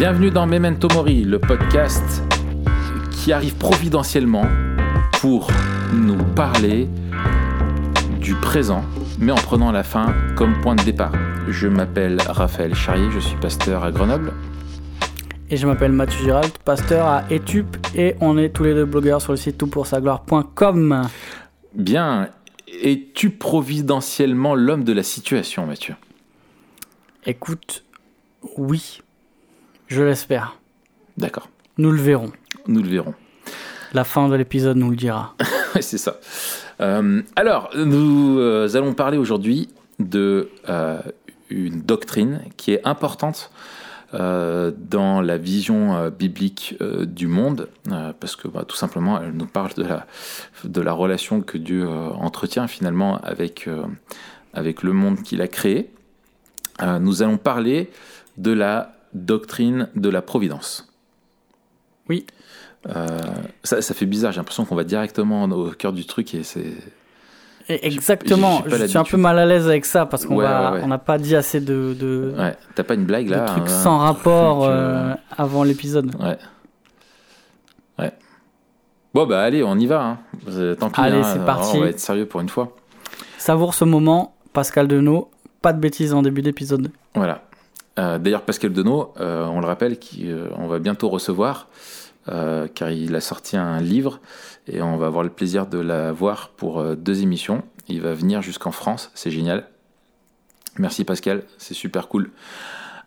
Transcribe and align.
Bienvenue 0.00 0.30
dans 0.30 0.46
Memento 0.46 0.88
Mori, 0.94 1.24
le 1.24 1.38
podcast 1.38 2.22
qui 3.12 3.34
arrive 3.34 3.54
providentiellement 3.56 4.46
pour 5.20 5.50
nous 5.92 6.16
parler 6.34 6.88
du 8.18 8.34
présent, 8.34 8.82
mais 9.18 9.30
en 9.30 9.34
prenant 9.34 9.70
la 9.70 9.82
fin 9.82 10.14
comme 10.36 10.58
point 10.62 10.74
de 10.74 10.82
départ. 10.84 11.12
Je 11.48 11.68
m'appelle 11.68 12.18
Raphaël 12.26 12.74
Charrier, 12.74 13.10
je 13.10 13.18
suis 13.18 13.36
pasteur 13.36 13.84
à 13.84 13.92
Grenoble. 13.92 14.32
Et 15.50 15.58
je 15.58 15.66
m'appelle 15.66 15.92
Mathieu 15.92 16.24
Giralt, 16.24 16.56
pasteur 16.64 17.04
à 17.04 17.24
Etup, 17.30 17.76
et 17.94 18.14
on 18.22 18.38
est 18.38 18.48
tous 18.48 18.64
les 18.64 18.72
deux 18.72 18.86
blogueurs 18.86 19.20
sur 19.20 19.32
le 19.32 19.36
site 19.36 19.58
toutpoursagloire.com. 19.58 21.08
Bien, 21.74 22.30
es-tu 22.82 23.28
providentiellement 23.28 24.54
l'homme 24.54 24.84
de 24.84 24.94
la 24.94 25.02
situation, 25.02 25.66
Mathieu? 25.66 25.94
Écoute, 27.26 27.84
oui, 28.56 29.02
je 29.90 30.02
l'espère. 30.02 30.56
D'accord, 31.18 31.48
Nous 31.76 31.90
le 31.90 32.00
verrons. 32.00 32.32
nous 32.68 32.82
le 32.82 32.88
verrons. 32.88 33.14
La 33.92 34.04
fin 34.04 34.28
de 34.28 34.36
l'épisode 34.36 34.76
nous 34.76 34.90
le 34.90 34.96
dira. 34.96 35.34
C'est 35.80 35.98
ça. 35.98 36.16
Euh, 36.80 37.22
alors, 37.34 37.70
nous 37.74 38.38
euh, 38.38 38.68
allons 38.74 38.94
parler 38.94 39.18
aujourd'hui 39.18 39.68
de 39.98 40.48
euh, 40.68 41.00
une 41.50 41.82
doctrine 41.82 42.42
qui 42.56 42.72
est 42.72 42.86
importante 42.86 43.50
dans 44.12 45.20
la 45.20 45.38
vision 45.38 46.08
biblique 46.10 46.76
du 47.02 47.28
monde, 47.28 47.68
parce 48.18 48.34
que 48.34 48.48
bah, 48.48 48.64
tout 48.66 48.74
simplement, 48.74 49.22
elle 49.22 49.34
nous 49.34 49.46
parle 49.46 49.72
de 49.74 49.84
la, 49.84 50.04
de 50.64 50.80
la 50.80 50.90
relation 50.90 51.42
que 51.42 51.56
Dieu 51.56 51.88
entretient 51.88 52.66
finalement 52.66 53.18
avec, 53.18 53.68
avec 54.52 54.82
le 54.82 54.92
monde 54.92 55.22
qu'il 55.22 55.40
a 55.42 55.46
créé. 55.46 55.92
Nous 56.98 57.22
allons 57.22 57.36
parler 57.36 57.92
de 58.36 58.50
la 58.50 58.99
doctrine 59.14 59.88
de 59.96 60.08
la 60.08 60.22
providence. 60.22 60.92
Oui. 62.08 62.26
Euh, 62.88 63.18
ça, 63.62 63.82
ça 63.82 63.94
fait 63.94 64.06
bizarre, 64.06 64.32
j'ai 64.32 64.38
l'impression 64.38 64.64
qu'on 64.64 64.74
va 64.74 64.84
directement 64.84 65.44
au 65.44 65.70
cœur 65.70 65.92
du 65.92 66.06
truc 66.06 66.34
et 66.34 66.42
c'est. 66.42 66.72
Exactement, 67.68 68.62
je 68.66 68.86
suis 68.86 68.98
un 68.98 69.04
peu 69.04 69.16
mal 69.16 69.38
à 69.38 69.46
l'aise 69.46 69.68
avec 69.68 69.84
ça 69.84 70.04
parce 70.04 70.26
qu'on 70.26 70.36
Ouais, 70.36 70.44
va, 70.44 70.72
ouais, 70.72 70.78
ouais. 70.78 70.84
on 70.84 70.88
n'a 70.88 70.98
pas 70.98 71.18
dit 71.18 71.36
assez 71.36 71.60
de, 71.60 71.94
de, 71.98 72.34
Ouais, 72.36 72.56
t'as 72.74 72.82
pas 72.82 72.94
une 72.94 73.04
blague 73.04 73.26
de 73.26 73.30
là 73.32 73.44
trucs 73.44 73.62
hein, 73.64 73.68
sans 73.68 73.98
rapport 73.98 74.62
truc, 74.62 74.72
euh, 74.72 75.14
avant 75.36 75.62
l'épisode. 75.62 76.12
Ouais. 76.20 76.36
Ouais. 77.98 78.12
Bon 79.14 79.24
bah 79.26 79.42
allez, 79.42 79.62
on 79.62 79.76
y 79.76 79.86
va. 79.86 80.02
Hein. 80.02 80.18
Euh, 80.48 80.74
Tant 80.74 80.90
pis. 80.90 81.00
Allez, 81.00 81.18
hein, 81.18 81.30
c'est 81.32 81.44
parti. 81.44 81.76
On 81.76 81.80
va 81.82 81.88
être 81.90 82.00
sérieux 82.00 82.26
pour 82.26 82.40
une 82.40 82.48
fois. 82.48 82.74
Savoure 83.38 83.74
ce 83.74 83.84
moment, 83.84 84.34
Pascal 84.52 84.88
Denot. 84.88 85.30
Pas 85.62 85.72
de 85.72 85.78
bêtises 85.78 86.12
en 86.14 86.22
début 86.22 86.42
d'épisode. 86.42 86.90
Voilà. 87.14 87.42
Euh, 87.98 88.18
D'ailleurs, 88.18 88.42
Pascal 88.42 88.72
Denot, 88.72 89.14
euh, 89.20 89.46
on 89.46 89.60
le 89.60 89.66
rappelle, 89.66 89.98
qui, 89.98 90.30
euh, 90.30 90.48
on 90.56 90.66
va 90.66 90.78
bientôt 90.78 91.08
recevoir, 91.08 91.68
car 92.76 92.92
il 92.92 93.16
a 93.16 93.20
sorti 93.20 93.56
un 93.56 93.80
livre 93.80 94.20
et 94.68 94.82
on 94.82 94.96
va 94.96 95.06
avoir 95.06 95.24
le 95.24 95.30
plaisir 95.30 95.66
de 95.66 95.78
la 95.78 96.12
voir 96.12 96.50
pour 96.50 96.84
deux 96.94 97.22
émissions. 97.22 97.64
Il 97.88 98.02
va 98.02 98.14
venir 98.14 98.40
jusqu'en 98.40 98.70
France, 98.70 99.10
c'est 99.16 99.32
génial. 99.32 99.66
Merci 100.78 101.02
Pascal, 101.02 101.42
c'est 101.58 101.74
super 101.74 102.06
cool. 102.06 102.30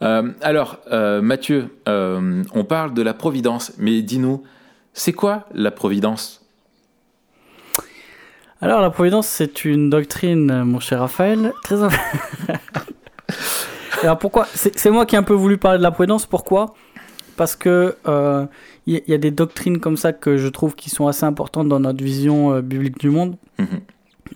Alors, 0.02 0.80
Mathieu, 1.22 1.70
on 1.86 2.66
parle 2.68 2.94
de 2.94 3.02
la 3.02 3.14
providence, 3.14 3.72
mais 3.78 4.02
dis-nous, 4.02 4.44
c'est 4.92 5.14
quoi 5.14 5.48
la 5.54 5.72
providence? 5.72 6.46
Alors, 8.60 8.82
la 8.82 8.90
providence, 8.90 9.28
c'est 9.28 9.64
une 9.64 9.90
doctrine, 9.90 10.64
mon 10.64 10.82
cher 10.82 11.00
Raphaël, 11.00 11.54
très. 11.64 11.78
Alors, 14.04 14.20
pourquoi 14.20 14.46
C'est 14.54 14.92
moi 14.92 15.06
qui 15.06 15.16
ai 15.16 15.18
un 15.18 15.24
peu 15.24 15.34
voulu 15.34 15.58
parler 15.58 15.78
de 15.78 15.84
la 15.84 15.92
providence. 15.92 16.26
Pourquoi? 16.26 16.74
Parce 17.38 17.56
que 17.56 17.96
euh, 18.08 18.46
il 18.86 19.02
y, 19.08 19.12
y 19.12 19.14
a 19.14 19.18
des 19.18 19.32
doctrines 19.32 19.80
comme 19.80 19.98
ça 19.98 20.14
que 20.14 20.38
je 20.38 20.48
trouve 20.48 20.76
qui 20.76 20.90
sont 20.90 21.08
assez 21.08 21.24
importantes 21.24 21.68
dans 21.68 21.80
notre 21.80 22.04
vision 22.04 22.54
euh, 22.54 22.62
biblique 22.62 23.00
du 23.00 23.10
monde. 23.10 23.38
Mhm. 23.58 23.80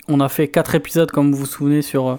On 0.07 0.19
a 0.19 0.29
fait 0.29 0.47
quatre 0.47 0.73
épisodes, 0.73 1.11
comme 1.11 1.31
vous 1.31 1.37
vous 1.37 1.45
souvenez, 1.45 1.81
sur 1.81 2.07
euh, 2.07 2.15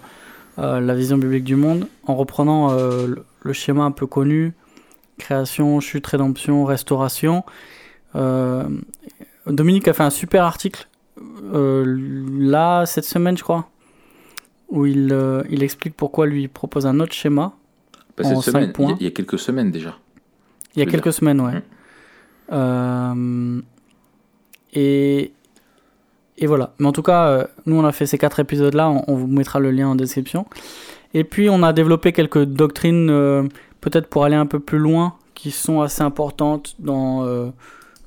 euh, 0.59 0.81
la 0.81 0.95
vision 0.95 1.17
biblique 1.17 1.45
du 1.45 1.57
monde, 1.57 1.89
en 2.07 2.15
reprenant 2.15 2.71
euh, 2.71 3.07
le, 3.07 3.25
le 3.43 3.53
schéma 3.53 3.83
un 3.83 3.91
peu 3.93 4.07
connu 4.07 4.55
création, 5.19 5.81
chute, 5.81 6.07
rédemption, 6.07 6.65
restauration. 6.65 7.45
Euh, 8.15 8.65
Dominique 9.47 9.89
a 9.89 9.93
fait 9.93 10.05
un 10.05 10.11
super 10.11 10.45
article 10.45 10.89
euh, 11.53 11.85
là 12.39 12.87
cette 12.87 13.05
semaine, 13.05 13.37
je 13.37 13.43
crois, 13.43 13.69
où 14.69 14.87
il, 14.87 15.11
euh, 15.13 15.43
il 15.51 15.63
explique 15.63 15.95
pourquoi 15.97 16.27
lui 16.27 16.43
il 16.43 16.49
propose 16.49 16.87
un 16.87 17.01
autre 17.01 17.13
schéma. 17.15 17.55
Bah, 18.17 18.25
cette 18.25 18.37
En 18.37 18.41
semaine, 18.41 18.63
il 18.65 18.67
y 18.67 18.71
a- 18.71 18.73
points. 18.73 18.97
il 19.01 19.05
y, 19.05 19.07
a 19.07 19.11
quelques 19.13 19.39
semaines 19.39 19.71
déjà. 19.71 19.97
Il 20.75 20.81
y 20.81 20.83
a 20.83 20.87
quelques 20.91 21.13
semaines, 21.13 21.41
ouais. 21.41 21.53
Mm. 21.55 21.63
Euh, 22.53 23.61
et, 24.75 25.33
et 26.39 26.47
voilà. 26.47 26.75
Mais 26.79 26.87
en 26.87 26.93
tout 26.93 27.03
cas, 27.03 27.27
euh, 27.29 27.45
nous, 27.67 27.77
on 27.77 27.85
a 27.85 27.93
fait 27.93 28.07
ces 28.07 28.19
quatre 28.19 28.41
épisodes-là. 28.41 28.89
On, 28.91 29.05
on 29.09 29.15
vous 29.15 29.27
mettra 29.27 29.61
le 29.61 29.71
lien 29.71 29.89
en 29.89 29.95
description. 29.95 30.47
Et 31.15 31.25
puis, 31.25 31.49
on 31.49 31.63
a 31.63 31.73
développé 31.73 32.13
quelques 32.13 32.45
doctrines, 32.45 33.09
euh, 33.11 33.45
peut-être 33.81 34.09
pour 34.09 34.25
aller 34.25 34.37
un 34.37 34.47
peu 34.47 34.61
plus 34.61 34.79
loin, 34.79 35.15
qui 35.35 35.51
sont 35.51 35.81
assez 35.81 36.03
importantes 36.03 36.75
dans 36.79 37.25
euh, 37.25 37.49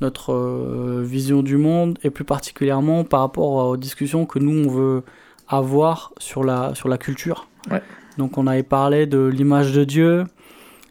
notre 0.01 1.01
vision 1.01 1.41
du 1.43 1.57
monde 1.57 1.97
et 2.03 2.09
plus 2.09 2.25
particulièrement 2.25 3.03
par 3.03 3.21
rapport 3.21 3.69
aux 3.69 3.77
discussions 3.77 4.25
que 4.25 4.39
nous, 4.39 4.67
on 4.67 4.69
veut 4.71 5.03
avoir 5.51 6.11
sur 6.17 6.43
la, 6.43 6.73
sur 6.75 6.89
la 6.89 6.97
culture. 6.97 7.47
Ouais. 7.69 7.81
Donc, 8.17 8.37
on 8.37 8.47
avait 8.47 8.63
parlé 8.63 9.05
de 9.05 9.25
l'image 9.27 9.71
de 9.73 9.83
Dieu. 9.83 10.25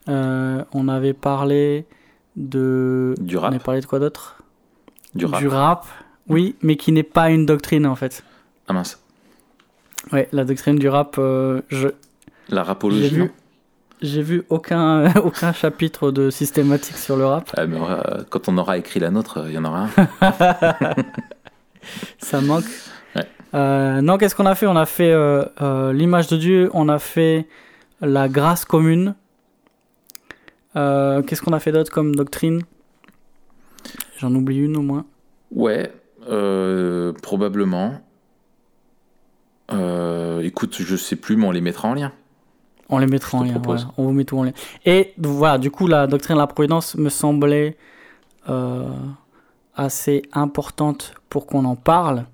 Euh, 0.08 0.64
on 0.72 0.88
avait 0.88 1.12
parlé 1.12 1.86
de. 2.36 3.14
Du 3.20 3.36
On 3.36 3.40
rap. 3.40 3.50
avait 3.50 3.58
parlé 3.62 3.80
de 3.80 3.86
quoi 3.86 3.98
d'autre? 3.98 4.42
Du 5.14 5.26
rap. 5.26 5.40
Du 5.40 5.48
rap. 5.48 5.86
Oui, 6.28 6.54
mais 6.62 6.76
qui 6.76 6.92
n'est 6.92 7.02
pas 7.02 7.30
une 7.30 7.44
doctrine 7.46 7.86
en 7.86 7.96
fait. 7.96 8.22
Ah 8.68 8.72
mince. 8.72 9.02
Ouais, 10.12 10.28
la 10.32 10.44
doctrine 10.44 10.76
du 10.76 10.88
rap, 10.88 11.16
euh, 11.18 11.60
je 11.68 11.88
La 12.48 12.62
rapologie. 12.62 13.24
j'ai 14.00 14.22
vu 14.22 14.44
aucun 14.48 15.12
aucun 15.24 15.52
chapitre 15.52 16.10
de 16.12 16.30
systématique 16.30 16.96
sur 16.96 17.16
le 17.16 17.26
rap. 17.26 17.50
Ah, 17.56 17.66
mais, 17.66 17.78
euh, 17.80 18.22
quand 18.30 18.48
on 18.48 18.56
aura 18.58 18.78
écrit 18.78 19.00
la 19.00 19.10
nôtre, 19.10 19.44
il 19.48 19.52
y 19.54 19.58
en 19.58 19.64
aura 19.64 19.88
un. 20.20 20.94
Ça 22.18 22.40
manque. 22.40 22.64
Euh, 23.54 24.00
non, 24.00 24.18
qu'est-ce 24.18 24.34
qu'on 24.34 24.46
a 24.46 24.54
fait? 24.54 24.66
On 24.66 24.76
a 24.76 24.86
fait 24.86 25.10
euh, 25.10 25.44
euh, 25.60 25.92
l'image 25.92 26.28
de 26.28 26.36
Dieu. 26.36 26.70
On 26.72 26.88
a 26.88 26.98
fait 26.98 27.46
la 28.00 28.28
grâce 28.28 28.64
commune. 28.64 29.14
Qu'est-ce 30.74 31.42
qu'on 31.42 31.52
a 31.52 31.60
fait 31.60 31.72
d'autre 31.72 31.92
comme 31.92 32.14
doctrine? 32.14 32.62
J'en 34.18 34.34
oublie 34.34 34.58
une 34.58 34.76
au 34.76 34.82
moins. 34.82 35.04
Ouais, 35.50 35.92
probablement. 37.22 38.00
Écoute, 40.42 40.76
je 40.80 40.96
sais 40.96 41.16
plus, 41.16 41.36
mais 41.36 41.46
on 41.46 41.50
les 41.50 41.60
mettra 41.60 41.88
en 41.88 41.94
lien. 41.94 42.12
On 42.88 42.98
les 42.98 43.06
mettra 43.06 43.38
en 43.38 43.44
lien. 43.44 43.60
voilà. 43.62 43.82
On 43.98 44.04
vous 44.04 44.12
met 44.12 44.24
tout 44.24 44.38
en 44.38 44.44
lien. 44.44 44.52
Et 44.84 45.12
voilà, 45.18 45.58
du 45.58 45.70
coup, 45.70 45.86
la 45.86 46.06
doctrine 46.06 46.36
de 46.36 46.40
la 46.40 46.46
providence 46.46 46.94
me 46.94 47.08
semblait 47.08 47.76
assez 49.74 50.22
importante 50.32 51.14
pour 51.28 51.46
qu'on 51.46 51.64
en 51.64 51.76
parle. 51.76 52.26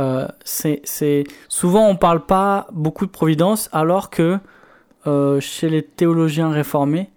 Euh, 0.00 0.26
c'est. 0.44 1.24
Souvent, 1.48 1.86
on 1.88 1.96
parle 1.96 2.24
pas 2.24 2.66
beaucoup 2.72 3.04
de 3.06 3.10
providence, 3.10 3.68
alors 3.72 4.08
que 4.08 4.38
euh, 5.06 5.40
chez 5.40 5.68
les 5.68 5.82
théologiens 5.82 6.50
réformés, 6.50 7.10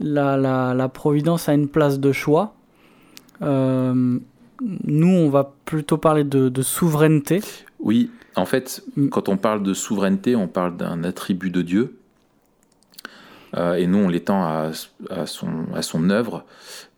la, 0.00 0.36
la, 0.36 0.74
la 0.74 0.88
providence 0.88 1.48
a 1.48 1.54
une 1.54 1.68
place 1.68 2.00
de 2.00 2.12
choix. 2.12 2.54
Euh, 3.42 4.18
nous, 4.84 5.08
on 5.08 5.28
va 5.28 5.52
plutôt 5.64 5.98
parler 5.98 6.24
de, 6.24 6.48
de 6.48 6.62
souveraineté. 6.62 7.42
Oui, 7.78 8.10
en 8.34 8.46
fait, 8.46 8.82
Mm. 8.96 9.08
quand 9.08 9.28
on 9.28 9.36
parle 9.36 9.62
de 9.62 9.74
souveraineté, 9.74 10.34
on 10.34 10.48
parle 10.48 10.76
d'un 10.76 11.04
attribut 11.04 11.50
de 11.50 11.62
Dieu. 11.62 11.98
Et 13.78 13.86
nous, 13.86 13.98
on 13.98 14.08
l'étend 14.08 14.42
à, 14.42 14.72
à, 15.08 15.24
son, 15.24 15.48
à 15.74 15.80
son 15.80 16.10
œuvre. 16.10 16.44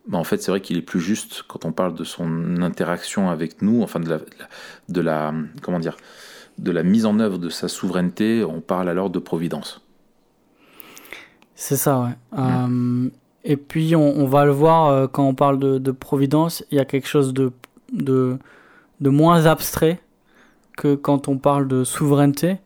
Mais 0.09 0.17
en 0.17 0.23
fait, 0.23 0.41
c'est 0.41 0.49
vrai 0.51 0.59
qu'il 0.59 0.77
est 0.77 0.81
plus 0.81 0.99
juste 0.99 1.43
quand 1.47 1.65
on 1.65 1.71
parle 1.71 1.93
de 1.93 2.03
son 2.03 2.61
interaction 2.61 3.29
avec 3.29 3.61
nous, 3.61 3.83
enfin 3.83 3.99
de 3.99 4.09
la, 4.09 4.19
de 4.89 5.01
la, 5.01 5.33
comment 5.61 5.79
dire, 5.79 5.95
de 6.57 6.71
la 6.71 6.83
mise 6.83 7.05
en 7.05 7.19
œuvre 7.19 7.37
de 7.37 7.49
sa 7.49 7.67
souveraineté, 7.67 8.43
on 8.43 8.59
parle 8.59 8.89
alors 8.89 9.11
de 9.11 9.19
providence. 9.19 9.81
C'est 11.53 11.77
ça, 11.77 11.99
ouais. 12.01 12.39
Euh, 12.39 13.09
et 13.43 13.55
puis, 13.55 13.95
on, 13.95 14.17
on 14.19 14.25
va 14.25 14.45
le 14.45 14.51
voir 14.51 14.87
euh, 14.87 15.07
quand 15.07 15.27
on 15.27 15.35
parle 15.35 15.59
de, 15.59 15.77
de 15.77 15.91
providence, 15.91 16.65
il 16.71 16.77
y 16.77 16.81
a 16.81 16.85
quelque 16.85 17.07
chose 17.07 17.31
de, 17.33 17.51
de, 17.93 18.37
de 18.99 19.09
moins 19.09 19.45
abstrait 19.45 20.01
que 20.75 20.95
quand 20.95 21.27
on 21.27 21.37
parle 21.37 21.67
de 21.67 21.83
souveraineté. 21.83 22.57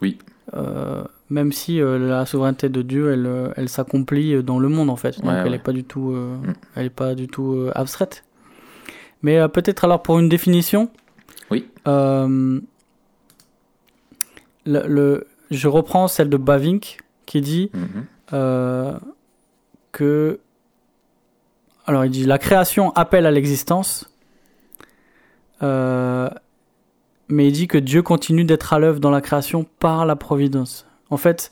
Oui. 0.00 0.18
Euh, 0.54 1.04
même 1.30 1.52
si 1.52 1.80
euh, 1.80 1.98
la 1.98 2.24
souveraineté 2.26 2.68
de 2.68 2.82
Dieu, 2.82 3.12
elle, 3.12 3.26
euh, 3.26 3.52
elle 3.56 3.68
s'accomplit 3.68 4.42
dans 4.42 4.58
le 4.58 4.68
monde, 4.68 4.90
en 4.90 4.96
fait. 4.96 5.16
Donc, 5.20 5.26
Ouais, 5.26 5.34
elle 5.38 5.44
ouais. 5.44 5.50
n'est 5.50 5.58
pas 5.58 5.72
du 5.72 5.84
tout, 5.84 6.12
euh, 6.12 6.36
Mm. 6.36 6.52
elle 6.76 6.86
est 6.86 6.90
pas 6.90 7.14
du 7.14 7.26
tout 7.28 7.52
euh, 7.54 7.72
abstraite. 7.74 8.24
Mais 9.22 9.38
euh, 9.38 9.48
peut-être 9.48 9.84
alors 9.84 10.02
pour 10.02 10.18
une 10.18 10.28
définition. 10.28 10.88
Oui. 11.50 11.68
Euh, 11.88 12.60
le, 14.66 14.86
le- 14.86 15.26
je 15.50 15.68
reprends 15.68 16.08
celle 16.08 16.28
de 16.28 16.36
Bavinck 16.36 16.98
qui 17.24 17.40
dit 17.40 17.70
Mhm. 17.72 18.04
euh, 18.32 18.92
que 19.92 20.40
alors 21.86 22.04
il 22.04 22.10
dit 22.10 22.24
la 22.24 22.38
création 22.38 22.90
appelle 22.92 23.26
à 23.26 23.30
l'existence, 23.30 24.12
euh, 25.62 26.28
mais 27.28 27.46
il 27.48 27.52
dit 27.52 27.68
que 27.68 27.78
Dieu 27.78 28.02
continue 28.02 28.44
d'être 28.44 28.72
à 28.72 28.78
l'œuvre 28.80 28.98
dans 29.00 29.10
la 29.10 29.20
création 29.20 29.64
par 29.78 30.04
la 30.04 30.16
providence. 30.16 30.86
En 31.10 31.16
fait, 31.16 31.50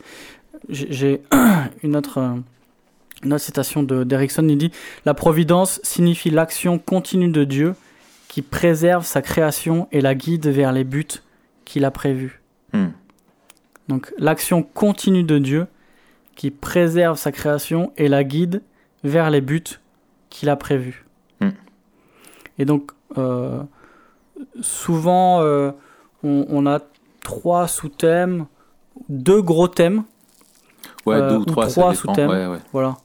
j'ai 0.69 1.23
une 1.83 1.97
autre, 1.97 2.19
euh, 2.19 2.35
une 3.23 3.33
autre 3.33 3.45
citation 3.45 3.83
d'Erickson, 3.83 4.47
il 4.49 4.59
dit 4.59 4.73
La 5.05 5.15
providence 5.15 5.81
signifie 5.83 6.31
l'action 6.31 6.79
continue 6.79 7.29
de 7.29 7.45
Dieu 7.45 7.75
qui 8.29 8.43
préserve 8.43 9.05
sa 9.05 9.23
création 9.23 9.89
et 9.93 10.01
la 10.01 10.15
guide 10.15 10.47
vers 10.49 10.73
les 10.73 10.85
buts 10.85 11.07
qu'il 11.65 11.85
a 11.85 11.91
prévus. 11.91 12.41
Hmm. 12.73 12.89
Donc 13.89 14.13
l'action 14.19 14.63
continue 14.63 15.23
de 15.23 15.39
Dieu 15.39 15.67
qui 16.35 16.51
préserve 16.51 17.17
sa 17.17 17.33
création 17.33 17.93
et 17.97 18.09
la 18.09 18.25
guide 18.25 18.63
vers 19.05 19.31
les 19.31 19.41
buts 19.41 19.63
qu'il 20.31 20.49
a 20.49 20.57
prévus. 20.57 21.05
Hmm. 21.41 21.51
Et 22.59 22.65
donc, 22.65 22.91
euh, 23.17 23.63
souvent, 24.61 25.43
euh, 25.43 25.71
on, 26.23 26.67
a 26.67 26.81
trois 27.23 27.69
sous-thèmes, 27.69 28.47
deux 29.09 29.43
gros 29.43 29.69
thèmes. 29.69 30.05
Ouais, 31.07 31.19
deux 31.19 31.35
euh, 31.35 31.39
ou 31.39 31.45
trois, 31.45 31.69
sous-thèmes. 31.69 32.31
Ouais, 32.31 32.47
ouais. 32.47 32.59
Voilà. 32.73 32.97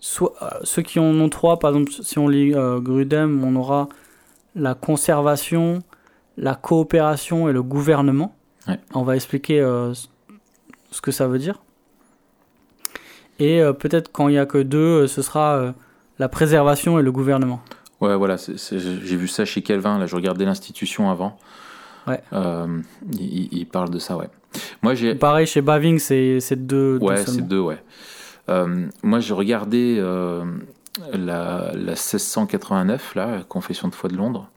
Soit, 0.00 0.32
euh, 0.42 0.48
ceux 0.64 0.82
qui 0.82 0.98
en 0.98 1.04
ont 1.20 1.28
trois, 1.28 1.58
par 1.58 1.70
exemple, 1.70 1.92
si 2.02 2.18
on 2.18 2.28
lit 2.28 2.54
euh, 2.54 2.80
Grudem, 2.80 3.44
on 3.44 3.54
aura 3.56 3.88
la 4.54 4.74
conservation, 4.74 5.82
la 6.36 6.54
coopération 6.54 7.48
et 7.48 7.52
le 7.52 7.62
gouvernement. 7.62 8.34
Ouais. 8.68 8.80
On 8.94 9.02
va 9.02 9.14
expliquer 9.16 9.60
euh, 9.60 9.92
ce- 9.94 11.00
que 11.00 11.10
ça 11.12 11.26
veut 11.28 11.38
dire. 11.38 11.60
Et 13.38 13.60
euh, 13.60 13.72
peut-être 13.72 14.10
quand 14.12 14.28
il 14.28 14.32
n'y 14.32 14.38
a 14.38 14.46
que 14.46 14.58
deux, 14.58 15.06
ce 15.06 15.22
sera 15.22 15.54
euh, 15.56 15.72
la 16.18 16.28
préservation 16.28 16.98
et 16.98 17.02
le 17.02 17.12
gouvernement. 17.12 17.60
Ouais, 18.00 18.16
voilà, 18.16 18.36
j'ai 18.36 19.16
vu 19.16 19.28
ça 19.28 19.44
chez 19.44 19.62
Calvin, 19.62 19.98
là, 19.98 20.06
je 20.06 20.16
regardais 20.16 20.44
l'institution 20.44 21.10
avant. 21.10 21.38
Ouais. 22.06 22.20
Euh, 22.32 22.80
il, 23.18 23.66
parle 23.66 23.90
de 23.90 23.98
ça, 23.98 24.16
ouais. 24.16 24.28
Moi, 24.82 24.94
j'ai. 24.94 25.14
Pareil, 25.14 25.46
chez 25.46 25.60
Baving, 25.62 25.98
c'est 25.98 26.40
c'est 26.40 26.66
deux. 26.66 26.98
Ouais, 27.00 27.24
c'est 27.24 27.46
deux, 27.46 27.60
ouais. 27.60 27.82
Euh, 28.48 28.88
moi, 29.02 29.20
j'ai 29.20 29.34
regardé 29.34 29.96
euh, 30.00 30.44
la, 31.12 31.70
la 31.74 31.92
1689, 31.92 33.14
là, 33.14 33.42
Confession 33.48 33.88
de 33.88 33.94
foi 33.94 34.10
de 34.10 34.16
Londres. 34.16 34.50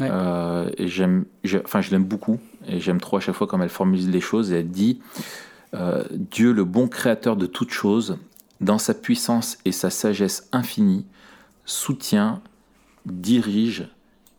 Ouais. 0.00 0.08
Euh, 0.10 0.70
et 0.78 0.88
j'aime, 0.88 1.26
j'ai- 1.44 1.62
enfin, 1.64 1.80
je 1.82 1.90
l'aime 1.90 2.04
beaucoup. 2.04 2.38
Et 2.66 2.80
j'aime 2.80 3.00
trop 3.00 3.18
à 3.18 3.20
chaque 3.20 3.34
fois 3.34 3.46
comme 3.46 3.62
elle 3.62 3.68
formule 3.68 4.10
les 4.10 4.20
choses. 4.20 4.52
Et 4.52 4.60
elle 4.60 4.70
dit 4.70 5.00
euh, 5.74 6.02
Dieu, 6.10 6.52
le 6.52 6.64
bon 6.64 6.88
créateur 6.88 7.36
de 7.36 7.46
toutes 7.46 7.72
choses, 7.72 8.16
dans 8.60 8.78
sa 8.78 8.94
puissance 8.94 9.58
et 9.64 9.72
sa 9.72 9.90
sagesse 9.90 10.48
infinie, 10.52 11.04
soutient, 11.64 12.40
dirige, 13.06 13.88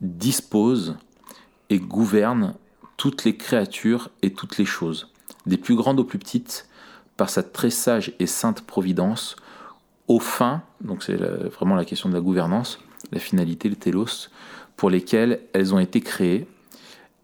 dispose 0.02 0.96
et 1.74 1.80
gouverne 1.80 2.54
toutes 2.98 3.26
les 3.26 3.36
créatures 3.36 4.12
et 4.22 4.32
toutes 4.32 4.60
les 4.60 4.66
choses, 4.66 5.12
des 5.48 5.58
plus 5.58 5.76
grandes 5.76 6.00
aux 6.00 6.04
plus 6.04 6.20
petites, 6.20 6.68
par 7.18 7.32
sa 7.32 7.42
très 7.42 7.72
sage 7.72 8.14
et 8.20 8.28
sainte 8.28 8.62
providence, 8.62 9.36
aux 10.08 10.20
fins, 10.20 10.62
donc 10.82 11.02
c'est 11.02 11.16
vraiment 11.16 11.74
la 11.74 11.84
question 11.84 12.10
de 12.10 12.14
la 12.14 12.22
gouvernance, 12.22 12.80
la 13.12 13.20
finalité, 13.20 13.70
le 13.70 13.76
télos, 13.76 14.30
pour 14.78 14.92
lesquelles 14.92 15.40
elles 15.54 15.74
ont 15.74 15.80
été 15.80 16.00
créées. 16.02 16.48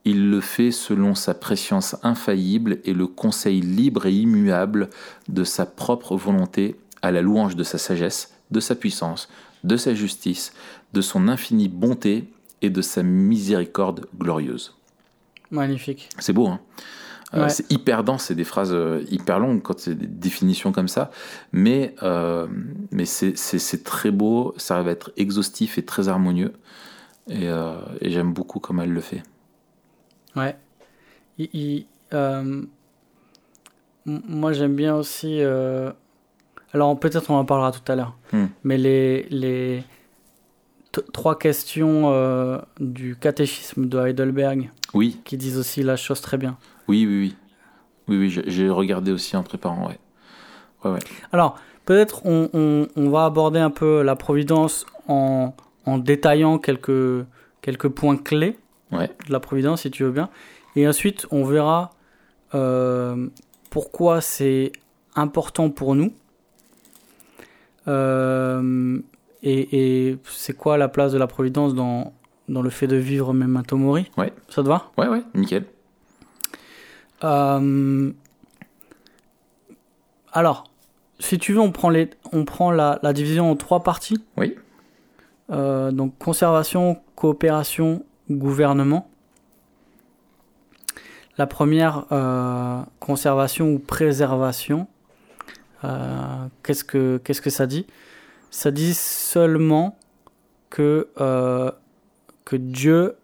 Il 0.04 0.32
le 0.32 0.42
fait 0.42 0.72
selon 0.72 1.14
sa 1.14 1.36
préscience 1.36 1.96
infaillible 2.02 2.80
et 2.86 2.94
le 2.94 3.06
conseil 3.06 3.62
libre 3.62 4.08
et 4.08 4.14
immuable 4.14 4.90
de 5.28 5.44
sa 5.44 5.68
propre 5.68 6.16
volonté 6.16 6.76
à 7.04 7.12
la 7.12 7.22
louange 7.22 7.56
de 7.56 7.64
sa 7.64 7.78
sagesse, 7.78 8.34
de 8.50 8.60
sa 8.60 8.74
puissance, 8.74 9.30
de 9.64 9.78
sa 9.78 9.94
justice, 9.94 10.54
de 10.94 11.02
son 11.02 11.28
infinie 11.28 11.70
bonté 11.70 12.32
et 12.62 12.70
de 12.70 12.82
sa 12.82 13.04
miséricorde 13.04 14.06
glorieuse. 14.18 14.76
Magnifique. 15.52 16.10
C'est 16.20 16.34
beau, 16.34 16.48
hein 16.48 16.60
Euh, 17.36 17.44
Ouais. 17.44 17.50
C'est 17.50 17.72
hyper 17.72 18.04
dense, 18.04 18.24
c'est 18.24 18.34
des 18.36 18.44
phrases 18.44 18.74
euh, 18.74 19.04
hyper 19.12 19.38
longues 19.40 19.62
quand 19.62 19.80
c'est 19.80 19.94
des 19.94 20.08
définitions 20.08 20.72
comme 20.72 20.88
ça, 20.88 21.12
mais, 21.52 21.94
euh, 22.02 22.48
mais 22.92 23.06
c'est- 23.06 23.36
très 23.84 24.10
beau, 24.10 24.56
ça 24.58 24.78
à 24.80 24.84
être 24.90 25.12
exhaustif 25.16 25.78
et 25.78 25.86
très 25.86 26.08
harmonieux, 26.08 26.54
et, 27.30 27.48
euh, 27.48 27.76
et 28.02 28.10
j'aime 28.10 28.34
beaucoup 28.34 28.60
comme 28.60 28.80
elle 28.80 28.92
le 28.92 29.02
fait. 29.02 29.22
Ouais. 30.36 30.58
Il- 31.38 31.50
il, 31.54 31.86
m- 32.12 32.68
moi, 34.06 34.52
j'aime 34.54 34.76
bien 34.76 34.96
aussi. 34.96 35.40
alors, 36.74 37.00
peut-être 37.00 37.30
on 37.30 37.36
en 37.36 37.46
parlera 37.46 37.72
tout 37.72 37.92
à 37.92 37.96
l'heure. 37.96 38.16
Hmm. 38.34 38.46
Mais 38.64 38.78
les, 38.80 39.28
les 39.30 39.84
trois 41.14 41.38
questions 41.38 42.12
euh, 42.12 42.58
du 42.80 43.16
catéchisme 43.16 43.88
de 43.88 44.00
Heidelberg 44.00 44.70
Oui, 44.94 45.20
qui 45.26 45.38
disent 45.38 45.58
aussi 45.58 45.84
la 45.84 45.96
chose 45.96 46.22
très 46.22 46.38
bien. 46.38 46.58
oui, 46.88 47.06
oui, 47.08 47.20
oui. 47.20 47.36
Oui, 48.08 48.18
oui, 48.18 48.42
j'ai- 48.48 48.70
regardé 48.70 49.12
aussi 49.12 49.38
en 49.38 49.44
préparant, 49.44 49.88
ouais. 49.88 50.00
Ouais, 50.84 50.92
ouais. 50.94 51.00
Alors, 51.32 51.60
peut-être 51.86 52.26
on, 52.26 52.50
on- 52.54 52.88
on 52.96 53.10
va 53.10 53.26
aborder 53.26 53.60
un 53.60 53.70
peu 53.70 54.02
la 54.02 54.16
providence 54.16 54.88
en, 55.08 55.54
en 55.86 55.98
détaillant 56.00 56.58
quelques, 56.58 57.24
quelques 57.62 57.90
points 57.90 58.18
clés 58.18 58.58
Ouais. 58.92 59.12
de 59.28 59.32
la 59.32 59.40
providence, 59.40 59.82
si 59.84 59.92
tu 59.92 60.04
veux 60.04 60.12
bien. 60.12 60.30
Et 60.76 60.88
ensuite, 60.88 61.28
on 61.30 61.44
verra 61.44 61.92
euh, 62.56 63.28
pourquoi 63.70 64.22
c'est 64.22 64.72
important 65.16 65.70
pour 65.70 65.94
nous. 65.94 66.12
Euh, 67.88 69.00
et 69.44 70.10
et 70.10 70.18
c'est 70.26 70.54
quoi 70.56 70.78
la 70.78 70.88
place 70.88 71.12
de 71.12 71.18
la 71.18 71.28
providence 71.28 71.74
dans, 71.74 72.14
dans 72.48 72.62
le 72.62 72.70
fait 72.70 72.88
de 72.88 72.96
vivre 72.96 73.34
Memento 73.34 73.78
Mori 73.78 74.10
Ouais. 74.18 74.34
Ça 74.50 74.64
te 74.64 74.68
va? 74.68 74.92
Ouais, 74.98 75.08
ouais, 75.08 75.24
nickel. 75.36 75.66
Euh, 77.24 78.12
alors, 80.32 80.64
si 81.20 81.38
tu 81.38 81.54
veux, 81.54 81.60
on 81.60 81.72
prend, 81.72 81.90
les, 81.90 82.10
on 82.32 82.46
prend 82.46 82.72
la, 82.72 83.00
la 83.04 83.14
division 83.14 83.52
en 83.52 83.56
trois 83.56 83.84
parties. 83.84 84.24
Oui. 84.38 84.56
Euh, 85.50 85.92
donc, 85.92 86.18
conservation, 86.18 87.02
coopération, 87.16 88.06
gouvernement. 88.30 89.10
La 91.38 91.48
première, 91.48 92.06
euh, 92.12 92.82
conservation 93.00 93.72
ou 93.74 93.80
préservation. 93.80 94.88
Euh, 95.84 96.46
qu'est-ce, 96.64 96.84
que, 96.84 97.20
qu'est-ce 97.24 97.42
que 97.42 97.50
ça 97.50 97.66
dit? 97.66 97.88
Ça 98.52 98.72
dit 98.72 98.94
seulement 98.94 99.98
que, 100.70 101.08
euh, 101.20 101.72
que 102.46 102.56
Dieu 102.56 103.16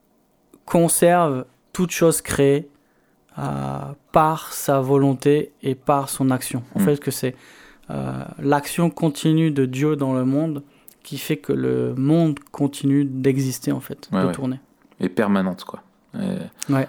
conserve 0.65 1.45
toute 1.73 1.91
chose 1.91 2.21
créée 2.21 2.69
euh, 3.37 3.79
par 4.11 4.53
sa 4.53 4.79
volonté 4.79 5.51
et 5.61 5.75
par 5.75 6.09
son 6.09 6.31
action. 6.31 6.63
En 6.75 6.79
Mm. 6.79 6.85
fait, 6.85 6.99
que 6.99 7.11
c'est 7.11 7.35
euh, 7.91 8.23
l'action 8.39 8.89
continue 8.89 9.51
de 9.51 9.65
Dieu 9.65 9.95
dans 9.95 10.13
le 10.13 10.25
monde 10.25 10.63
qui 11.03 11.17
fait 11.19 11.37
que 11.37 11.53
le 11.53 11.93
monde 11.95 12.39
continue 12.51 13.05
d'exister, 13.05 13.71
en 13.71 13.79
fait, 13.79 14.09
Ouais, 14.11 14.21
de 14.21 14.27
ouais. 14.27 14.31
tourner. 14.31 14.59
Et 14.99 15.09
permanente, 15.09 15.63
quoi. 15.65 15.83
Ouais. 16.15 16.87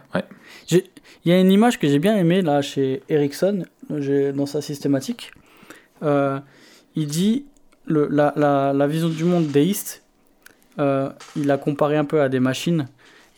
Il 0.71 0.83
y 1.27 1.33
a 1.33 1.41
une 1.41 1.51
image 1.51 1.79
que 1.79 1.87
j'ai 1.89 1.99
bien 1.99 2.17
aimée 2.17 2.41
là 2.43 2.63
chez 2.63 3.03
Ericsson, 3.09 3.65
j'ai- 3.99 4.33
dans 4.33 4.47
sa 4.47 4.63
systématique. 4.63 5.33
Il 6.03 7.07
dit 7.07 7.45
le, 7.87 8.09
la, 8.11 8.33
la, 8.37 8.73
la 8.73 8.87
vision 8.87 9.09
du 9.09 9.25
monde 9.25 9.47
déiste. 9.49 10.03
euh, 10.79 11.09
il 11.37 11.51
a 11.51 11.57
comparé 11.57 11.97
un 11.97 12.05
peu 12.05 12.21
à 12.21 12.29
des 12.29 12.39
machines. 12.41 12.87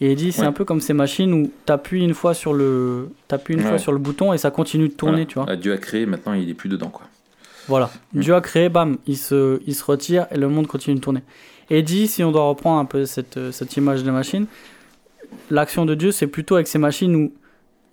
Et 0.01 0.11
il 0.13 0.17
dit 0.17 0.33
c'est 0.33 0.41
Ouais. 0.43 0.47
un 0.49 0.53
peu 0.53 0.65
comme 0.65 0.81
ces 0.81 0.93
machines 0.93 1.33
où 1.33 1.51
tu 1.67 1.73
appuies 1.73 2.03
une 2.03 2.15
fois 2.15 2.35
sur 2.35 2.53
le 2.53 3.11
t'appuies 3.29 3.55
une 3.55 3.61
Ouais. 3.63 3.69
fois 3.69 3.79
sur 3.79 3.93
le 3.93 3.99
bouton 3.99 4.33
et 4.33 4.39
ça 4.39 4.51
continue 4.51 4.89
de 4.89 4.93
tourner, 4.95 5.13
voilà. 5.23 5.27
tu 5.27 5.35
vois. 5.35 5.47
Ah, 5.49 5.57
Dieu 5.57 5.73
a 5.73 5.77
créé, 5.79 6.05
maintenant 6.07 6.33
il 6.33 6.49
est 6.51 6.55
plus 6.55 6.69
dedans, 6.69 6.89
quoi. 6.89 7.07
Voilà. 7.69 7.91
Mm. 8.13 8.21
Dieu 8.21 8.35
a 8.35 8.41
créé, 8.41 8.69
bam, 8.69 8.97
il 9.07 9.17
se, 9.17 9.61
il 9.67 9.75
se 9.75 9.85
retire 9.85 10.27
et 10.33 10.37
le 10.37 10.49
monde 10.49 10.67
continue 10.67 10.97
de 10.97 11.01
tourner. 11.01 11.23
Et 11.71 11.83
dit, 11.83 12.09
si 12.09 12.25
on 12.25 12.33
doit 12.33 12.45
reprendre 12.45 12.81
un 12.81 12.85
peu 12.87 13.05
cette, 13.05 13.37
euh, 13.37 13.53
cette 13.53 13.77
image 13.77 14.03
de 14.03 14.11
machine, 14.11 14.47
l'action 15.51 15.85
de 15.87 15.95
Dieu, 15.95 16.11
c'est 16.13 16.27
plutôt 16.27 16.55
avec 16.55 16.67
ces 16.67 16.79
machines 16.79 17.15
où, 17.15 17.33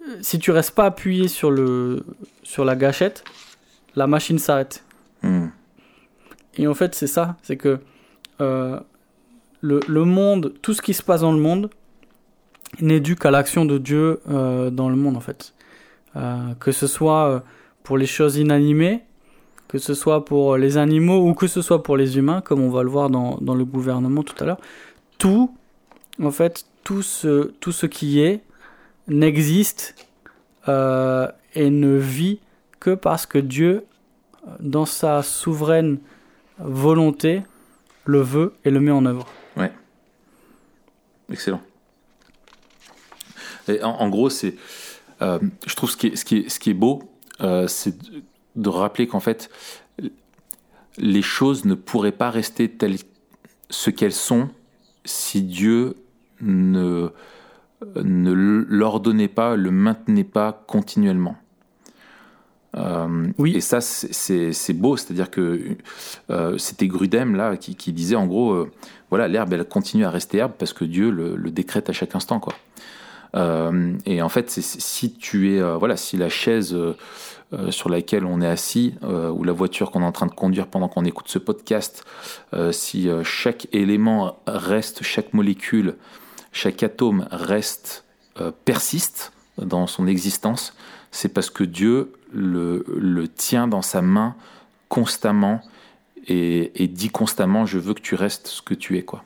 euh, 0.08 0.16
si 0.22 0.40
tu 0.40 0.52
restes 0.52 0.74
pas 0.76 0.86
appuyé 0.86 1.28
sur, 1.28 1.52
le, 1.52 2.04
sur 2.44 2.66
la 2.66 2.76
gâchette, 2.76 3.24
la 3.96 4.08
machine 4.08 4.40
s'arrête. 4.40 4.84
Hmm. 5.24 5.48
Et 6.58 6.68
en 6.68 6.74
fait, 6.74 6.96
c'est 6.96 7.08
ça, 7.08 7.38
c'est 7.44 7.58
que 7.58 7.80
euh, 8.42 8.80
le, 9.62 10.04
monde, 10.06 10.54
tout 10.62 10.74
ce 10.74 10.82
qui 10.82 10.94
se 10.94 11.04
passe 11.04 11.22
dans 11.22 11.34
le 11.34 11.40
monde, 11.40 11.70
n'est 12.82 13.00
dû 13.00 13.16
qu'à 13.16 13.32
l'action 13.32 13.66
de 13.66 13.78
Dieu 13.78 14.20
euh, 14.30 14.70
dans 14.70 14.90
le 14.90 14.96
monde, 14.96 15.18
en 15.18 15.22
fait. 15.22 15.54
Euh, 16.16 16.54
que 16.60 16.72
ce 16.72 16.88
soit 16.88 17.44
pour 17.84 17.98
les 17.98 18.06
choses 18.06 18.38
inanimées, 18.38 19.04
que 19.68 19.78
ce 19.78 19.94
soit 19.94 20.24
pour 20.26 20.58
les 20.58 20.78
animaux 20.78 21.28
ou 21.28 21.34
que 21.34 21.48
ce 21.48 21.62
soit 21.62 21.84
pour 21.84 21.98
les 21.98 22.18
humains, 22.18 22.42
comme 22.42 22.62
on 22.62 22.70
va 22.70 22.84
le 22.84 22.90
voir 22.90 23.10
dans, 23.10 23.38
dans 23.42 23.56
le 23.56 23.66
gouvernement 23.66 24.24
tout 24.24 24.36
à 24.42 24.46
l'heure, 24.46 24.60
tout, 25.18 25.54
en 26.22 26.32
fait, 26.32 26.66
tout 26.84 27.02
ce, 27.02 27.52
tout 27.60 27.72
ce 27.72 27.86
qui 27.86 28.22
est 28.22 28.42
n'existe 29.08 29.96
et 30.68 31.70
ne 31.70 31.96
vit 31.98 32.40
que 32.80 32.96
parce 32.96 33.26
que 33.26 33.38
Dieu, 33.38 33.86
dans 34.60 34.86
sa 34.86 35.22
souveraine 35.22 36.00
volonté 36.60 37.44
le 38.06 38.22
veut 38.22 38.54
et 38.64 38.72
le 38.72 38.80
met 38.80 38.92
en 38.92 39.06
œuvre. 39.06 39.28
Ouais. 39.58 39.72
Excellent. 41.32 41.62
Et 43.68 43.82
en, 43.84 44.10
gros, 44.10 44.30
c'est, 44.30 44.56
euh, 45.22 45.40
je 45.66 45.76
trouve 45.76 45.90
ce 45.90 45.98
qui 45.98 46.70
est, 46.70 46.74
beau, 46.74 47.02
euh, 47.42 47.68
c'est 47.68 47.98
de, 47.98 48.24
de 48.56 48.70
rappeler 48.70 49.08
qu'en 49.08 49.20
fait, 49.20 49.50
les 50.98 51.22
choses 51.24 51.66
ne 51.66 51.74
pourraient 51.74 52.12
pas 52.12 52.30
rester 52.30 52.70
telles 52.70 52.98
ce 53.70 53.90
qu'elles 53.90 54.14
sont 54.14 54.50
si 55.04 55.42
Dieu 55.42 55.96
ne, 56.42 57.10
ne 57.96 58.32
l'ordonnait 58.32 59.28
pas, 59.28 59.56
le 59.56 59.72
maintenait 59.72 60.24
pas 60.24 60.64
continuellement. 60.68 61.36
Euh, 62.76 63.28
Oui. 63.38 63.56
Et 63.56 63.62
ça, 63.62 63.80
c'est- 63.82 64.74
beau, 64.74 64.98
c'est-à-dire 64.98 65.32
que 65.32 65.62
euh, 66.30 66.58
c'était 66.58 66.88
Grudem 66.88 67.36
là 67.36 67.56
qui, 67.58 67.76
qui 67.76 67.94
disait 67.94 68.16
en 68.16 68.26
gros, 68.28 68.52
euh, 68.54 68.72
voilà, 69.10 69.28
l'herbe 69.28 69.54
elle 69.54 69.64
continue 69.66 70.06
à 70.06 70.10
rester 70.10 70.40
herbe 70.40 70.54
parce 70.58 70.74
que 70.74 70.84
Dieu 70.86 71.10
le, 71.10 71.36
le 71.36 71.52
décrète 71.52 71.90
à 71.90 71.94
chaque 71.94 72.16
instant, 72.16 72.40
quoi. 72.40 72.54
Et 74.06 74.22
en 74.22 74.30
fait, 74.30 74.50
si 74.50 75.12
tu 75.12 75.56
es, 75.58 75.62
voilà, 75.78 75.98
si 75.98 76.16
la 76.16 76.30
chaise 76.30 76.74
sur 77.70 77.90
laquelle 77.90 78.24
on 78.24 78.40
est 78.40 78.48
assis 78.48 78.96
ou 79.04 79.44
la 79.44 79.52
voiture 79.52 79.92
qu'on 79.92 80.02
est 80.04 80.06
en 80.06 80.14
train 80.14 80.28
de 80.28 80.32
conduire 80.34 80.68
pendant 80.68 80.88
qu'on 80.88 81.04
écoute 81.04 81.28
ce 81.28 81.38
podcast, 81.38 82.06
si 82.72 83.10
chaque 83.26 83.68
élément 83.74 84.40
reste, 84.48 85.04
chaque 85.04 85.34
molécule, 85.34 85.96
chaque 86.54 86.82
atome 86.82 87.28
reste, 87.30 88.06
persiste 88.64 89.34
dans 89.62 89.86
son 89.86 90.08
existence, 90.08 90.74
c'est 91.12 91.28
parce 91.34 91.50
que 91.50 91.66
Dieu 91.66 92.14
le, 92.36 92.86
le 92.98 93.28
tient 93.28 93.68
dans 93.68 93.82
sa 93.82 94.02
main 94.02 94.36
constamment 94.90 95.62
et, 96.28 96.84
et 96.84 96.88
dit 96.88 97.10
constamment 97.10 97.66
je 97.66 97.80
veux 97.80 97.94
que 97.94 98.02
tu 98.02 98.16
restes 98.16 98.48
ce 98.48 98.62
que 98.62 98.74
tu 98.74 98.98
es 98.98 99.04
quoi. 99.04 99.24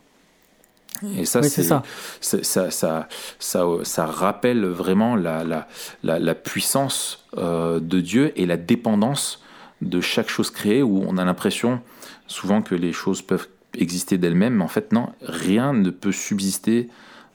Et 1.16 1.24
ça, 1.26 1.40
Oui, 1.40 1.50
c'est 1.50 1.64
ça. 1.64 1.84
ça, 2.20 2.44
ça, 2.44 3.08
ça, 3.40 3.66
ça 3.84 4.06
rappelle 4.06 4.66
vraiment 4.66 5.16
la, 5.16 5.46
la, 5.46 5.68
la, 6.04 6.20
la 6.20 6.36
puissance 6.36 7.26
euh, 7.38 7.80
de 7.80 8.02
Dieu 8.02 8.34
et 8.36 8.46
la 8.46 8.58
dépendance 8.58 9.42
de 9.82 10.02
chaque 10.02 10.28
chose 10.28 10.50
créée 10.50 10.84
où 10.84 11.06
on 11.08 11.18
a 11.18 11.24
l'impression 11.24 11.82
souvent 12.28 12.62
que 12.62 12.76
les 12.76 12.92
choses 12.92 13.22
peuvent 13.22 13.48
exister 13.78 14.18
d'elles-mêmes, 14.18 14.56
mais 14.56 14.64
en 14.64 14.68
fait 14.68 14.92
non, 14.92 15.10
rien 15.22 15.74
ne 15.74 15.90
peut 15.90 16.12
subsister 16.12 16.90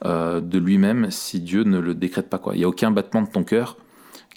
euh, 0.04 0.40
de 0.40 0.58
lui-même 0.58 1.10
si 1.10 1.40
Dieu 1.40 1.62
ne 1.62 1.78
le 1.78 1.94
décrète 1.94 2.28
pas. 2.28 2.38
Quoi. 2.38 2.54
Il 2.56 2.58
n'y 2.58 2.64
a 2.64 2.68
aucun 2.68 2.90
battement 2.90 3.22
de 3.22 3.28
ton 3.30 3.44
cœur 3.44 3.78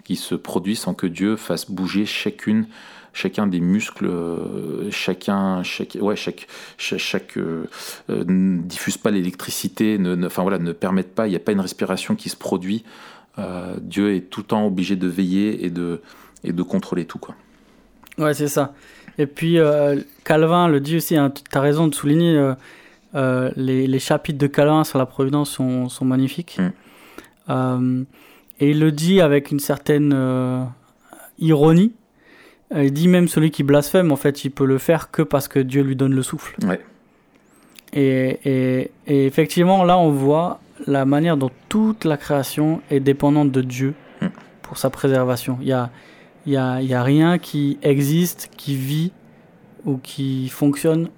qui 0.08 0.16
se 0.16 0.36
produit 0.36 0.78
sans 0.78 0.94
que 0.94 1.06
Dieu 1.06 1.36
fasse 1.36 1.70
bouger 1.70 2.06
chacune, 2.06 2.68
chacun 3.12 3.46
des 3.46 3.60
muscles, 3.60 4.06
euh, 4.06 4.90
chacun, 4.90 5.64
chaque, 5.64 5.98
ouais, 6.00 6.16
chaque, 6.16 6.48
chaque, 6.78 7.00
chaque, 7.00 7.38
euh, 7.38 7.66
euh, 8.10 8.24
ne 8.26 8.62
diffuse 8.62 8.98
pas 8.98 9.12
l'électricité, 9.12 9.98
ne, 9.98 10.16
ne- 10.16 10.28
enfin 10.28 10.44
voilà, 10.44 10.60
ne 10.60 10.72
permettent 10.72 11.14
pas, 11.14 11.28
il 11.28 11.32
n'y 11.32 11.36
a 11.36 11.42
pas 11.42 11.52
une 11.52 11.60
respiration 11.60 12.16
qui 12.16 12.30
se 12.30 12.38
produit. 12.38 12.86
Euh, 13.38 13.76
Dieu 13.82 14.16
est 14.16 14.22
tout 14.30 14.40
le 14.40 14.46
temps 14.46 14.66
obligé 14.66 14.96
de 14.96 15.08
veiller 15.08 15.66
et 15.66 15.70
de, 15.70 16.00
et 16.46 16.54
de 16.54 16.64
contrôler 16.64 17.04
tout. 17.04 17.20
Quoi. 17.20 17.36
Ouais, 18.18 18.34
c'est 18.34 18.48
ça. 18.48 18.74
Et 19.18 19.26
puis, 19.28 19.58
Calvin 20.24 20.70
le 20.70 20.80
dit 20.80 20.96
aussi, 20.96 21.18
hein, 21.18 21.32
tu 21.32 21.58
as 21.58 21.60
raison 21.62 21.88
de 21.88 21.94
souligner, 21.96 22.54
les, 23.14 23.88
les 23.88 24.00
chapitres 24.00 24.38
de 24.40 24.48
Calvin 24.48 24.86
sur 24.86 25.00
la 25.00 25.06
Providence 25.06 25.50
sont, 25.50 25.90
sont 25.90 26.06
magnifiques. 26.06 26.60
Mm. 27.50 28.06
Et 28.60 28.72
il 28.72 28.80
le 28.80 28.92
dit 28.92 29.22
avec 29.22 29.52
une 29.52 29.60
certaine 29.60 30.14
euh, 30.16 30.64
ironie. 31.40 31.94
Euh, 32.74 32.84
il 32.86 32.92
dit 32.94 33.08
même 33.08 33.28
celui 33.28 33.52
qui 33.52 33.64
blasphème, 33.64 34.12
en 34.12 34.16
fait, 34.16 34.44
il 34.44 34.50
peut 34.50 34.66
le 34.66 34.78
faire 34.78 35.12
que 35.12 35.22
parce 35.22 35.48
que 35.48 35.60
Dieu 35.60 35.84
lui 35.84 35.96
donne 35.96 36.14
le 36.14 36.24
souffle. 36.24 36.56
Ouais. 36.66 36.80
Et, 37.94 38.40
et, 38.44 38.92
et 39.08 39.26
effectivement, 39.26 39.84
là, 39.84 39.98
on 39.98 40.12
voit 40.12 40.60
la 40.86 41.06
manière 41.06 41.38
dont 41.38 41.52
toute 41.70 42.04
la 42.04 42.18
création 42.18 42.82
est 42.92 43.00
dépendante 43.00 43.52
de 43.52 43.62
Dieu 43.62 43.94
Mm. 44.22 44.28
pour 44.64 44.78
sa 44.78 44.90
préservation. 44.90 45.58
Il 45.62 45.68
y 45.68 45.74
a, 45.74 45.90
il 46.46 46.54
y 46.54 46.58
a, 46.58 46.82
il 46.82 46.88
y 46.88 46.94
a 46.94 47.04
rien 47.04 47.38
qui 47.38 47.78
existe, 47.84 48.50
qui 48.58 48.76
vit 48.76 49.12
ou 49.86 49.98
qui 49.98 50.50
fonctionne 50.50 51.10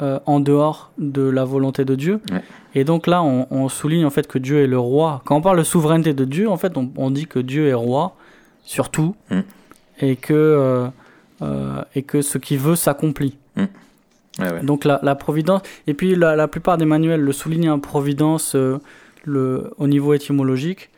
euh, 0.00 0.18
en 0.26 0.40
dehors 0.40 0.90
de 0.98 1.22
la 1.22 1.44
volonté 1.44 1.84
de 1.84 1.94
Dieu. 1.94 2.20
Ouais. 2.30 2.42
Et 2.74 2.84
donc 2.84 3.06
là, 3.06 3.22
on, 3.22 3.46
on 3.50 3.68
souligne 3.68 4.06
en 4.06 4.10
fait 4.10 4.26
que 4.26 4.38
Dieu 4.38 4.62
est 4.62 4.66
le 4.66 4.78
roi. 4.78 5.22
Quand 5.24 5.36
on 5.36 5.42
parle 5.42 5.58
de 5.58 5.64
souveraineté 5.64 6.14
de 6.14 6.24
Dieu, 6.24 6.48
en 6.48 6.56
fait, 6.56 6.76
on, 6.76 6.90
on 6.96 7.10
dit 7.10 7.26
que 7.26 7.38
Dieu 7.38 7.68
est 7.68 7.74
roi 7.74 8.14
sur 8.64 8.88
tout 8.90 9.14
Mm. 9.30 9.40
et 10.00 10.16
que 10.16 10.32
euh, 10.32 10.86
euh, 11.42 11.82
et 11.94 12.02
que 12.02 12.22
ce 12.22 12.38
qu'il 12.38 12.58
veut 12.58 12.76
s'accomplit. 12.76 13.36
Ouais, 13.56 14.50
ouais. 14.50 14.62
Donc 14.62 14.84
la, 14.86 14.98
la 15.02 15.14
providence, 15.14 15.60
et 15.86 15.92
puis 15.92 16.14
la, 16.14 16.36
la 16.36 16.48
plupart 16.48 16.78
des 16.78 16.86
manuels 16.86 17.20
le 17.20 17.32
soulignent, 17.32 17.68
hein, 17.68 17.78
providence 17.78 18.56
le, 19.24 19.70
au 19.76 19.86
niveau 19.86 20.14
étymologique, 20.14 20.88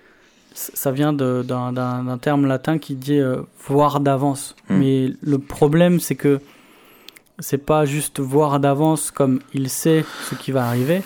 ça 0.53 0.93
vient 0.93 1.13
d'un 1.13 2.19
terme 2.19 2.47
latin 2.47 2.79
qui 2.79 2.95
dit 2.95 3.21
voir 3.67 3.99
d'avance. 3.99 4.55
Hmm. 4.69 4.77
Mais 4.79 5.09
le 5.21 5.39
problème 5.39 5.99
c'est 5.99 6.15
que 6.15 6.39
c'est 7.39 7.59
pas 7.59 7.85
juste 7.85 8.21
voir 8.21 8.61
d'avance 8.61 9.11
comme 9.11 9.41
il 9.53 9.69
sait 9.69 10.05
ce 10.31 10.35
qui 10.35 10.53
va 10.53 10.67
arriver, 10.67 11.03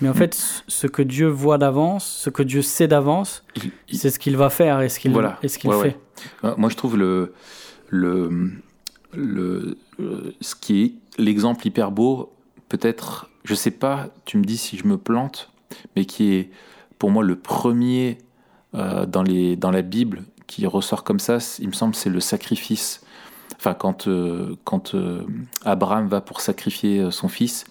mais 0.00 0.08
en 0.08 0.12
Hmm. 0.12 0.16
fait 0.16 0.34
ce- 0.68 0.86
que 0.86 1.02
Dieu 1.02 1.28
voit 1.28 1.58
d'avance, 1.58 2.04
ce 2.06 2.30
que 2.30 2.42
Dieu 2.42 2.62
sait 2.62 2.88
d'avance, 2.88 3.44
c'est 3.92 4.10
ce 4.10 4.18
qu'il 4.18 4.36
va 4.36 4.50
faire 4.50 4.80
et 4.82 4.88
ce 4.88 4.98
qu'il 5.00 5.12
Voilà. 5.12 5.38
et 5.42 5.48
ce 5.48 5.58
qu'il 5.58 5.70
Ouais, 5.70 5.80
fait. 5.80 5.88
ouais. 6.44 6.50
Euh, 6.50 6.54
Moi, 6.58 6.68
je 6.70 6.76
trouve 6.76 6.96
le, 6.96 7.32
le, 7.88 8.50
le, 9.14 9.78
euh, 10.00 10.32
ce 10.40 10.54
qui 10.54 10.82
est 10.84 10.92
l'exemple 11.22 11.66
hyper 11.66 11.90
beau, 11.90 12.32
peut-être, 12.68 13.30
je 13.44 13.54
sais 13.54 13.70
pas, 13.70 14.08
tu 14.24 14.36
me 14.38 14.44
dis 14.44 14.56
si 14.58 14.76
je 14.76 14.86
me 14.86 14.96
plante, 14.98 15.50
mais 15.96 16.04
qui 16.04 16.34
est 16.34 16.50
pour 16.98 17.10
moi 17.10 17.22
le 17.24 17.36
premier 17.36 18.18
euh, 18.74 19.06
dans, 19.06 19.22
les, 19.22 19.54
dans 19.56 19.70
la 19.70 19.82
Bible 19.82 20.24
qui 20.46 20.66
ressort 20.66 21.04
comme 21.04 21.20
ça, 21.20 21.38
il 21.60 21.68
me 21.68 21.72
semble, 21.72 21.94
c'est 21.94 22.10
le 22.10 22.20
sacrifice. 22.20 23.00
Enfin, 23.64 23.72
quand, 23.74 24.08
euh, 24.08 24.56
quand 24.64 24.94
euh, 24.94 25.22
Abraham 25.64 26.06
va 26.06 26.20
pour 26.20 26.42
sacrifier 26.42 27.00
euh, 27.00 27.10
son 27.10 27.28
fils 27.28 27.64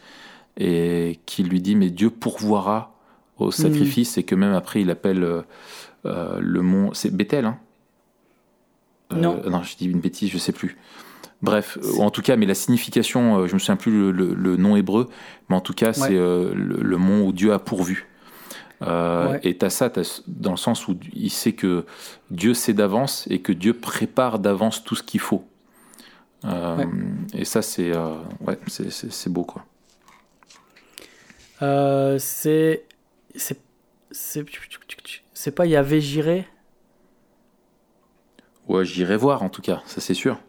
et 0.57 1.19
qu'il 1.27 1.49
lui 1.49 1.61
dit, 1.61 1.75
mais 1.75 1.91
Dieu 1.91 2.09
pourvoira 2.09 2.95
au 3.37 3.51
sacrifice, 3.51 4.17
et 4.17 4.23
que 4.23 4.33
même 4.33 4.53
après 4.55 4.81
il 4.81 4.89
appelle 4.89 5.23
euh, 6.05 6.39
le 6.39 6.61
mont, 6.63 6.93
c'est 6.93 7.15
Bethel, 7.15 7.45
hein? 7.45 7.57
Non. 9.11 9.39
Non, 9.47 9.61
je 9.61 9.75
dis 9.77 9.85
une 9.85 9.99
bêtise, 9.99 10.31
je 10.31 10.37
sais 10.39 10.51
plus. 10.51 10.77
Bref, 11.43 11.77
en 11.99 12.09
tout 12.09 12.23
cas, 12.23 12.37
mais 12.37 12.47
la 12.47 12.55
signification, 12.55 13.45
je 13.45 13.53
me 13.53 13.59
souviens 13.59 13.75
plus 13.75 13.91
le, 13.91 14.11
le- 14.11 14.33
le 14.33 14.57
nom 14.57 14.75
hébreu, 14.75 15.09
mais 15.49 15.55
en 15.55 15.61
tout 15.61 15.73
cas, 15.73 15.93
c'est 15.93 16.13
le, 16.55 16.79
le 16.81 16.97
mont 16.97 17.23
où 17.27 17.33
Dieu 17.33 17.53
a 17.53 17.59
pourvu. 17.59 18.07
Euh, 18.81 19.31
Ouais. 19.33 19.39
Et 19.43 19.55
t'as 19.57 19.69
ça, 19.69 19.91
dans 20.27 20.51
le 20.51 20.57
sens 20.57 20.87
où 20.87 20.97
il 21.13 21.29
sait 21.29 21.53
que 21.53 21.85
Dieu 22.31 22.53
sait 22.55 22.73
d'avance 22.73 23.27
et 23.29 23.39
que 23.41 23.51
Dieu 23.53 23.73
prépare 23.73 24.39
d'avance 24.39 24.83
tout 24.83 24.95
ce 24.95 25.03
qu'il 25.03 25.19
faut. 25.19 25.43
Euh, 26.45 26.77
Ouais. 26.77 26.85
Et 27.33 27.45
ça, 27.45 27.61
c'est 27.61 27.91
euh, 27.95 28.15
ouais, 28.41 28.57
c'est- 28.67 29.29
beau, 29.29 29.43
quoi. 29.43 29.65
Euh, 31.61 32.17
c'est 32.19 32.83
c'est 33.35 33.59
c'est 34.11 34.45
c'est 35.33 35.51
pas 35.51 35.65
Yahvé 35.65 36.01
Jiré 36.01 36.45
Ouais, 38.67 38.83
j'irai 38.85 39.17
voir, 39.17 39.43
en 39.43 39.49
tout 39.49 39.61
cas, 39.61 39.81
ça 39.85 40.01
c'est 40.01 40.13
sûr. 40.13 40.39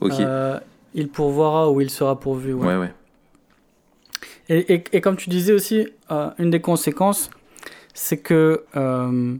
Ok. 0.00 0.12
Euh, 0.20 0.58
il 0.94 1.08
pourvoira 1.08 1.70
ou 1.70 1.80
il 1.80 1.90
sera 1.90 2.18
pourvu. 2.18 2.52
ouais. 2.52 2.66
ouais, 2.66 2.76
ouais. 2.76 2.94
Et, 4.48 4.74
et- 4.74 4.84
et 4.92 5.00
comme 5.00 5.16
tu 5.16 5.28
disais 5.30 5.52
aussi, 5.52 5.88
euh, 6.10 6.30
une 6.38 6.50
des 6.50 6.60
conséquences, 6.60 7.30
c'est 7.94 8.18
que 8.18 8.64
euh, 8.76 9.36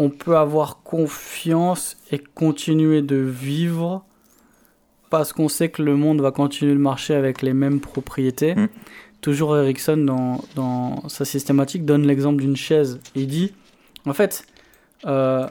on 0.00 0.08
peut 0.08 0.38
avoir 0.38 0.82
confiance 0.82 1.98
et 2.10 2.18
continuer 2.18 3.02
de 3.02 3.16
vivre 3.16 4.02
parce 5.10 5.34
qu'on 5.34 5.48
sait 5.48 5.68
que 5.68 5.82
le 5.82 5.94
monde 5.94 6.22
va 6.22 6.30
continuer 6.30 6.72
de 6.72 6.78
marcher 6.78 7.14
avec 7.14 7.42
les 7.42 7.52
mêmes 7.52 7.80
propriétés. 7.80 8.54
Mm. 8.54 8.68
Toujours 9.20 9.58
Ericsson, 9.58 9.98
dans, 9.98 10.40
dans 10.54 11.06
sa 11.10 11.26
systématique, 11.26 11.84
donne 11.84 12.06
l'exemple 12.06 12.40
d'une 12.40 12.56
chaise. 12.56 12.98
Il 13.14 13.26
dit, 13.26 13.52
en 14.06 14.14
fait, 14.14 14.46
euh, 15.04 15.46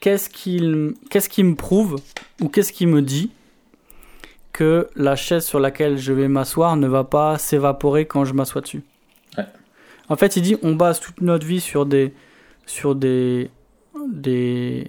qu'est-ce 0.00 0.30
qu'il 0.30 0.94
qui 1.10 1.44
me 1.44 1.54
prouve 1.54 2.00
ou 2.40 2.48
qu'est-ce 2.48 2.72
qui 2.72 2.86
me 2.86 3.02
dit 3.02 3.32
que 4.54 4.88
la 4.96 5.14
chaise 5.14 5.44
sur 5.44 5.60
laquelle 5.60 5.98
je 5.98 6.14
vais 6.14 6.28
m'asseoir 6.28 6.76
ne 6.76 6.86
va 6.86 7.04
pas 7.04 7.36
s'évaporer 7.36 8.06
quand 8.06 8.24
je 8.24 8.32
m'assois 8.32 8.62
dessus? 8.62 8.82
Ouais. 9.36 9.44
En 10.08 10.16
fait, 10.16 10.36
il 10.36 10.42
dit 10.42 10.56
on 10.62 10.74
base 10.74 11.00
toute 11.00 11.20
notre 11.20 11.46
vie 11.46 11.60
sur 11.60 11.84
des 11.84 12.14
sur 12.66 12.94
des 12.94 13.50
des, 14.12 14.88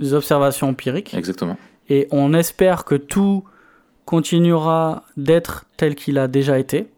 des 0.00 0.14
observations 0.14 0.68
empiriques 0.68 1.14
Exactement. 1.14 1.56
et 1.88 2.08
on 2.10 2.34
espère 2.34 2.84
que 2.84 2.94
tout 2.94 3.44
continuera 4.04 5.04
d'être 5.16 5.64
tel 5.76 5.94
qu'il 5.94 6.18
a 6.18 6.28
déjà 6.28 6.58
été 6.58 6.88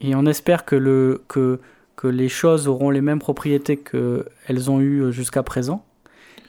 et 0.00 0.14
on 0.14 0.26
espère 0.26 0.64
que 0.64 0.76
le 0.76 1.22
que 1.28 1.60
que 1.96 2.08
les 2.08 2.28
choses 2.28 2.66
auront 2.68 2.90
les 2.90 3.00
mêmes 3.00 3.18
propriétés 3.20 3.76
qu'elles 3.76 4.70
ont 4.70 4.80
eues 4.80 5.12
jusqu'à 5.12 5.42
présent 5.42 5.84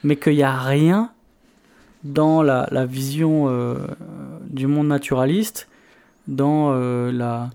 mais 0.04 0.16
qu'il 0.16 0.34
n'y 0.34 0.42
a 0.42 0.56
rien 0.56 1.10
dans 2.04 2.42
la, 2.42 2.68
la 2.70 2.86
vision 2.86 3.48
euh, 3.48 3.78
du 4.48 4.68
monde 4.68 4.86
naturaliste, 4.86 5.66
dans 6.28 6.70
euh, 6.72 7.10
la, 7.10 7.50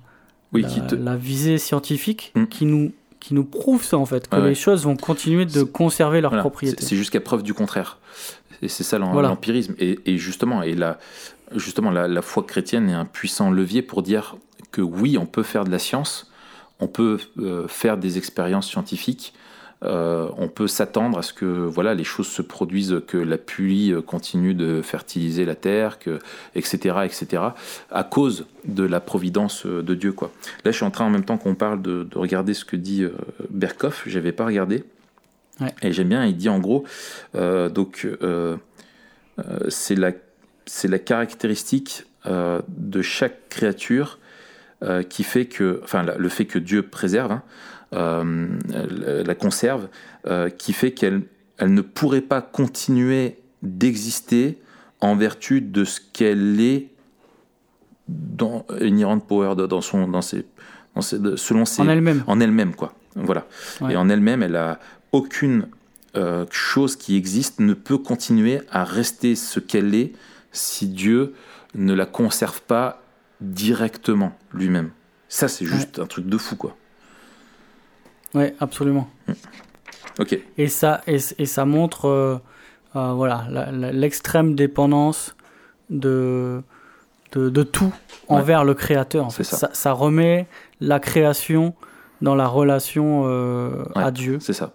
Oui, 0.52 0.64
la, 0.64 0.68
qui 0.68 0.82
te- 0.82 0.96
la 0.96 1.16
visée 1.16 1.58
scientifique, 1.58 2.34
Mm. 2.36 2.46
qui, 2.48 2.66
nous, 2.66 2.92
qui 3.22 3.34
nous 3.34 3.46
prouve 3.46 3.84
ça 3.86 3.98
en 3.98 4.06
fait, 4.06 4.28
que 4.28 4.36
ouais. 4.36 4.50
les 4.50 4.56
choses 4.56 4.84
vont 4.84 4.98
continuer 4.98 5.46
de 5.46 5.64
conserver 5.64 6.20
leur 6.20 6.32
Voilà, 6.32 6.42
propriété. 6.42 6.84
c'est- 6.84 6.96
jusqu'à 6.98 7.22
preuve 7.22 7.44
du 7.44 7.54
contraire. 7.54 8.00
Et 8.62 8.68
c'est 8.68 8.84
ça 8.84 8.98
Voilà. 9.00 9.30
l'empirisme. 9.30 9.74
Et, 9.80 9.98
et 10.06 10.18
justement, 10.18 10.62
et 10.64 10.76
la, 10.76 11.00
justement 11.56 11.90
la, 11.92 12.08
la 12.08 12.22
foi 12.22 12.44
chrétienne 12.44 12.90
est 12.90 12.94
un 12.94 13.06
puissant 13.06 13.50
levier 13.52 13.82
pour 13.82 14.04
dire 14.04 14.36
que 14.72 14.82
oui, 14.82 15.18
on 15.18 15.26
peut 15.26 15.44
faire 15.44 15.64
de 15.64 15.72
la 15.72 15.80
science, 15.80 16.30
on 16.80 16.88
peut 16.88 17.20
euh, 17.40 17.68
faire 17.68 17.98
des 17.98 18.18
expériences 18.18 18.68
scientifiques, 18.68 19.34
euh, 19.84 20.30
on 20.38 20.48
peut 20.48 20.68
s'attendre 20.68 21.18
à 21.18 21.22
ce 21.24 21.34
que 21.34 21.46
voilà 21.46 21.96
les 21.96 22.04
choses 22.04 22.28
se 22.28 22.42
produisent, 22.42 23.02
que 23.08 23.18
la 23.18 23.38
pluie 23.38 23.92
euh, 23.92 24.02
continue 24.02 24.54
de 24.54 24.82
fertiliser 24.82 25.44
la 25.46 25.56
terre, 25.56 25.98
que 25.98 26.20
etc 26.56 26.98
etc 27.04 27.42
à 27.90 28.04
cause 28.04 28.46
de 28.66 28.84
la 28.84 29.00
providence 29.00 29.66
euh, 29.66 29.82
de 29.82 29.96
Dieu 29.96 30.12
quoi. 30.12 30.32
Là, 30.64 30.72
je 30.72 30.78
suis 30.78 30.86
en 30.86 30.92
train 30.92 31.06
en 31.06 31.10
même 31.10 31.26
temps 31.26 31.38
qu'on 31.38 31.56
parle 31.56 31.82
de, 31.82 32.04
de 32.04 32.18
regarder 32.18 32.54
ce 32.54 32.66
que 32.66 32.76
dit 32.76 33.04
euh, 33.04 33.12
Berkoff. 33.50 34.04
J'avais 34.06 34.32
pas 34.32 34.46
regardé. 34.46 34.84
Ouais. 35.60 35.74
Et 35.82 35.92
j'aime 35.92 36.10
bien. 36.10 36.26
Il 36.26 36.38
dit 36.38 36.50
en 36.50 36.60
gros, 36.60 36.84
euh, 37.36 37.70
donc 37.70 38.08
c'est 39.70 39.96
la 39.96 40.12
la 40.84 41.00
caractéristique 41.00 42.06
de 42.26 43.02
chaque 43.02 43.50
créature 43.50 44.20
euh, 44.84 45.04
qui 45.04 45.24
fait 45.24 45.46
que, 45.46 45.80
enfin, 45.84 46.04
le 46.18 46.30
fait 46.30 46.46
que 46.46 46.60
Dieu 46.60 46.82
préserve, 46.84 47.32
hein, 47.34 47.44
euh, 47.94 48.48
la- 49.26 49.36
conserve, 49.36 49.88
euh, 50.28 50.50
qui 50.50 50.74
fait 50.74 50.92
qu'elle 50.92 51.24
elle 51.58 51.74
ne 51.74 51.82
pourrait 51.82 52.22
pas 52.22 52.42
continuer 52.42 53.38
d'exister 53.62 54.58
en 55.00 55.16
vertu 55.16 55.62
de 55.62 55.84
ce 55.84 56.00
qu'elle 56.14 56.60
est 56.60 56.88
dans 58.08 58.66
Inherent 58.82 59.20
Power, 59.20 59.56
dans 59.68 59.82
son, 59.82 60.08
dans 60.08 60.22
ses, 60.22 60.46
dans 60.96 61.02
ses- 61.02 61.20
de- 61.20 61.36
selon 61.36 61.66
ses, 61.66 61.82
En 61.84 61.90
elle-même. 61.90 62.24
en 62.28 62.40
elle-même, 62.40 62.74
quoi. 62.76 62.94
Voilà. 63.16 63.46
Ouais. 63.82 63.94
Et 63.94 63.96
en 63.96 64.10
elle-même, 64.10 64.42
elle 64.44 64.56
a 64.56 64.80
aucune 65.12 65.68
chose 66.50 66.96
qui 66.98 67.16
existe 67.16 67.60
ne 67.62 67.74
peut 67.74 67.98
continuer 67.98 68.62
à 68.72 68.84
rester 68.84 69.36
ce 69.36 69.60
qu'elle 69.62 69.94
est 69.96 70.12
si 70.52 70.88
Dieu 70.88 71.34
ne 71.76 71.94
la 71.94 72.06
conserve 72.06 72.62
pas 72.64 73.01
directement 73.42 74.32
lui-même. 74.54 74.92
Ça, 75.28 75.48
c'est 75.48 75.66
juste 75.66 76.00
un 76.00 76.06
truc 76.06 76.28
de 76.28 76.38
fou, 76.38 76.56
quoi. 76.56 76.76
Oui, 78.34 78.46
absolument. 78.60 79.10
Ok. 80.20 80.38
Et 80.58 80.68
ça, 80.68 81.02
et, 81.08 81.18
et 81.38 81.46
ça 81.46 81.66
montre 81.66 82.06
euh, 82.08 82.38
euh, 82.96 83.14
voilà, 83.14 83.46
l'extrême 83.92 84.56
dépendance 84.56 85.36
de, 85.90 86.62
de, 87.34 87.50
de 87.50 87.64
tout 87.64 87.94
envers 88.28 88.64
le 88.64 88.74
créateur. 88.74 89.26
En 89.26 89.30
fait. 89.30 89.44
ça. 89.44 89.70
Ça, 89.74 89.92
remet 89.94 90.48
la 90.80 91.00
création 91.00 91.74
dans 92.22 92.36
la 92.36 92.48
relation 92.48 93.24
euh, 93.26 93.84
Ouais. 93.96 94.04
à 94.04 94.12
Dieu. 94.12 94.38
C'est 94.40 94.54
ça. 94.54 94.74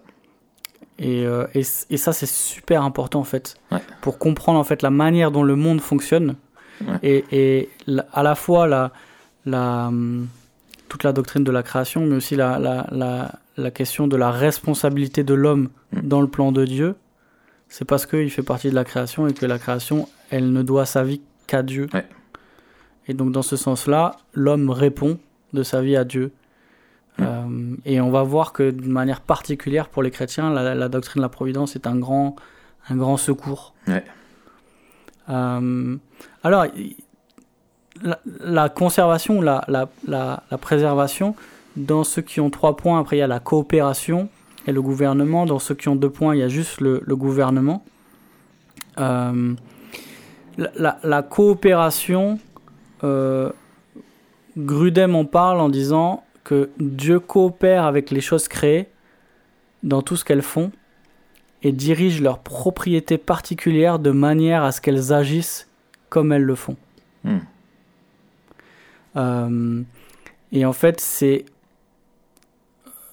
Et, 0.99 1.21
et, 1.53 1.59
et 1.91 1.97
ça, 1.97 2.11
c'est 2.13 2.25
super 2.27 2.81
important 2.81 3.19
en 3.19 3.23
fait, 3.23 3.55
Ouais. 3.71 3.77
pour 4.01 4.17
comprendre 4.17 4.57
en 4.59 4.63
fait 4.63 4.81
la 4.81 4.89
manière 4.89 5.29
dont 5.31 5.43
le 5.43 5.55
monde 5.55 5.79
fonctionne. 5.81 6.35
Ouais. 6.81 6.97
Et, 7.03 7.25
et 7.31 7.69
la- 7.87 8.05
à 8.13 8.23
la 8.23 8.35
fois 8.35 8.67
la, 8.67 8.91
la, 9.45 9.87
hum, 9.87 10.27
toute 10.89 11.03
la 11.03 11.13
doctrine 11.13 11.43
de 11.43 11.51
la 11.51 11.63
création, 11.63 12.05
mais 12.05 12.15
aussi 12.15 12.35
la, 12.35 13.71
question 13.73 14.07
de 14.07 14.15
la 14.15 14.31
responsabilité 14.31 15.23
de 15.23 15.33
l'homme 15.33 15.69
Mm. 15.93 16.01
dans 16.01 16.21
le 16.21 16.27
plan 16.27 16.51
de 16.51 16.65
Dieu. 16.65 16.95
C'est 17.69 17.85
parce 17.85 18.05
qu'il 18.05 18.29
fait 18.29 18.43
partie 18.43 18.69
de 18.69 18.75
la 18.75 18.83
création 18.83 19.27
et 19.27 19.33
que 19.33 19.45
la 19.45 19.57
création, 19.59 20.07
elle 20.29 20.51
ne 20.53 20.61
doit 20.63 20.85
sa 20.85 21.03
vie 21.03 21.21
qu'à 21.47 21.63
Dieu. 21.63 21.87
Ouais. 21.93 22.05
Et 23.07 23.13
donc 23.13 23.31
dans 23.31 23.41
ce 23.41 23.55
sens-là, 23.55 24.17
l'homme 24.33 24.69
répond 24.69 25.17
de 25.53 25.63
sa 25.63 25.81
vie 25.81 25.95
à 25.95 26.03
Dieu. 26.03 26.31
Mm. 27.17 27.23
Euh, 27.23 27.75
et 27.85 27.99
on 28.01 28.09
va 28.11 28.21
voir 28.23 28.53
que 28.53 28.69
de 28.69 28.87
manière 28.87 29.21
particulière 29.21 29.89
pour 29.89 30.03
les 30.03 30.11
chrétiens, 30.11 30.51
la, 30.53 30.75
la 30.75 30.89
doctrine 30.89 31.19
de 31.21 31.25
la 31.25 31.29
providence 31.29 31.75
est 31.75 31.87
un 31.87 31.97
grand, 31.97 32.35
un 32.89 32.95
grand 32.97 33.17
secours. 33.17 33.73
Ouais. 33.87 34.03
Euh, 35.29 35.97
alors, 36.43 36.65
la, 38.41 38.69
conservation, 38.69 39.41
la, 39.41 39.63
la, 39.67 39.89
la, 40.07 40.57
préservation, 40.57 41.35
dans 41.75 42.03
ceux 42.03 42.21
qui 42.21 42.39
ont 42.39 42.49
trois 42.49 42.75
points, 42.75 42.99
après 42.99 43.17
il 43.17 43.19
y 43.19 43.23
a 43.23 43.27
la 43.27 43.39
coopération 43.39 44.29
et 44.67 44.71
le 44.71 44.81
gouvernement. 44.81 45.45
Dans 45.45 45.59
ceux 45.59 45.75
qui 45.75 45.89
ont 45.89 45.95
deux 45.95 46.09
points, 46.09 46.35
il 46.35 46.39
y 46.39 46.43
a 46.43 46.47
juste 46.47 46.81
le, 46.81 47.01
gouvernement. 47.09 47.83
Euh, 48.99 49.53
la 50.57 51.21
coopération, 51.23 52.39
euh, 53.03 53.51
Grudem 54.57 55.15
en 55.15 55.25
parle 55.25 55.59
en 55.59 55.69
disant 55.69 56.23
que 56.43 56.69
Dieu 56.79 57.19
coopère 57.19 57.85
avec 57.85 58.09
les 58.09 58.21
choses 58.21 58.47
créées 58.47 58.87
dans 59.83 60.01
tout 60.01 60.15
ce 60.15 60.25
qu'elles 60.25 60.41
font 60.41 60.71
et 61.63 61.71
dirige 61.71 62.21
leurs 62.21 62.39
propriétés 62.39 63.17
particulières 63.17 63.99
de 63.99 64.11
manière 64.11 64.63
à 64.63 64.71
ce 64.71 64.79
qu'elles 64.81 65.11
agissent 65.13 65.67
comme 66.09 66.31
elles 66.31 66.43
le 66.43 66.55
font. 66.55 66.77
Hmm. 67.23 67.37
Euh, 69.15 69.81
et 70.51 70.65
en 70.65 70.73
fait, 70.73 70.99
c'est. 71.01 71.45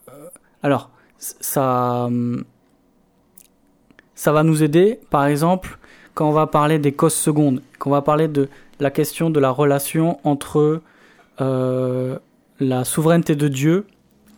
euh, 0.09 0.29
Alors, 0.63 0.91
ça. 1.19 2.05
hum, 2.07 2.45
Ça 4.15 4.33
va 4.33 4.43
nous 4.43 4.63
aider, 4.63 5.01
par 5.11 5.25
exemple, 5.27 5.79
quand 6.15 6.29
on 6.29 6.33
va 6.33 6.47
parler 6.47 6.79
des 6.79 6.93
causes 6.93 7.15
secondes, 7.15 7.63
quand 7.79 7.91
on 7.91 7.93
va 7.93 8.03
parler 8.03 8.29
de 8.29 8.49
la 8.81 8.91
question 8.91 9.31
de 9.31 9.41
la 9.41 9.51
relation 9.51 10.19
entre 10.25 10.81
euh, 11.41 12.19
la 12.61 12.85
souveraineté 12.85 13.35
de 13.35 13.49
Dieu 13.49 13.87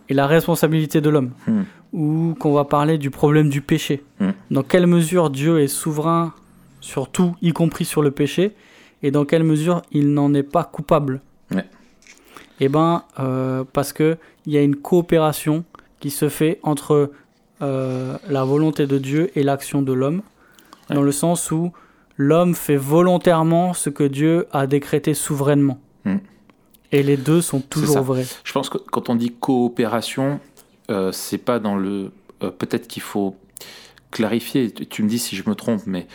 et 0.08 0.14
la 0.14 0.26
responsabilité 0.26 1.00
de 1.00 1.10
l'homme, 1.10 1.32
Hmm. 1.46 1.62
Ou 1.96 2.36
qu'on 2.38 2.52
va 2.52 2.64
parler 2.64 2.98
du 2.98 3.10
problème 3.10 3.48
du 3.48 3.62
péché. 3.62 4.04
Hmm. 4.20 4.30
Dans 4.50 4.62
quelle 4.62 4.86
mesure 4.86 5.30
Dieu 5.30 5.60
est 5.60 5.66
souverain 5.66 6.34
sur 6.80 7.08
tout, 7.08 7.34
y 7.40 7.52
compris 7.52 7.86
sur 7.86 8.02
le 8.02 8.10
péché, 8.10 8.54
et 9.02 9.10
dans 9.10 9.24
quelle 9.24 9.42
mesure 9.42 9.80
il 9.92 10.12
n'en 10.12 10.32
est 10.34 10.42
pas 10.42 10.62
coupable. 10.62 11.22
Ouais. 11.50 11.64
Eh 12.60 12.68
ben, 12.68 13.02
euh, 13.18 13.64
parce 13.72 13.92
que 13.94 14.18
il 14.44 14.52
y 14.52 14.58
a 14.58 14.62
une 14.62 14.76
coopération 14.76 15.64
qui 15.98 16.10
se 16.10 16.28
fait 16.28 16.60
entre 16.62 17.10
euh, 17.62 18.18
la 18.28 18.44
volonté 18.44 18.86
de 18.86 18.98
Dieu 18.98 19.30
et 19.34 19.42
l'action 19.42 19.82
de 19.82 19.92
l'homme, 19.92 20.22
Ouais. 20.88 20.94
dans 20.96 21.02
le 21.02 21.12
sens 21.12 21.50
où 21.50 21.72
l'homme 22.16 22.54
fait 22.54 22.76
volontairement 22.76 23.72
ce 23.72 23.90
que 23.90 24.04
Dieu 24.04 24.46
a 24.52 24.66
décrété 24.66 25.14
souverainement. 25.14 25.80
Hmm. 26.04 26.18
Et 26.92 27.02
les 27.02 27.16
deux 27.16 27.40
sont 27.40 27.60
toujours 27.60 28.02
vrais. 28.02 28.26
Je 28.44 28.52
pense 28.52 28.68
que 28.68 28.78
quand 28.78 29.08
on 29.08 29.14
dit 29.16 29.32
coopération, 29.32 30.38
euh, 30.90 31.12
c'est 31.12 31.38
pas 31.38 31.58
dans 31.58 31.76
le. 31.76 32.12
euh, 32.42 32.50
Peut-être 32.50 32.86
qu'il 32.88 33.02
faut 33.02 33.36
clarifier. 34.10 34.70
Tu 34.72 35.02
me 35.02 35.08
dis 35.08 35.18
si 35.18 35.36
je 35.36 35.48
me 35.48 35.54
trompe, 35.54 35.82
mais 35.86 36.06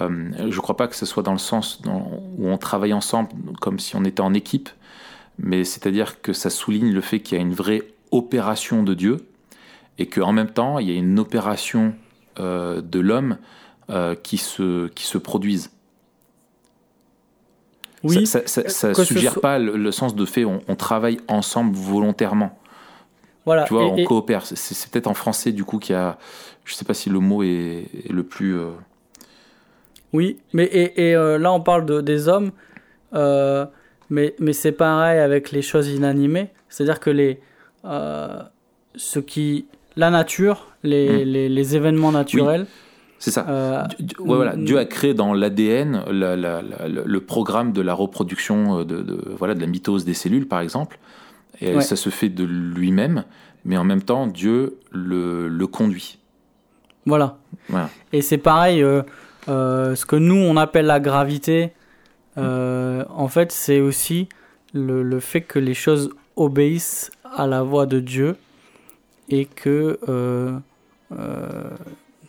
euh, 0.00 0.50
je 0.50 0.60
crois 0.60 0.76
pas 0.76 0.88
que 0.88 0.96
ce 0.96 1.06
soit 1.06 1.22
dans 1.22 1.32
le 1.32 1.38
sens 1.38 1.82
dans- 1.82 2.22
où 2.38 2.48
on 2.48 2.56
travaille 2.58 2.92
ensemble 2.92 3.30
comme 3.60 3.78
si 3.78 3.96
on 3.96 4.04
était 4.04 4.20
en 4.22 4.34
équipe. 4.34 4.68
Mais 5.38 5.64
c'est-à-dire 5.64 6.20
que 6.22 6.32
ça 6.32 6.48
souligne 6.50 6.92
le 6.92 7.00
fait 7.00 7.20
qu'il 7.20 7.36
y 7.36 7.40
a 7.40 7.42
une 7.42 7.54
vraie 7.54 7.82
opération 8.12 8.82
de 8.84 8.94
Dieu 8.94 9.26
et 9.98 10.06
qu'en 10.06 10.32
même 10.32 10.50
temps 10.50 10.78
il 10.78 10.88
y 10.88 10.92
a 10.92 10.94
une 10.94 11.18
opération 11.18 11.94
euh, 12.38 12.80
de 12.80 13.00
l'homme 13.00 13.36
qui 14.22 14.38
se 14.38 14.88
qui 14.88 15.04
se 15.04 15.18
produise. 15.18 15.70
Oui, 18.02 18.26
ça, 18.26 18.40
ce 18.46 18.92
suggère 19.04 19.32
soit- 19.32 19.42
pas 19.42 19.58
le, 19.58 19.76
le 19.76 19.92
sens 19.92 20.14
de 20.14 20.24
fait 20.26 20.44
on, 20.44 20.60
on 20.68 20.76
travaille 20.76 21.18
ensemble 21.28 21.74
volontairement. 21.74 22.58
Voilà. 23.46 23.64
Tu 23.64 23.74
vois, 23.74 23.82
Et- 23.84 23.90
on 23.90 23.96
et- 23.96 24.04
coopère. 24.04 24.44
C'est- 24.46 24.90
peut-être 24.90 25.06
en 25.06 25.14
français 25.14 25.52
du 25.52 25.64
coup 25.64 25.78
qu'il 25.78 25.94
y 25.94 25.98
a. 25.98 26.18
Je 26.64 26.74
sais 26.74 26.84
pas 26.84 26.94
si 26.94 27.10
le 27.10 27.20
mot 27.20 27.42
est, 27.42 27.84
est 28.08 28.12
le 28.12 28.22
plus. 28.22 28.56
euh, 28.58 28.70
Oui, 30.12 30.38
mais 30.52 30.64
et, 30.64 31.08
et, 31.10 31.16
euh, 31.16 31.38
là 31.38 31.52
on 31.52 31.60
parle 31.60 31.84
de, 31.86 32.00
des 32.00 32.28
hommes, 32.28 32.52
euh, 33.14 33.66
mais, 34.10 34.34
mais 34.38 34.52
c'est 34.52 34.72
pareil 34.72 35.18
avec 35.18 35.50
les 35.50 35.60
choses 35.62 35.88
inanimées. 35.88 36.50
C'est-à-dire 36.68 37.00
que 37.00 37.10
les, 37.10 37.40
ce 38.96 39.18
qui, 39.18 39.66
la 39.96 40.10
nature, 40.10 40.68
les, 40.82 41.24
Mm. 41.24 41.28
les, 41.28 41.48
les 41.48 41.76
événements 41.76 42.12
naturels, 42.12 42.66
C'est 43.18 43.30
ça. 43.30 43.46
euh, 43.48 43.82
Dieu- 43.98 44.16
ouais, 44.20 44.36
voilà. 44.36 44.54
Dieu 44.56 44.78
a 44.78 44.84
créé 44.84 45.14
dans 45.14 45.32
l'ADN 45.34 46.04
la- 46.10 46.36
la- 46.36 46.62
la- 46.62 46.88
le 46.88 47.20
programme 47.20 47.72
de 47.72 47.80
la 47.80 47.94
reproduction 47.94 48.84
de, 48.84 49.02
de- 49.02 49.20
voilà, 49.38 49.54
de 49.54 49.60
la 49.60 49.66
mitose 49.66 50.04
des 50.04 50.14
cellules, 50.14 50.46
par 50.46 50.60
exemple. 50.60 50.98
Et 51.60 51.74
Ouais. 51.76 51.82
ça 51.82 51.96
se 51.96 52.10
fait 52.10 52.28
de 52.28 52.44
lui-même, 52.44 53.24
mais 53.64 53.76
en 53.76 53.84
même 53.84 54.02
temps, 54.02 54.26
Dieu 54.26 54.78
le, 54.92 55.48
le 55.48 55.66
conduit. 55.66 56.18
voilà. 57.06 57.38
Voilà. 57.68 57.88
Et 58.12 58.20
c'est 58.22 58.38
pareil, 58.38 58.82
euh, 58.82 59.02
euh, 59.48 59.94
ce 59.94 60.04
que 60.06 60.16
nous 60.16 60.34
on 60.36 60.56
appelle 60.56 60.86
la 60.86 61.00
gravité, 61.00 61.72
euh, 62.38 63.04
en 63.10 63.28
fait 63.28 63.52
c'est 63.52 63.80
aussi 63.80 64.28
le, 64.72 65.02
le 65.02 65.20
fait 65.20 65.40
que 65.42 65.58
les 65.58 65.74
choses 65.74 66.10
obéissent 66.36 67.10
à 67.24 67.46
la 67.46 67.62
voix 67.62 67.86
de 67.86 68.00
Dieu 68.00 68.36
et 69.28 69.44
que 69.46 69.98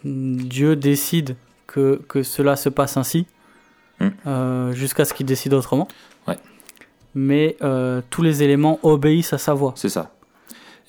Dieu 0.04 0.76
décide 0.76 1.36
que, 1.68 2.02
que 2.08 2.24
cela 2.24 2.56
se 2.56 2.70
passe 2.70 2.98
ainsi, 2.98 3.26
Mm. 4.02 4.74
jusqu'à 4.74 5.06
ce 5.06 5.14
qu'il 5.14 5.26
décide 5.26 5.54
autrement. 5.54 5.88
Mais 7.16 7.56
euh, 7.62 8.02
tous 8.10 8.22
les 8.22 8.44
éléments 8.44 8.80
obéissent 8.84 9.34
à 9.34 9.38
sa 9.38 9.54
voix. 9.54 9.74
C'est 9.76 9.90
ça. 9.90 10.12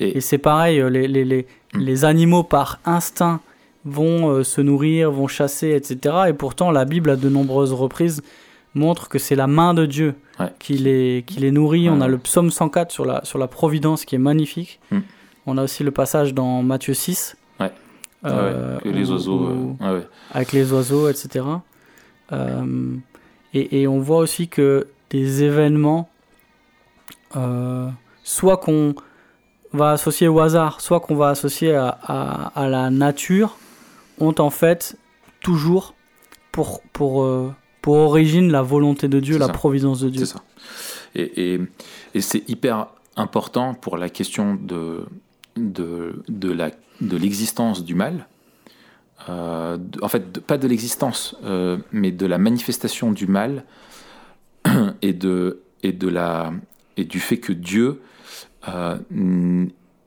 Et 0.01 0.21
c'est 0.21 0.39
pareil, 0.39 0.81
euh, 0.81 0.91
les, 0.91 1.09
les, 1.09 1.25
les, 1.25 1.47
Mm. 1.75 1.79
les 1.81 2.05
animaux 2.05 2.43
par 2.45 2.79
instinct 2.85 3.41
vont 3.85 4.29
euh, 4.31 4.45
se 4.45 4.61
nourrir, 4.61 5.11
vont 5.11 5.27
chasser, 5.27 5.71
etc. 5.71 6.15
Et 6.29 6.33
pourtant, 6.33 6.71
la 6.71 6.85
Bible, 6.85 7.11
à 7.11 7.17
de 7.17 7.29
nombreuses 7.29 7.73
reprises, 7.73 8.23
montre 8.75 9.09
que 9.09 9.19
c'est 9.19 9.35
la 9.37 9.47
main 9.47 9.75
de 9.75 9.85
Dieu 9.87 10.15
Ouais. 10.39 10.47
qui, 10.59 10.75
les, 10.75 11.25
qui 11.27 11.41
les 11.41 11.51
nourrit. 11.51 11.89
On 11.91 12.01
a 12.01 12.09
le 12.09 12.19
psaume 12.19 12.51
104 12.51 12.91
sur 12.93 13.05
la, 13.07 13.25
sur 13.25 13.39
la 13.39 13.47
providence 13.49 14.05
qui 14.05 14.15
est 14.15 14.19
magnifique. 14.19 14.81
Mm. 14.91 14.99
On 15.47 15.59
a 15.59 15.63
aussi 15.65 15.83
le 15.83 15.91
passage 15.91 16.35
dans 16.35 16.63
Matthieu 16.63 16.95
6. 16.95 17.37
Ouais. 17.61 17.73
euh, 18.27 18.77
Ouais, 18.77 18.83
que 18.83 18.89
les 18.91 19.11
oiseaux. 19.11 19.39
où- 19.39 19.77
ouais. 19.81 20.03
avec 20.33 20.53
les 20.53 20.73
oiseaux, 20.73 21.09
etc. 21.09 21.45
Et, 23.55 23.81
et 23.83 23.87
on 23.89 24.01
voit 24.01 24.19
aussi 24.19 24.49
que 24.49 24.87
des 25.11 25.43
événements, 25.43 26.09
euh, 27.35 27.89
soit 28.23 28.59
qu'on 28.59 28.95
va 29.73 29.93
associer 29.93 30.29
au 30.29 30.39
hasard, 30.41 30.81
soit 30.81 31.01
qu'on 31.01 31.17
va 31.17 31.29
associer 31.31 31.75
à, 31.75 31.89
à- 32.03 32.53
à 32.55 32.69
la 32.69 32.91
nature, 32.91 33.57
ont 34.21 34.35
en 34.39 34.51
fait 34.51 34.97
toujours 35.41 35.95
pour, 36.53 36.83
pour, 36.93 37.23
euh, 37.25 37.53
pour 37.83 37.97
origine 37.97 38.51
la 38.51 38.63
volonté 38.63 39.09
de 39.09 39.21
Dieu, 39.21 39.39
la 39.39 39.47
ça. 39.47 39.53
providence 39.53 40.01
de 40.01 40.09
Dieu. 40.11 40.25
C'est 40.25 40.33
ça. 40.35 40.43
Et, 41.15 41.55
et, 41.55 41.61
et 42.15 42.21
c'est 42.21 42.49
hyper 42.49 42.87
important 43.17 43.75
pour 43.75 43.97
la 43.97 44.09
question 44.09 44.55
de, 44.55 45.05
de, 45.57 46.23
de, 46.29 46.53
la, 46.53 46.71
de 47.01 47.17
l'existence 47.17 47.85
du 47.85 47.95
mal. 47.95 48.27
Euh, 49.29 49.77
de- 49.79 50.03
en 50.03 50.09
fait, 50.09 50.33
de- 50.33 50.41
pas 50.41 50.59
de 50.59 50.69
l'existence, 50.69 51.37
euh, 51.45 51.79
mais 51.93 52.11
de 52.13 52.27
la 52.27 52.39
manifestation 52.39 53.13
du 53.13 53.27
mal 53.27 53.65
et, 55.03 55.13
de, 55.13 55.61
et, 55.83 55.93
de 55.93 56.09
la, 56.09 56.53
et 56.97 57.05
du 57.05 57.21
fait 57.21 57.39
que 57.39 57.53
Dieu 57.53 58.01
euh, 58.69 58.97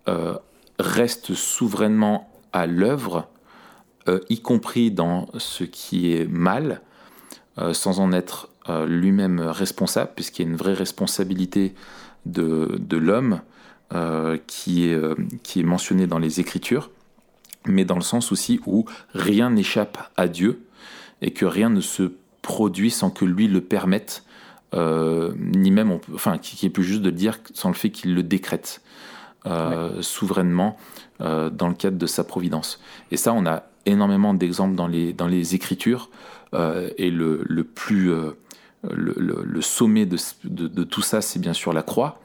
euh, 0.07 0.33
reste 0.79 1.33
souverainement 1.33 2.29
à 2.51 2.65
l'œuvre, 2.67 3.27
euh, 4.07 4.19
y 4.29 4.41
compris 4.41 4.91
dans 4.91 5.27
ce 5.37 5.63
qui 5.63 6.13
est 6.13 6.25
mal, 6.25 6.81
sans 7.73 7.99
en 7.99 8.13
être 8.13 8.47
lui-même 8.87 9.41
responsable, 9.41 10.11
puisqu'il 10.15 10.43
y 10.43 10.47
a 10.47 10.51
une 10.51 10.55
vraie 10.55 10.73
responsabilité 10.73 11.75
de, 12.25 12.79
l'homme 12.95 13.41
qui, 14.47 14.85
est, 14.85 14.97
qui 15.43 15.59
est 15.59 15.63
mentionnée 15.63 16.07
dans 16.07 16.19
les 16.19 16.39
Écritures, 16.39 16.89
mais 17.65 17.83
dans 17.83 17.95
le 17.95 18.01
sens 18.01 18.31
aussi 18.31 18.61
où 18.65 18.85
rien 19.13 19.49
n'échappe 19.49 19.97
à 20.15 20.29
Dieu 20.29 20.65
et 21.21 21.31
que 21.31 21.45
rien 21.45 21.69
ne 21.69 21.81
se 21.81 22.13
produit 22.41 22.91
sans 22.91 23.09
que 23.09 23.25
lui 23.25 23.49
le 23.49 23.59
permette, 23.59 24.23
euh, 24.73 25.33
ni 25.37 25.71
même, 25.71 25.91
on 25.91 25.99
peut- 25.99 26.11
enfin, 26.15 26.37
qui, 26.37 26.65
est 26.65 26.69
plus 26.69 26.83
juste 26.83 27.01
de 27.01 27.09
le 27.09 27.15
dire 27.15 27.39
sans 27.53 27.69
le 27.69 27.75
fait 27.75 27.89
qu'il 27.89 28.13
le 28.15 28.23
décrète 28.23 28.81
euh, 29.45 30.01
souverainement 30.01 30.77
euh, 31.21 31.49
dans 31.49 31.67
le 31.69 31.73
cadre 31.73 31.97
de 31.97 32.05
sa 32.05 32.23
providence. 32.23 32.79
Et 33.11 33.17
ça, 33.17 33.33
on 33.33 33.45
a 33.45 33.63
énormément 33.85 34.33
d'exemples 34.33 34.75
dans 34.75 34.87
les, 34.87 35.13
dans 35.13 35.27
les 35.27 35.55
Écritures, 35.55 36.09
et 36.97 37.11
le, 37.11 37.43
le 37.47 37.63
plus 37.63 38.07
le, 38.09 38.35
le- 38.89 39.43
le 39.45 39.61
sommet 39.61 40.05
de, 40.05 40.17
de- 40.43 40.67
de 40.67 40.83
tout 40.83 41.01
ça, 41.01 41.21
c'est 41.21 41.39
bien 41.39 41.53
sûr 41.53 41.73
la 41.73 41.83
croix, 41.83 42.19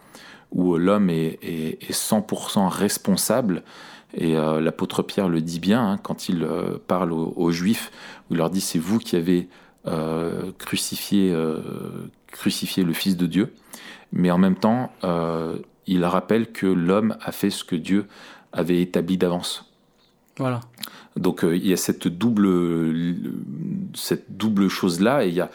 où 0.50 0.76
l'homme 0.76 1.10
est, 1.10 1.38
est- 1.42 1.82
est 1.82 1.92
100% 1.92 2.68
responsable. 2.68 3.62
Et 4.14 4.34
l'apôtre 4.34 5.02
Pierre 5.02 5.28
le 5.28 5.40
dit 5.40 5.58
bien 5.60 5.82
hein, 5.92 5.98
quand 6.02 6.28
il 6.28 6.46
parle 6.86 7.12
aux, 7.12 7.32
aux 7.36 7.50
Juifs, 7.50 7.90
où 8.30 8.34
il 8.34 8.38
leur 8.38 8.48
dit 8.50 8.60
c'est 8.60 8.78
vous 8.78 8.98
qui 8.98 9.16
avez 9.16 9.48
crucifié, 10.58 11.34
crucifié 12.34 12.84
le 12.84 12.92
Fils 12.92 13.16
de 13.16 13.26
Dieu. 13.26 13.54
Mais 14.12 14.30
en 14.30 14.38
même 14.38 14.56
temps, 14.56 14.92
euh, 15.02 15.56
il 15.86 16.04
rappelle 16.04 16.52
que 16.52 16.66
l'homme 16.66 17.16
a 17.22 17.32
fait 17.32 17.50
ce 17.50 17.64
que 17.64 17.76
Dieu 17.76 18.06
avait 18.52 18.80
établi 18.82 19.16
d'avance. 19.16 19.70
Voilà. 20.38 20.60
Donc 21.16 21.44
euh, 21.44 21.56
il 21.56 21.66
y 21.66 21.72
a 21.72 21.76
cette 21.76 22.08
double, 22.08 23.16
cette 23.94 24.36
double 24.36 24.68
chose-là, 24.68 25.24
et 25.24 25.28
il 25.28 25.34
y 25.34 25.40
a, 25.40 25.50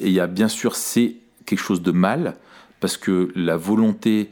et 0.00 0.06
il 0.06 0.12
y 0.12 0.20
a 0.20 0.26
bien 0.26 0.48
sûr 0.48 0.74
c'est 0.74 1.16
quelque 1.44 1.60
chose 1.60 1.82
de 1.82 1.92
mal, 1.92 2.36
parce 2.80 2.96
que 2.96 3.30
la 3.34 3.56
volonté 3.56 4.30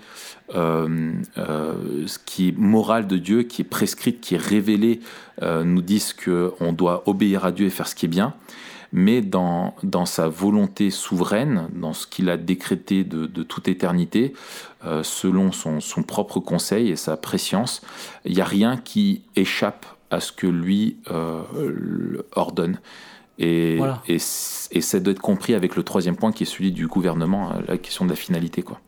euh, 0.55 1.13
euh, 1.39 2.07
ce 2.07 2.19
qui 2.19 2.49
est 2.49 2.59
morale 2.59 3.07
de 3.07 3.19
Dieu, 3.19 3.43
qui 3.43 3.63
est 3.63 3.65
prescrite, 3.65 4.21
qui 4.21 4.35
est 4.35 4.43
révélée, 4.43 5.01
nous 5.43 5.81
disent 5.81 6.13
qu'on 6.13 6.73
doit 6.75 7.03
obéir 7.07 7.47
à 7.47 7.53
Dieu 7.53 7.65
et 7.67 7.71
faire 7.71 7.89
ce 7.89 7.95
qui 7.95 8.05
est 8.05 8.11
bien, 8.11 8.35
mais 8.93 9.21
dans, 9.21 9.75
dans 9.83 10.07
sa 10.07 10.29
volonté 10.29 10.91
souveraine, 10.91 11.69
dans 11.75 11.93
ce 11.93 12.07
qu'il 12.07 12.29
a 12.31 12.37
décrété 12.37 13.05
de, 13.05 13.27
de 13.27 13.43
toute 13.43 13.69
éternité, 13.69 14.33
euh, 14.85 15.03
selon 15.03 15.53
son, 15.53 15.81
son 15.81 16.03
propre 16.03 16.41
conseil 16.41 16.91
et 16.91 16.97
sa 16.97 17.17
préscience, 17.17 17.83
il 18.25 18.35
n'y 18.35 18.41
a 18.41 18.45
rien 18.45 18.77
qui 18.77 19.23
échappe 19.37 19.87
à 20.11 20.19
ce 20.21 20.33
que 20.33 20.47
lui 20.49 20.97
euh, 21.11 21.43
ordonne. 22.35 22.81
Et, 23.39 23.77
Voilà. 23.77 24.03
et, 24.09 24.15
et 24.17 24.81
ça 24.81 25.01
doit 25.01 25.13
être 25.13 25.21
compris 25.21 25.55
avec 25.55 25.77
le 25.77 25.83
troisième 25.83 26.17
point 26.17 26.33
qui 26.33 26.43
est 26.43 26.47
celui 26.47 26.73
du 26.73 26.87
gouvernement, 26.89 27.53
euh, 27.53 27.61
la 27.69 27.79
question 27.79 28.05
de 28.05 28.11
la 28.11 28.17
finalité. 28.17 28.63
Quoi. 28.63 28.81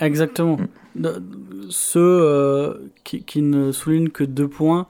Exactement. 0.00 0.56
Mm. 0.56 0.66
De- 0.96 1.22
Ceux 1.70 2.00
euh, 2.00 2.74
qui, 3.04 3.22
qui 3.22 3.42
ne 3.42 3.70
soulignent 3.70 4.08
que 4.10 4.24
deux 4.24 4.48
points 4.48 4.86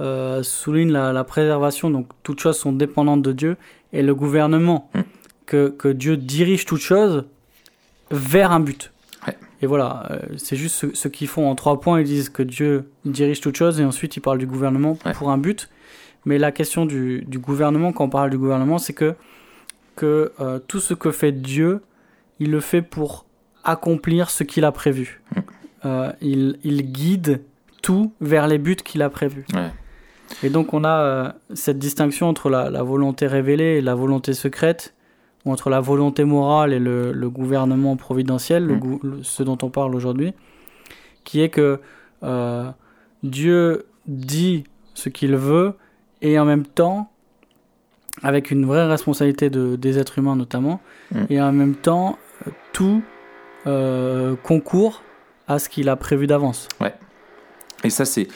euh, 0.00 0.42
soulignent 0.42 0.92
la, 0.92 1.12
la 1.12 1.24
préservation, 1.24 1.90
donc 1.90 2.08
toutes 2.22 2.40
choses 2.40 2.58
sont 2.58 2.72
dépendantes 2.72 3.22
de 3.22 3.32
Dieu, 3.32 3.56
et 3.92 4.02
le 4.02 4.14
gouvernement, 4.14 4.90
Mm. 4.94 5.00
que, 5.46 5.68
que 5.68 5.88
Dieu 5.88 6.16
dirige 6.16 6.64
toutes 6.64 6.80
choses 6.80 7.24
vers 8.10 8.52
un 8.52 8.60
but. 8.60 8.90
Ouais. 9.26 9.36
Et 9.60 9.66
voilà, 9.66 10.06
euh, 10.10 10.18
c'est 10.38 10.56
juste 10.56 10.74
ce, 10.76 10.94
ce 10.94 11.08
qu'ils 11.08 11.28
font 11.28 11.48
en 11.50 11.54
trois 11.54 11.80
points, 11.80 12.00
ils 12.00 12.06
disent 12.06 12.28
que 12.30 12.42
Dieu 12.42 12.88
dirige 13.04 13.40
toutes 13.40 13.56
choses, 13.56 13.80
et 13.80 13.84
ensuite 13.84 14.16
ils 14.16 14.20
parlent 14.20 14.38
du 14.38 14.46
gouvernement 14.46 14.96
Ouais. 15.04 15.12
pour 15.12 15.30
un 15.30 15.38
but. 15.38 15.68
Mais 16.24 16.38
la 16.38 16.52
question 16.52 16.86
du, 16.86 17.22
du 17.26 17.38
gouvernement, 17.38 17.92
quand 17.92 18.04
on 18.04 18.08
parle 18.08 18.30
du 18.30 18.38
gouvernement, 18.38 18.78
c'est 18.78 18.92
que, 18.92 19.14
que 19.96 20.32
euh, 20.40 20.58
tout 20.66 20.80
ce 20.80 20.94
que 20.94 21.10
fait 21.10 21.32
Dieu, 21.32 21.80
il 22.38 22.50
le 22.50 22.60
fait 22.60 22.82
pour 22.82 23.26
accomplir 23.64 24.30
ce 24.30 24.42
qu'il 24.44 24.64
a 24.64 24.72
prévu. 24.72 25.20
Mm. 25.34 25.40
Euh, 25.84 26.12
il, 26.20 26.58
il 26.62 26.92
guide 26.92 27.42
tout 27.82 28.12
vers 28.20 28.46
les 28.46 28.58
buts 28.58 28.76
qu'il 28.76 29.02
a 29.02 29.10
prévus. 29.10 29.44
Ouais. 29.52 29.70
Et 30.42 30.50
donc 30.50 30.74
on 30.74 30.84
a 30.84 30.98
euh, 31.00 31.32
cette 31.54 31.78
distinction 31.78 32.28
entre 32.28 32.50
la, 32.50 32.70
la 32.70 32.82
volonté 32.82 33.26
révélée 33.26 33.78
et 33.78 33.80
la 33.80 33.94
volonté 33.94 34.32
secrète, 34.34 34.94
ou 35.44 35.52
entre 35.52 35.70
la 35.70 35.80
volonté 35.80 36.24
morale 36.24 36.72
et 36.72 36.78
le, 36.78 37.12
le 37.12 37.30
gouvernement 37.30 37.96
providentiel, 37.96 38.64
le 38.66 38.74
Mm. 38.76 38.98
le- 39.02 39.22
ce 39.22 39.42
dont 39.42 39.58
on 39.62 39.70
parle 39.70 39.94
aujourd'hui, 39.94 40.32
qui 41.24 41.40
est 41.40 41.48
que 41.48 41.80
euh, 42.22 42.70
Dieu 43.22 43.86
dit 44.06 44.64
ce 44.94 45.08
qu'il 45.08 45.36
veut 45.36 45.74
et 46.22 46.38
en 46.38 46.44
même 46.44 46.64
temps, 46.66 47.10
avec 48.22 48.50
une 48.50 48.66
vraie 48.66 48.86
responsabilité 48.86 49.48
de, 49.50 49.74
des 49.76 49.98
êtres 49.98 50.18
humains 50.18 50.36
notamment, 50.36 50.80
Mm. 51.12 51.24
et 51.30 51.40
en 51.42 51.52
même 51.52 51.74
temps, 51.74 52.18
tout 52.72 53.02
euh, 53.66 54.34
concourt 54.42 55.02
à 55.46 55.58
ce 55.58 55.68
qu'il 55.68 55.88
a 55.88 55.96
prévu 55.96 56.26
d'avance. 56.26 56.68
Et 57.84 57.90
ça, 57.90 58.04
c'est 58.04 58.28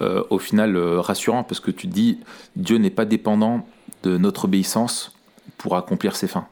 euh, 0.00 0.22
au 0.30 0.38
final 0.38 0.76
euh, 0.76 1.00
rassurant 1.00 1.44
parce 1.44 1.60
que 1.60 1.70
tu 1.70 1.88
te 1.88 1.92
dis, 1.92 2.18
Dieu 2.56 2.78
n'est 2.78 2.90
pas 2.90 3.04
dépendant 3.04 3.66
de 4.02 4.16
notre 4.16 4.46
obéissance 4.46 5.14
pour 5.58 5.76
accomplir 5.76 6.16
ses 6.16 6.26
fins. 6.26 6.46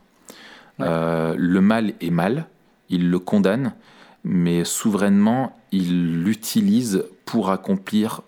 Ouais. 0.79 0.87
Euh, 0.89 1.35
le 1.37 1.61
mal 1.61 1.95
est 2.01 2.11
mal, 2.11 2.47
il 2.89 3.11
le 3.11 3.19
condamne, 3.19 3.75
mais 4.25 4.65
souverainement, 4.65 5.57
il 5.73 6.23
l'utilise 6.23 7.05
pour 7.25 7.51
accomplir 7.51 8.23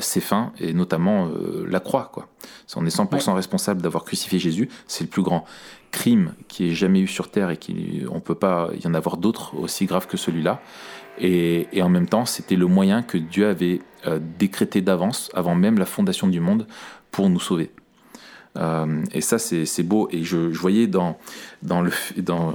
ses 0.00 0.20
fins, 0.22 0.52
et 0.58 0.72
notamment 0.72 1.28
la 1.68 1.78
croix. 1.78 2.10
Quoi. 2.10 2.26
On 2.74 2.86
est 2.86 2.96
100% 2.96 3.34
responsable 3.34 3.82
d'avoir 3.82 4.04
crucifié 4.04 4.38
Jésus. 4.38 4.70
C'est 4.86 5.04
le 5.04 5.10
plus 5.10 5.20
grand 5.20 5.44
crime 5.90 6.32
qui 6.48 6.68
ait 6.68 6.74
jamais 6.74 7.00
eu 7.00 7.06
sur 7.06 7.30
Terre 7.30 7.50
et 7.50 7.58
qui, 7.58 8.02
on 8.10 8.20
peut 8.20 8.34
pas 8.34 8.70
y 8.82 8.86
en 8.86 8.94
avoir 8.94 9.18
d'autres 9.18 9.54
aussi 9.56 9.84
graves 9.84 10.06
que 10.06 10.16
celui-là. 10.16 10.62
Et, 11.18 11.66
en 11.80 11.88
même 11.88 12.08
temps, 12.08 12.24
c'était 12.26 12.56
le 12.56 12.66
moyen 12.66 13.02
que 13.02 13.18
Dieu 13.18 13.46
avait 13.46 13.80
euh, 14.06 14.18
décrété 14.38 14.80
d'avance, 14.80 15.30
avant 15.34 15.54
même 15.54 15.78
la 15.78 15.86
fondation 15.86 16.26
du 16.26 16.40
monde, 16.40 16.66
pour 17.10 17.28
nous 17.28 17.40
sauver. 17.40 17.70
Euh, 18.56 19.02
et 19.12 19.20
ça, 19.20 19.38
c'est 19.38 19.82
beau. 19.82 20.08
Et 20.10 20.24
je, 20.24 20.36
voyais 20.36 20.86
dans, 20.86 21.18
dans, 21.62 21.82
le, 21.82 21.92
dans, 22.16 22.50
euh, 22.50 22.52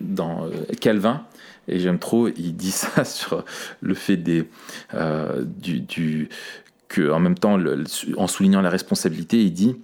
dans 0.00 0.48
Calvin, 0.80 1.24
et 1.68 1.78
j'aime 1.78 1.98
trop, 1.98 2.28
il 2.28 2.56
dit 2.56 2.72
ça 2.72 3.04
sur 3.04 3.44
le 3.80 3.94
fait 3.94 4.16
des, 4.16 4.48
du, 5.58 5.80
du, 5.80 6.28
que, 6.88 7.10
en 7.10 7.20
même 7.20 7.38
temps, 7.38 7.58
en 8.16 8.26
soulignant 8.26 8.60
la 8.60 8.70
responsabilité, 8.70 9.42
il 9.42 9.52
dit 9.52 9.76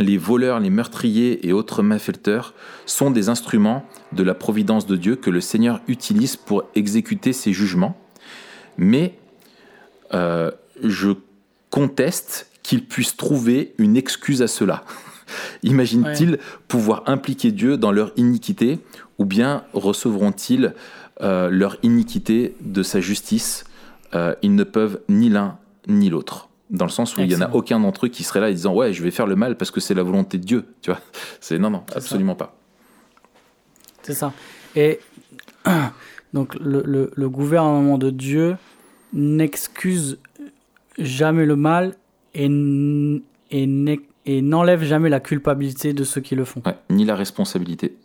les 0.00 0.16
voleurs, 0.16 0.58
les 0.60 0.70
meurtriers 0.70 1.46
et 1.46 1.52
autres 1.52 1.82
malfaiteurs 1.82 2.54
sont 2.86 3.10
des 3.10 3.28
instruments 3.28 3.84
de 4.12 4.22
la 4.22 4.34
providence 4.34 4.86
de 4.86 4.96
Dieu 4.96 5.16
que 5.16 5.30
le 5.30 5.40
Seigneur 5.40 5.80
utilise 5.88 6.36
pour 6.36 6.64
exécuter 6.74 7.32
ses 7.32 7.52
jugements. 7.52 7.96
Mais 8.78 9.18
euh, 10.14 10.50
je 10.82 11.10
conteste 11.68 12.50
qu'ils 12.62 12.84
puissent 12.84 13.16
trouver 13.16 13.74
une 13.78 13.96
excuse 13.96 14.42
à 14.42 14.48
cela. 14.48 14.84
Imaginent-ils 15.62 16.38
pouvoir 16.66 17.04
impliquer 17.06 17.52
Dieu 17.52 17.76
dans 17.76 17.92
leur 17.92 18.12
iniquité 18.16 18.80
ou 19.18 19.24
bien 19.26 19.64
recevront-ils 19.74 20.74
euh, 21.20 21.50
leur 21.50 21.76
iniquité 21.82 22.56
de 22.62 22.82
sa 22.82 23.00
justice 23.00 23.64
euh, 24.14 24.34
Ils 24.42 24.54
ne 24.54 24.64
peuvent 24.64 25.00
ni 25.08 25.28
l'un 25.28 25.58
ni 25.86 26.08
l'autre. 26.08 26.49
Dans 26.70 26.84
le 26.84 26.90
sens 26.90 27.16
où 27.16 27.20
il 27.20 27.28
n'y 27.28 27.34
en 27.34 27.40
a 27.40 27.50
aucun 27.50 27.80
d'entre 27.80 28.06
eux 28.06 28.08
qui 28.08 28.22
serait 28.22 28.40
là 28.40 28.50
et 28.50 28.54
disant 28.54 28.74
Ouais, 28.74 28.92
je 28.92 29.02
vais 29.02 29.10
faire 29.10 29.26
le 29.26 29.36
mal 29.36 29.56
parce 29.56 29.70
que 29.70 29.80
c'est 29.80 29.94
la 29.94 30.02
volonté 30.02 30.38
de 30.38 30.44
Dieu. 30.44 30.66
Tu 30.82 30.90
vois 30.90 31.00
C'est 31.40 31.58
non, 31.58 31.70
non, 31.70 31.82
absolument 31.94 32.36
pas. 32.36 32.56
C'est 34.02 34.14
ça. 34.14 34.32
Et 34.76 35.00
donc 36.32 36.54
le, 36.60 37.10
le 37.14 37.28
gouvernement 37.28 37.98
de 37.98 38.10
Dieu 38.10 38.56
n'excuse 39.12 40.18
jamais 40.98 41.46
le 41.46 41.56
mal 41.56 41.96
et, 42.34 42.48
n'enlève 44.42 44.82
jamais 44.84 45.08
la 45.08 45.20
culpabilité 45.20 45.92
de 45.92 46.04
ceux 46.04 46.20
qui 46.20 46.34
le 46.34 46.44
font. 46.44 46.62
ni 46.88 47.04
la 47.04 47.16
responsabilité. 47.16 47.96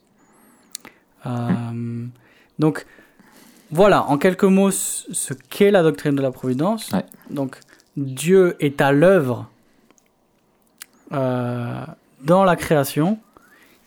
Euh, 1.25 2.05
donc, 2.59 2.85
voilà, 3.71 4.03
en 4.05 4.17
quelques 4.17 4.43
mots, 4.43 4.71
ce 4.71 5.33
qu'est 5.49 5.71
la 5.71 5.83
doctrine 5.83 6.15
de 6.15 6.21
la 6.21 6.31
providence. 6.31 6.91
Donc, 7.29 7.59
Dieu 7.97 8.55
est 8.59 8.81
à 8.81 8.91
l'œuvre 8.91 9.49
euh, 11.13 11.85
dans 12.21 12.43
la 12.43 12.55
création, 12.55 13.19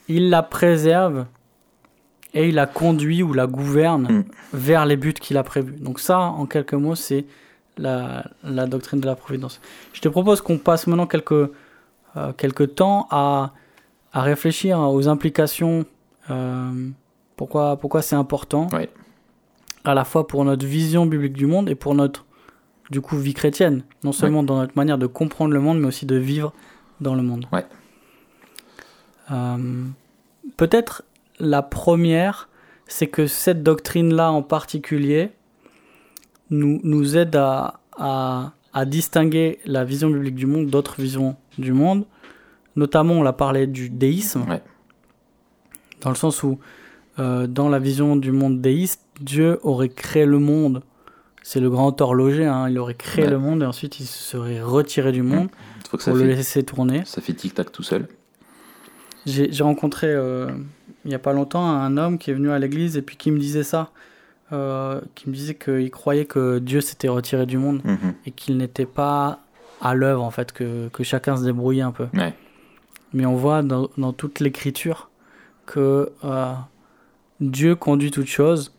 il 0.08 0.30
la 0.30 0.42
préserve 0.42 1.26
et 2.34 2.48
il 2.48 2.54
la 2.54 2.66
conduit 2.66 3.22
ou 3.22 3.32
la 3.32 3.46
gouverne 3.46 4.08
mm. 4.08 4.24
vers 4.52 4.86
les 4.86 4.96
buts 4.96 5.12
qu'il 5.12 5.36
a 5.36 5.42
prévus. 5.42 5.76
Donc 5.80 6.00
ça, 6.00 6.18
en 6.18 6.46
quelques 6.46 6.74
mots, 6.74 6.94
c'est 6.94 7.26
la, 7.76 8.24
la, 8.42 8.66
doctrine 8.66 9.00
de 9.00 9.06
la 9.06 9.14
providence. 9.14 9.60
Je 9.92 10.00
te 10.00 10.08
propose 10.08 10.40
qu'on 10.40 10.58
passe 10.58 10.86
maintenant 10.86 11.06
quelques, 11.06 11.32
euh, 11.32 12.32
quelques 12.36 12.74
temps 12.74 13.06
à, 13.10 13.52
à, 14.12 14.22
réfléchir 14.22 14.78
aux 14.80 15.08
implications, 15.08 15.84
euh, 16.30 16.88
pourquoi, 17.36 17.76
pourquoi 17.76 18.02
c'est 18.02 18.16
important, 18.16 18.68
à 19.84 19.94
la 19.94 20.04
fois 20.04 20.26
pour 20.26 20.44
notre 20.44 20.66
vision 20.66 21.06
biblique 21.06 21.34
du 21.34 21.46
monde 21.46 21.68
et 21.68 21.74
pour 21.74 21.94
notre 21.94 22.24
du 22.90 23.00
coup 23.00 23.16
vie 23.16 23.34
chrétienne, 23.34 23.82
non 24.04 24.12
seulement 24.12 24.42
dans 24.42 24.56
notre 24.56 24.76
manière 24.76 24.98
de 24.98 25.06
comprendre 25.06 25.52
le 25.52 25.60
monde, 25.60 25.80
mais 25.80 25.86
aussi 25.86 26.06
de 26.06 26.16
vivre 26.16 26.52
dans 27.00 27.14
le 27.14 27.22
monde. 27.22 27.46
Ouais. 27.52 27.66
Euh, 29.30 29.84
peut-être 30.56 31.04
la 31.38 31.62
première, 31.62 32.48
c'est 32.86 33.08
que 33.08 33.26
cette 33.26 33.62
doctrine-là 33.62 34.32
en 34.32 34.42
particulier 34.42 35.30
nous, 36.50 36.80
nous 36.82 37.16
aide 37.16 37.36
à, 37.36 37.80
à, 37.96 38.52
à, 38.72 38.84
distinguer 38.86 39.58
la 39.66 39.84
vision 39.84 40.08
biblique 40.08 40.34
du 40.34 40.46
monde 40.46 40.68
d'autres 40.68 41.00
visions 41.00 41.36
du 41.58 41.72
monde. 41.72 42.06
Notamment, 42.76 43.14
on 43.14 43.22
l'a 43.22 43.32
parlé 43.32 43.66
du 43.66 43.90
déisme, 43.90 44.44
dans 46.00 46.10
le 46.10 46.16
sens 46.16 46.42
où, 46.42 46.58
euh, 47.18 47.46
dans 47.46 47.68
la 47.68 47.78
vision 47.78 48.16
du 48.16 48.30
monde 48.32 48.60
déiste, 48.60 49.02
Dieu 49.20 49.58
aurait 49.62 49.88
créé 49.88 50.24
le 50.24 50.38
monde. 50.38 50.82
C'est 51.50 51.60
le 51.60 51.70
grand 51.70 51.98
horloger, 52.02 52.44
hein, 52.44 52.68
il 52.68 52.78
aurait 52.78 52.92
créé 52.92 53.26
le 53.26 53.38
monde 53.38 53.62
et 53.62 53.64
ensuite 53.64 54.00
il 54.00 54.04
se 54.04 54.22
serait 54.22 54.60
retiré 54.60 55.12
du 55.12 55.22
monde 55.22 55.48
pour 55.90 56.14
le 56.14 56.26
laisser 56.26 56.62
tourner. 56.62 57.06
Ça 57.06 57.22
fait 57.22 57.32
tic-tac 57.32 57.72
tout 57.72 57.82
seul. 57.82 58.06
J'ai 59.24 59.62
rencontré 59.62 60.08
euh, 60.08 60.50
il 61.06 61.08
n'y 61.08 61.14
a 61.14 61.18
pas 61.18 61.32
longtemps 61.32 61.64
un 61.64 61.96
homme 61.96 62.18
qui 62.18 62.30
est 62.30 62.34
venu 62.34 62.50
à 62.50 62.58
l'église 62.58 62.98
et 62.98 63.02
puis 63.02 63.16
qui 63.16 63.30
me 63.30 63.38
disait 63.38 63.62
ça. 63.62 63.92
Euh, 64.52 65.00
qui 65.14 65.30
me 65.30 65.34
disait 65.34 65.54
qu'il 65.54 65.90
croyait 65.90 66.26
que 66.26 66.58
Dieu 66.58 66.82
s'était 66.82 67.08
retiré 67.08 67.46
du 67.46 67.56
monde 67.56 67.80
mhm. 67.82 68.12
et 68.26 68.30
qu'il 68.30 68.58
n'était 68.58 68.84
pas 68.84 69.40
à 69.80 69.94
l'œuvre 69.94 70.24
en 70.24 70.30
fait, 70.30 70.52
que, 70.52 70.88
que, 70.88 71.02
chacun 71.02 71.38
se 71.38 71.44
débrouillait 71.44 71.80
un 71.80 71.92
peu. 71.92 72.08
Mais 73.14 73.24
on 73.24 73.36
voit 73.36 73.62
dans, 73.62 73.88
dans 73.96 74.12
toute 74.12 74.40
l'écriture 74.40 75.08
que 75.64 76.12
euh, 76.24 76.52
Dieu 77.40 77.74
conduit 77.74 78.10
toute 78.10 78.26
chose 78.26 78.74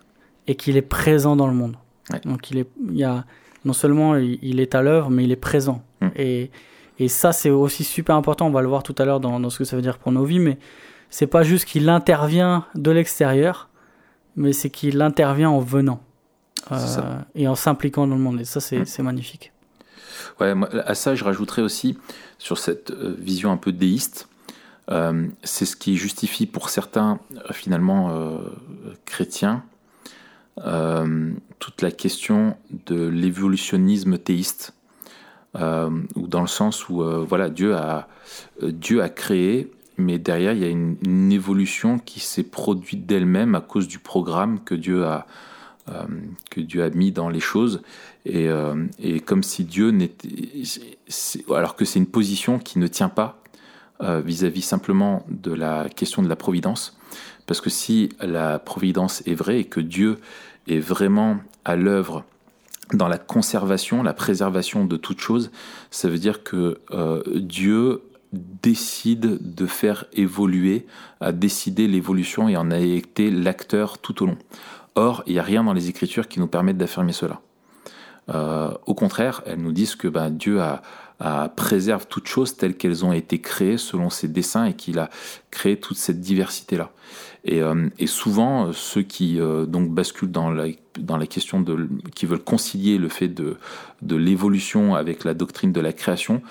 et 0.45 0.53
qu'il 0.53 0.77
est 0.77 0.83
présent 0.83 1.35
dans 1.35 1.47
le 1.47 1.55
monde. 1.55 1.75
Donc 2.25 2.51
il, 2.51 2.59
est, 2.59 2.67
il 2.89 2.97
y 2.97 3.03
a, 3.03 3.25
non 3.65 3.73
seulement 3.73 4.15
il, 4.15 4.59
est 4.59 4.75
à 4.75 4.81
l'œuvre, 4.81 5.09
mais 5.09 5.23
il 5.23 5.31
est 5.31 5.35
présent. 5.35 5.83
Mm. 6.01 6.07
Et, 6.15 6.51
et 6.99 7.07
ça 7.07 7.31
c'est 7.31 7.49
aussi 7.49 7.83
super 7.83 8.15
important, 8.15 8.47
on 8.47 8.51
va 8.51 8.61
le 8.61 8.67
voir 8.67 8.83
tout 8.83 8.95
à 8.97 9.05
l'heure 9.05 9.19
dans, 9.19 9.39
dans 9.39 9.49
ce 9.49 9.59
que 9.59 9.63
ça 9.63 9.75
veut 9.75 9.81
dire 9.81 9.97
pour 9.97 10.11
nos 10.11 10.25
vies, 10.25 10.39
mais 10.39 10.57
c'est 11.09 11.27
pas 11.27 11.43
juste 11.43 11.65
qu'il 11.65 11.89
intervient 11.89 12.65
de 12.75 12.91
l'extérieur, 12.91 13.69
mais 14.35 14.53
c'est 14.53 14.69
qu'il 14.69 15.01
intervient 15.01 15.49
en 15.49 15.59
venant 15.59 16.01
euh, 16.71 16.77
et 17.35 17.47
en 17.47 17.55
s'impliquant 17.55 18.07
dans 18.07 18.15
le 18.15 18.21
monde. 18.21 18.41
Et 18.41 18.45
ça, 18.45 18.59
c'est 18.59 18.99
mm. 18.99 19.03
magnifique. 19.03 19.51
Ouais, 20.39 20.53
à 20.85 20.95
ça, 20.95 21.15
je 21.15 21.23
rajouterais 21.23 21.61
aussi 21.61 21.97
sur 22.37 22.57
cette 22.57 22.91
euh, 22.91 23.15
vision 23.17 23.51
un 23.51 23.57
peu 23.57 23.71
déiste. 23.71 24.29
Euh, 24.91 25.27
c'est 25.43 25.65
ce 25.65 25.75
qui 25.75 25.97
justifie 25.97 26.45
pour 26.45 26.69
certains, 26.69 27.19
finalement, 27.51 28.39
chrétiens, 29.05 29.63
toute 31.59 31.81
la 31.81 31.91
question 31.91 32.57
de 32.85 33.07
l'évolutionnisme 33.07 34.17
théiste. 34.17 34.73
ou 35.55 36.27
dans 36.27 36.41
le 36.41 36.47
sens 36.47 36.89
où 36.89 37.03
voilà 37.25 37.49
Dieu 37.49 37.75
a 37.75 38.07
Dieu 38.61 39.01
a 39.01 39.09
créé 39.09 39.71
mais 39.99 40.17
derrière, 40.17 40.53
il 40.53 40.59
y 40.59 40.65
a 40.65 40.69
une, 40.69 41.31
évolution 41.31 41.99
qui 41.99 42.19
s'est 42.19 42.43
produite 42.43 43.05
d'elle-même 43.05 43.53
à 43.53 43.61
cause 43.61 43.87
du 43.87 43.99
programme 43.99 44.63
que 44.63 44.73
Dieu 44.73 45.05
a, 45.05 45.27
euh, 45.89 46.05
que 46.49 46.59
Dieu 46.59 46.83
a 46.83 46.89
mis 46.89 47.11
dans 47.11 47.29
les 47.29 47.39
choses. 47.39 47.81
Et, 48.25 48.47
euh, 48.47 48.87
et 48.97 49.19
comme 49.19 49.43
si 49.43 49.63
Dieu 49.63 49.91
n'était. 49.91 50.29
Alors 51.53 51.75
que 51.75 51.85
c'est 51.85 51.99
une 51.99 52.07
position 52.07 52.57
qui 52.57 52.79
ne 52.79 52.87
tient 52.87 53.09
pas 53.09 53.41
euh, 54.01 54.21
vis-à-vis 54.21 54.63
simplement 54.63 55.25
de 55.29 55.53
la 55.53 55.87
question 55.89 56.23
de 56.23 56.29
la 56.29 56.35
providence. 56.35 56.97
Parce 57.45 57.61
que 57.61 57.69
si 57.69 58.09
la 58.21 58.57
providence 58.57 59.21
est 59.27 59.35
vraie 59.35 59.59
et 59.59 59.65
que 59.65 59.79
Dieu 59.79 60.19
est 60.71 60.79
vraiment 60.79 61.37
à 61.65 61.75
l'œuvre 61.75 62.23
dans 62.93 63.07
la 63.07 63.17
conservation, 63.17 64.01
la 64.01 64.13
préservation 64.13 64.85
de 64.85 64.97
toute 64.97 65.19
chose, 65.19 65.51
ça 65.91 66.09
veut 66.09 66.17
dire 66.17 66.43
que 66.43 66.79
Dieu 67.35 68.01
décide 68.33 69.55
de 69.55 69.65
faire 69.65 70.05
évoluer, 70.13 70.85
a 71.21 71.31
décidé 71.31 71.87
l'évolution 71.87 72.49
et 72.49 72.57
en 72.57 72.71
a 72.71 72.79
été 72.79 73.31
l'acteur 73.31 73.97
tout 73.97 74.23
au 74.23 74.27
long. 74.27 74.37
Or, 74.95 75.23
il 75.27 75.33
n'y 75.33 75.39
a 75.39 75.43
rien 75.43 75.63
dans 75.63 75.73
les 75.73 75.89
Écritures 75.89 76.27
qui 76.27 76.39
nous 76.39 76.47
permette 76.47 76.77
d'affirmer 76.77 77.13
cela. 77.13 77.41
Euh, 78.29 78.71
au 78.85 78.93
contraire, 78.93 79.41
elles 79.45 79.61
nous 79.61 79.71
disent 79.71 79.95
que 79.95 80.07
ben, 80.07 80.29
Dieu 80.29 80.61
a, 80.61 80.81
préserve 81.55 82.07
toutes 82.07 82.27
choses 82.27 82.55
telles 82.55 82.75
qu'elles 82.75 83.05
ont 83.05 83.13
été 83.13 83.39
créées 83.39 83.77
selon 83.77 84.09
ses 84.09 84.27
desseins 84.27 84.65
et 84.65 84.73
qu'il 84.73 84.99
a 84.99 85.09
créé 85.51 85.77
toute 85.77 85.97
cette 85.97 86.21
diversité-là. 86.21 86.91
Et, 87.45 87.61
euh, 87.61 87.89
souvent, 88.05 88.71
ceux 88.73 89.01
qui 89.01 89.39
euh, 89.39 89.65
donc 89.65 89.89
basculent 89.89 90.31
dans 90.31 90.51
la, 90.51 90.67
dans 90.99 91.17
la 91.17 91.27
question 91.27 91.61
de, 91.61 91.89
qui 92.15 92.25
veulent 92.25 92.43
concilier 92.43 92.97
le 92.97 93.09
fait 93.09 93.29
de, 93.29 93.57
de 94.01 94.15
l'évolution 94.15 94.95
avec 94.95 95.23
la 95.23 95.33
doctrine 95.33 95.71
de 95.71 95.81
la 95.81 95.93
création, 95.93 96.41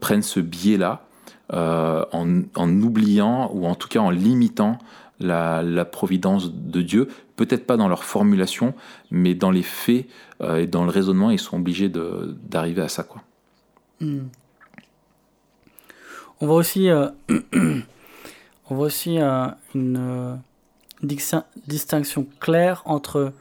prennent 0.00 0.22
ce 0.22 0.40
biais-là 0.40 1.06
en, 1.50 2.42
en, 2.54 2.70
oubliant 2.80 3.50
ou 3.52 3.66
en 3.66 3.74
tout 3.74 3.88
cas 3.88 4.00
en 4.00 4.10
limitant 4.10 4.78
la, 5.22 5.84
providence 5.84 6.52
de 6.52 6.82
Dieu, 6.82 7.08
peut-être 7.36 7.66
pas 7.66 7.76
dans 7.76 7.88
leur 7.88 8.04
formulation, 8.04 8.74
mais 9.10 9.34
dans 9.34 9.50
les 9.50 9.62
faits 9.62 10.06
euh, 10.40 10.58
et 10.58 10.66
dans 10.66 10.84
le 10.84 10.90
raisonnement, 10.90 11.30
ils 11.30 11.38
sont 11.38 11.56
obligés 11.56 11.88
d'arriver 11.88 12.82
à 12.82 12.88
ça. 12.88 13.02
Quoi. 13.02 13.22
Hmm. 14.02 14.26
On 16.40 16.46
voit 16.46 16.56
aussi, 16.56 16.90
euh, 16.90 17.08
on 18.68 18.74
voit 18.74 18.86
aussi 18.86 19.18
euh, 19.18 19.46
une 19.74 20.38
distinction 21.02 22.26
claire 22.40 22.82
entre 22.84 23.32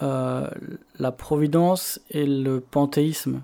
la 0.00 1.12
providence 1.12 2.00
et 2.10 2.26
le 2.26 2.58
panthéisme, 2.58 3.42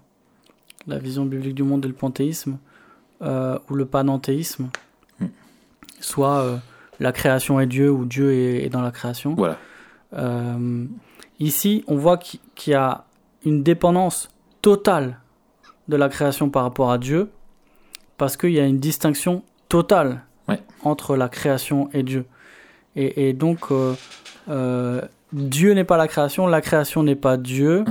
la 0.88 0.98
vision 0.98 1.24
biblique 1.24 1.54
du 1.54 1.62
monde 1.62 1.84
et 1.84 1.88
le 1.88 1.94
panthéisme, 1.94 2.58
ou 3.20 3.74
le 3.74 3.84
panenthéisme, 3.84 4.68
hmm. 5.20 5.26
soit 6.00 6.60
la 7.00 7.12
création 7.12 7.60
est 7.60 7.66
Dieu 7.66 7.90
ou 7.90 8.04
Dieu 8.04 8.32
est, 8.32 8.68
dans 8.70 8.82
la 8.82 8.90
création. 8.90 9.34
Voilà. 9.34 9.58
Euh, 10.14 10.86
ici, 11.38 11.84
on 11.86 11.96
voit 11.96 12.18
qu'il 12.18 12.40
y 12.66 12.74
a 12.74 13.04
une 13.44 13.62
dépendance 13.62 14.30
totale 14.62 15.20
de 15.88 15.96
la 15.96 16.08
création 16.08 16.50
par 16.50 16.62
rapport 16.62 16.90
à 16.90 16.98
Dieu, 16.98 17.30
parce 18.16 18.36
qu'il 18.36 18.50
y 18.50 18.60
a 18.60 18.66
une 18.66 18.78
distinction 18.78 19.42
totale 19.68 20.22
entre 20.82 21.16
la 21.16 21.28
création 21.28 21.90
et 21.92 22.02
Dieu. 22.02 22.24
Et, 22.96 23.32
donc, 23.32 23.70
euh, 23.70 23.94
euh, 24.48 25.02
Dieu 25.32 25.72
n'est 25.72 25.84
pas 25.84 25.96
la 25.96 26.08
création, 26.08 26.46
la 26.46 26.60
création 26.60 27.02
n'est 27.02 27.14
pas 27.14 27.36
Dieu. 27.36 27.84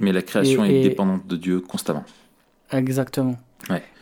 Mais 0.00 0.10
la 0.10 0.22
création 0.22 0.64
est 0.64 0.82
dépendante 0.82 1.26
de 1.26 1.36
Dieu 1.36 1.60
constamment. 1.60 2.04
Exactement. 2.72 3.36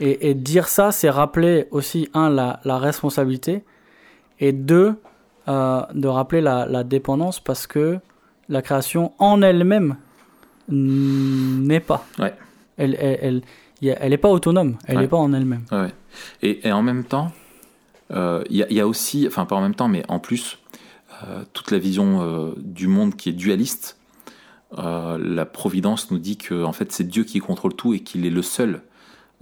Et, 0.00 0.34
dire 0.34 0.68
ça, 0.68 0.92
c'est 0.92 1.10
rappeler 1.10 1.66
aussi, 1.70 2.08
un, 2.14 2.30
la, 2.30 2.60
la 2.64 2.78
responsabilité, 2.78 3.64
et 4.38 4.52
deux, 4.52 4.94
euh, 5.48 5.82
de 5.94 6.08
rappeler 6.08 6.40
la, 6.40 6.84
dépendance 6.84 7.40
parce 7.40 7.66
que 7.66 7.98
la 8.48 8.62
création 8.62 9.12
en 9.18 9.42
elle-même 9.42 9.96
n'est 10.68 11.80
pas. 11.80 12.06
Ouais. 12.18 12.34
Elle, 12.80 13.42
elle, 14.00 14.18
pas 14.18 14.28
autonome, 14.30 14.76
elle 14.86 14.96
n'est 14.96 15.02
Ouais. 15.02 15.08
pas 15.08 15.16
en 15.16 15.32
elle-même. 15.32 15.62
Ouais. 15.72 15.92
Et, 16.42 16.66
et 16.68 16.72
en 16.72 16.82
même 16.82 17.04
temps, 17.04 17.32
euh, 18.12 18.42
il 18.50 18.56
y, 18.56 18.62
a- 18.62 18.66
il 18.70 18.76
y 18.76 18.80
a 18.80 18.86
aussi, 18.86 19.26
enfin 19.26 19.44
pas 19.46 19.56
en 19.56 19.60
même 19.60 19.74
temps, 19.74 19.88
mais 19.88 20.02
en 20.08 20.18
plus, 20.18 20.58
euh, 21.24 21.42
toute 21.52 21.70
la 21.70 21.78
vision 21.78 22.20
euh, 22.22 22.50
du 22.58 22.86
monde 22.88 23.14
qui 23.16 23.28
est 23.28 23.32
dualiste. 23.32 23.96
Euh, 24.78 25.18
la 25.18 25.46
Providence 25.46 26.10
nous 26.10 26.18
dit 26.18 26.36
que 26.36 26.62
en 26.62 26.72
fait 26.72 26.92
c'est 26.92 27.02
Dieu 27.04 27.24
qui 27.24 27.40
contrôle 27.40 27.74
tout 27.74 27.92
et 27.92 28.00
qu'il 28.00 28.24
est 28.24 28.30
le 28.30 28.42
seul 28.42 28.82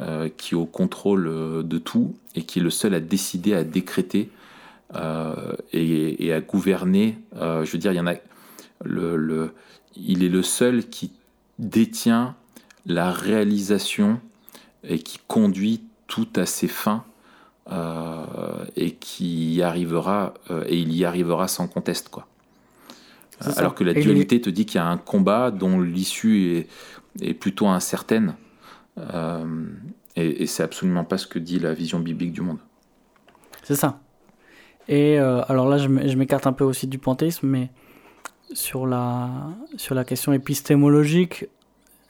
euh, 0.01 0.31
qui 0.35 0.55
est 0.55 0.57
au 0.57 0.65
contrôle 0.65 1.27
euh, 1.29 1.63
de 1.63 1.77
tout 1.77 2.15
et 2.35 2.43
qui 2.45 2.61
est 2.61 2.63
le 2.63 2.71
seul 2.71 2.95
à 2.95 3.01
décider, 3.01 3.53
à 3.55 3.63
décréter 3.63 4.31
euh, 4.95 5.53
et, 5.75 6.27
et 6.27 6.33
à 6.33 6.41
gouverner. 6.41 7.19
Euh, 7.37 7.65
je 7.65 7.73
veux 7.73 7.79
dire, 7.79 7.93
il 7.93 7.97
y 7.97 8.01
en 8.01 8.07
a. 8.07 8.15
Le, 8.85 9.17
le- 9.17 9.53
il 9.97 10.23
est 10.25 10.29
le 10.31 10.43
seul 10.43 10.87
qui 10.89 11.13
détient 11.59 12.35
la 12.87 13.11
réalisation 13.11 14.21
et 14.85 14.99
qui 14.99 15.19
conduit 15.27 15.83
tout 16.07 16.29
à 16.37 16.47
ses 16.47 16.69
fins 16.69 17.05
euh, 17.71 18.25
et 18.77 18.93
qui 18.93 19.55
y 19.55 19.63
arrivera 19.63 20.35
euh, 20.51 20.65
et 20.67 20.79
il 20.79 20.95
y 20.95 21.05
arrivera 21.05 21.49
sans 21.49 21.69
conteste 21.69 22.09
quoi. 22.09 22.27
Alors 23.57 23.75
que 23.75 23.85
la 23.85 23.93
Et 23.93 24.03
dualité 24.03 24.41
te 24.41 24.51
dit 24.51 24.67
qu'il 24.67 24.77
y 24.77 24.83
a 24.83 24.87
un 24.87 24.97
combat 24.97 25.51
dont 25.51 25.81
l'issue 25.81 26.57
est, 26.57 26.69
est 27.21 27.35
plutôt 27.35 27.69
incertaine 27.69 28.35
euh, 28.99 29.67
et, 30.17 30.43
et 30.43 30.47
c'est 30.47 30.63
absolument 30.63 31.05
pas 31.05 31.19
ce 31.19 31.27
que 31.27 31.39
dit 31.39 31.61
la 31.61 31.75
vision 31.75 32.01
biblique 32.01 32.33
du 32.33 32.41
monde. 32.41 32.59
C'est 33.63 33.77
ça. 33.77 34.01
Et 34.89 35.19
alors 35.19 35.69
là, 35.69 35.77
je 35.77 35.89
m'écarte 35.89 36.47
un 36.47 36.55
peu 36.55 36.65
aussi 36.65 36.87
du 36.87 36.97
panthéisme, 36.97 37.47
mais 37.47 37.71
sur 38.55 38.87
la, 38.87 39.29
sur 39.77 39.95
la 39.95 40.05
question 40.05 40.33
épistémologique, 40.33 41.47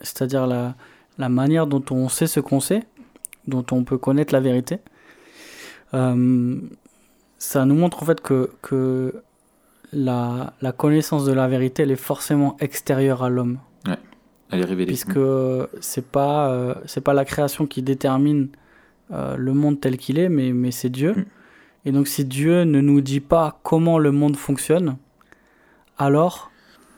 c'est-à-dire 0.01 0.47
la, 0.47 0.75
la 1.19 1.29
manière 1.29 1.67
dont 1.67 1.85
on 1.91 2.09
sait 2.09 2.27
ce 2.27 2.41
qu'on 2.41 2.61
sait, 2.61 2.85
dont 3.47 3.65
on 3.73 3.85
peut 3.85 3.99
connaître 3.99 4.33
la 4.33 4.41
vérité, 4.41 4.79
euh, 5.95 6.61
ça 7.39 7.65
nous 7.65 7.75
montre 7.75 8.03
en 8.03 8.07
fait 8.07 8.21
que, 8.21 8.51
que 8.63 9.23
la, 9.93 10.53
la 10.61 10.73
connaissance 10.73 11.25
de 11.25 11.33
la 11.33 11.49
vérité, 11.49 11.83
elle 11.83 11.91
est 11.91 11.97
forcément 11.97 12.57
extérieure 12.61 13.23
à 13.23 13.31
l'homme 13.31 13.59
Elle 14.51 14.61
est 14.61 14.65
révélée. 14.65 14.87
puisque 14.87 15.19
c'est 15.81 16.07
pas 16.07 16.51
euh, 16.51 16.75
c'est 16.87 17.01
pas 17.01 17.15
la 17.15 17.25
création 17.25 17.67
qui 17.67 17.83
détermine 17.83 18.49
euh, 19.13 19.37
le 19.37 19.53
monde 19.55 19.81
tel 19.81 19.97
qu'il 19.97 20.19
est, 20.19 20.29
mais, 20.29 20.53
mais 20.53 20.71
c'est 20.71 20.91
Dieu. 20.91 21.15
Mm. 21.15 21.25
Et 21.87 21.93
donc 21.93 22.09
si 22.09 22.25
Dieu 22.25 22.65
ne 22.65 22.81
nous 22.81 23.01
dit 23.01 23.21
pas 23.21 23.61
comment 23.63 23.99
le 23.99 24.13
monde 24.13 24.37
fonctionne, 24.37 24.97
alors 25.97 26.51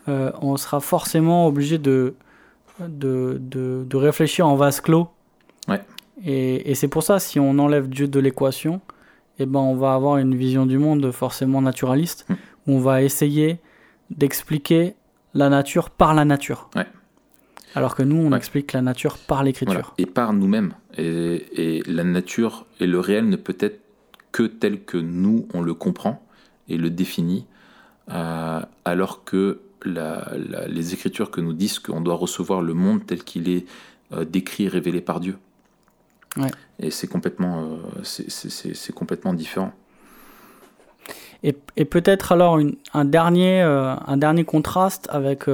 on 0.09 0.57
sera 0.57 0.81
forcément 0.81 1.47
obligé 1.47 1.79
de, 1.79 2.17
de, 2.89 3.39
de, 3.41 3.85
de 3.89 3.97
réfléchir 3.97 4.47
en 4.47 4.57
vase 4.57 4.81
clos. 4.81 5.09
Ouais. 5.69 5.81
Et, 6.25 6.71
et 6.71 6.75
c'est 6.75 6.89
pour 6.89 7.03
ça, 7.03 7.19
si 7.19 7.39
on 7.41 7.59
enlève 7.59 7.89
Dieu 7.89 8.09
de 8.09 8.21
l'équation, 8.21 8.81
eh 9.39 9.47
ben 9.47 9.61
on 9.61 9.75
va 9.77 9.95
avoir 9.95 10.19
une 10.19 10.35
vision 10.37 10.67
du 10.67 10.79
monde 10.79 11.11
forcément 11.13 11.63
naturaliste, 11.63 12.27
Mm. 12.29 12.35
où 12.67 12.73
on 12.75 12.79
va 12.81 13.03
essayer 13.03 13.59
d'expliquer 14.11 14.95
la 15.35 15.49
nature 15.49 15.91
par 15.91 16.15
la 16.15 16.25
nature. 16.25 16.69
Ouais. 16.77 16.87
Alors 17.75 17.95
que 17.95 18.03
nous, 18.03 18.17
on 18.17 18.33
Ouais. 18.33 18.37
explique 18.39 18.73
la 18.73 18.83
nature 18.83 19.17
par 19.19 19.45
l'écriture. 19.45 19.73
Voilà. 19.75 19.95
Et 19.99 20.07
par 20.07 20.33
nous-mêmes. 20.33 20.75
Et, 20.99 21.79
et 21.79 21.83
la 21.87 22.03
nature 22.05 22.67
et 22.81 22.87
le 22.87 22.99
réel 22.99 23.29
ne 23.29 23.37
peut 23.37 23.57
être 23.61 23.81
que 24.33 24.43
tel 24.43 24.83
que 24.85 24.99
nous, 24.99 25.47
on 25.55 25.61
le 25.63 25.75
comprend 25.75 26.23
et 26.69 26.77
le 26.77 26.91
définit, 26.91 27.47
euh, 28.13 28.61
alors 28.85 29.25
que 29.25 29.61
la- 29.85 30.29
la- 30.49 30.67
les 30.69 30.95
Écritures 30.95 31.31
que 31.31 31.41
nous 31.41 31.53
disent 31.53 31.79
qu'on 31.79 32.01
doit 32.01 32.15
recevoir 32.17 32.63
le 32.63 32.75
monde 32.75 33.05
tel 33.07 33.23
qu'il 33.25 33.49
est 33.49 33.67
euh, 34.13 34.25
décrit 34.25 34.65
et 34.65 34.69
révélé 34.69 35.01
par 35.01 35.21
Dieu. 35.21 35.37
Ouais. 36.37 36.51
Et 36.81 36.91
c'est 36.91 37.07
complètement, 37.07 37.63
euh, 37.63 37.77
c'est- 38.03 38.93
complètement 38.93 39.35
différent. 39.35 39.73
Et, 41.43 41.57
et 41.77 41.85
peut-être 41.85 42.33
alors 42.33 42.59
une- 42.59 42.77
un, 42.93 43.05
dernier, 43.05 43.63
euh, 43.63 43.95
un 44.07 44.17
dernier 44.17 44.45
contraste 44.45 45.07
avec 45.11 45.45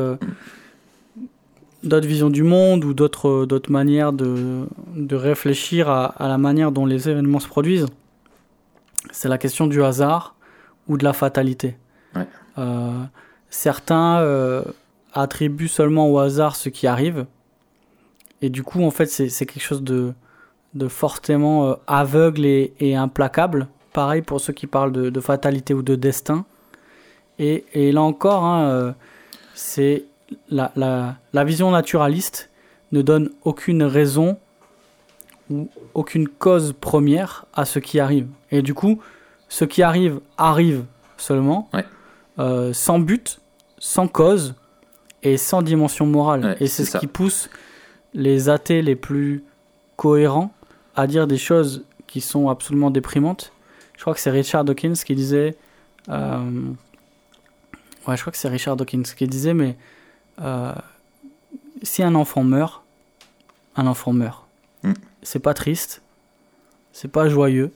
d'autres 1.85 2.07
visions 2.09 2.31
du 2.31 2.43
monde 2.43 2.85
ou 2.85 2.95
d'autres 2.95 3.45
d'autres 3.47 3.71
manières 3.71 4.13
de, 4.13 4.67
de 4.97 5.17
réfléchir 5.17 5.89
à, 5.89 6.07
à 6.07 6.27
la 6.29 6.39
manière 6.39 6.73
dont 6.73 6.87
les 6.87 7.09
événements 7.09 7.41
se 7.41 7.49
produisent. 7.49 7.87
C'est 9.13 9.29
la 9.29 9.39
question 9.39 9.67
du 9.67 9.83
hasard 9.83 10.35
ou 10.89 10.97
de 10.97 11.05
la 11.05 11.13
fatalité. 11.13 11.77
Ouais. 12.17 12.27
Certains 13.51 14.21
euh, 14.21 14.63
attribuent 15.13 15.69
seulement 15.69 16.11
au 16.11 16.19
hasard 16.19 16.57
ce 16.57 16.69
qui 16.69 16.87
arrive. 16.87 17.27
Et 18.43 18.51
du 18.51 18.63
coup, 18.63 18.83
en 18.83 18.91
fait, 18.91 19.07
c'est 19.07 19.47
quelque 19.47 19.63
chose 19.63 19.83
de, 19.83 20.13
de 20.75 20.89
fortement 20.89 21.67
euh, 21.67 21.75
aveugle 21.87 22.45
et, 22.45 22.95
implacable. 22.95 23.69
Pareil 23.93 24.23
pour 24.23 24.41
ceux 24.41 24.53
qui 24.53 24.67
parlent 24.67 24.93
de, 24.93 25.21
fatalité 25.21 25.73
ou 25.73 25.83
de 25.83 25.95
destin. 25.95 26.45
Et, 27.39 27.65
là 27.93 28.03
encore, 28.03 28.45
hein, 28.45 28.69
euh, 28.69 28.93
c'est 29.55 30.05
la, 30.51 30.73
la, 30.77 31.45
vision 31.45 31.71
naturaliste 31.71 32.51
ne 32.93 33.01
donne 33.03 33.31
aucune 33.45 33.83
raison 33.83 34.39
ou 35.51 35.69
aucune 35.95 36.29
cause 36.29 36.75
première 36.79 37.47
à 37.55 37.65
ce 37.65 37.79
qui 37.79 38.01
arrive. 38.01 38.29
Et 38.51 38.63
du 38.63 38.75
coup, 38.75 39.01
ce 39.49 39.65
qui 39.65 39.83
arrive 39.83 40.21
arrive 40.37 40.85
seulement. 41.17 41.69
Euh, 42.39 42.73
sans 42.73 42.99
but, 42.99 43.41
sans 43.79 44.09
cause 44.09 44.55
et 45.23 45.37
sans 45.37 45.63
dimension 45.63 46.07
morale. 46.07 46.45
Ouais, 46.45 46.57
et 46.61 46.67
c'est 46.67 46.85
ce 46.85 46.93
ça. 46.93 46.99
qui 46.99 47.07
pousse 47.07 47.49
les 48.15 48.49
athées 48.49 48.83
les 48.83 48.97
plus 48.97 49.45
cohérents 49.97 50.53
à 50.95 51.07
dire 51.07 51.27
des 51.27 51.39
choses 51.39 51.85
qui 52.07 52.21
sont 52.21 52.49
absolument 52.49 52.91
déprimantes. 52.91 53.53
Je 53.97 54.03
crois 54.03 54.15
que 54.15 54.21
c'est 54.21 54.31
Richard 54.31 54.65
Dawkins 54.65 54.95
qui 54.95 55.15
disait. 55.15 55.57
euh, 56.09 56.41
ouais, 58.07 58.17
je 58.17 58.21
crois 58.23 58.31
que 58.33 58.39
c'est 58.39 58.49
Richard 58.49 58.77
Dawkins 58.77 59.03
qui 59.03 59.27
disait, 59.27 59.55
mais 59.55 59.77
euh, 60.41 60.73
si 61.83 62.03
un 62.03 62.15
enfant 62.15 62.45
meurt, 62.45 62.83
un 63.77 63.87
enfant 63.87 64.13
meurt. 64.13 64.47
Mm. 64.83 64.93
C'est 65.23 65.39
pas 65.41 65.55
triste, 65.55 66.03
c'est 66.93 67.09
pas 67.11 67.29
joyeux, 67.29 67.73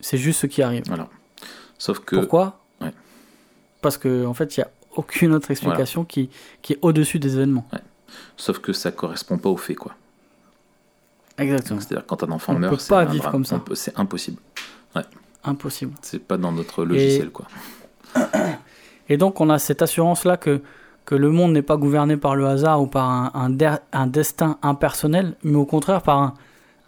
c'est 0.00 0.18
juste 0.18 0.40
ce 0.40 0.46
qui 0.46 0.62
arrive. 0.62 0.82
Voilà. 0.86 1.08
Sauf 1.78 2.00
que 2.00 2.16
Pourquoi? 2.16 2.58
Parce 3.88 3.98
que 3.98 4.26
en 4.26 4.34
fait, 4.34 4.56
il 4.56 4.60
y 4.60 4.62
a 4.62 4.70
aucune 4.96 5.32
autre 5.32 5.50
explication 5.50 6.04
qui, 6.04 6.30
qui 6.62 6.72
est 6.74 6.78
au-dessus 6.82 7.18
des 7.18 7.34
événements. 7.36 7.66
Sauf 8.36 8.58
que 8.58 8.72
ça 8.72 8.90
correspond 8.90 9.38
pas 9.38 9.48
au 9.50 9.56
fait, 9.56 9.74
quoi. 9.74 9.94
Exactement. 11.38 11.80
C'est-à-dire 11.80 12.04
quand 12.06 12.22
un 12.24 12.30
enfant 12.32 12.54
On 12.54 12.58
meurt, 12.58 12.72
peut 12.74 12.78
c'est 12.80 12.88
pas 12.88 13.04
vivre 13.04 13.22
drame. 13.22 13.32
comme 13.32 13.44
ça. 13.44 13.60
C'est 13.74 13.98
impossible. 13.98 14.38
Impossible. 15.44 15.92
C'est 16.02 16.18
pas 16.18 16.36
dans 16.36 16.50
notre 16.52 16.84
logiciel, 16.84 17.30
quoi. 17.30 17.46
Et 19.08 19.16
donc 19.16 19.40
on 19.40 19.48
a 19.50 19.58
cette 19.58 19.80
assurance-là 19.82 20.36
que, 20.36 20.60
que 21.06 21.14
le 21.14 21.30
monde 21.30 21.52
n'est 21.52 21.62
pas 21.62 21.76
gouverné 21.76 22.16
par 22.16 22.34
le 22.34 22.46
hasard 22.46 22.82
ou 22.82 22.86
par 22.86 23.08
un, 23.08 23.30
un, 23.34 23.48
der- 23.50 23.78
un 23.92 24.06
destin 24.08 24.58
impersonnel, 24.62 25.36
mais 25.44 25.56
au 25.56 25.64
contraire 25.64 26.02
par 26.02 26.18
un, 26.18 26.34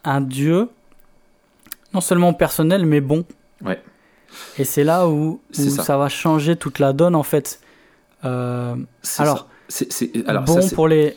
un 0.05 0.21
Dieu, 0.21 0.69
non 1.95 2.01
seulement 2.01 2.35
personnel, 2.35 2.85
mais 2.87 3.01
bon. 3.01 3.25
Ouais. 3.65 3.81
Et 4.59 4.64
c'est 4.64 4.85
là 4.85 5.09
où, 5.09 5.40
ça. 5.51 5.83
ça. 5.83 5.97
va 5.97 6.09
changer 6.09 6.57
toute 6.57 6.79
la 6.79 6.93
donne 6.93 7.14
en 7.14 7.23
fait. 7.23 7.61
Euh, 8.25 8.77
alors. 9.19 9.49
C'est- 9.69 10.12
bon 10.47 10.61
ça, 10.61 10.75
pour 10.75 10.88
les... 10.88 11.16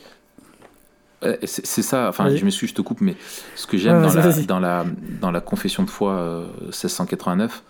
Euh, 1.24 1.36
C'est 1.42 1.82
ça, 1.82 2.08
enfin, 2.08 2.28
je 2.34 2.44
m'excuse, 2.44 2.68
je 2.68 2.74
te 2.74 2.82
coupe, 2.82 3.00
mais 3.00 3.16
ce 3.56 3.66
que 3.66 3.76
j'aime 3.76 4.04
Ouais, 4.04 4.08
dans, 4.08 4.14
la, 4.14 4.42
dans, 4.44 4.60
la, 4.60 4.84
dans 5.20 5.30
la 5.30 5.40
confession 5.40 5.82
de 5.82 5.90
foi 5.90 6.12
euh, 6.12 6.46
1689, 6.66 7.62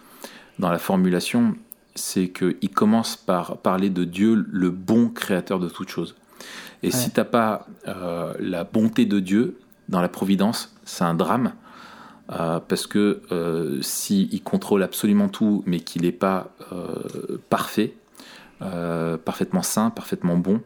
dans 0.58 0.70
la 0.70 0.78
formulation, 0.78 1.54
c'est 1.94 2.28
qu'il 2.28 2.70
commence 2.70 3.16
par 3.16 3.58
parler 3.58 3.90
de 3.90 4.04
Dieu, 4.04 4.46
le 4.50 4.70
bon 4.70 5.08
créateur 5.08 5.58
de 5.58 5.68
toutes 5.68 5.88
choses. 5.88 6.16
Et 6.82 6.90
si 6.90 7.10
tu 7.10 7.20
n'as 7.20 7.24
pas 7.24 7.66
euh, 7.88 8.34
la 8.40 8.64
bonté 8.64 9.06
de 9.06 9.20
Dieu 9.20 9.58
dans 9.88 10.02
la 10.02 10.08
providence, 10.08 10.74
c'est 10.84 11.04
un 11.04 11.14
drame. 11.14 11.54
Euh, 12.32 12.58
parce 12.60 12.86
que 12.86 13.20
euh, 13.32 13.82
s'il 13.82 14.42
contrôle 14.42 14.82
absolument 14.82 15.28
tout, 15.28 15.62
mais 15.66 15.80
qu'il 15.80 16.02
n'est 16.02 16.12
pas 16.12 16.54
euh, 16.72 17.38
parfait, 17.50 17.94
euh, 18.62 19.18
parfaitement 19.18 19.62
saint, 19.62 19.90
parfaitement 19.90 20.36
bon, 20.36 20.62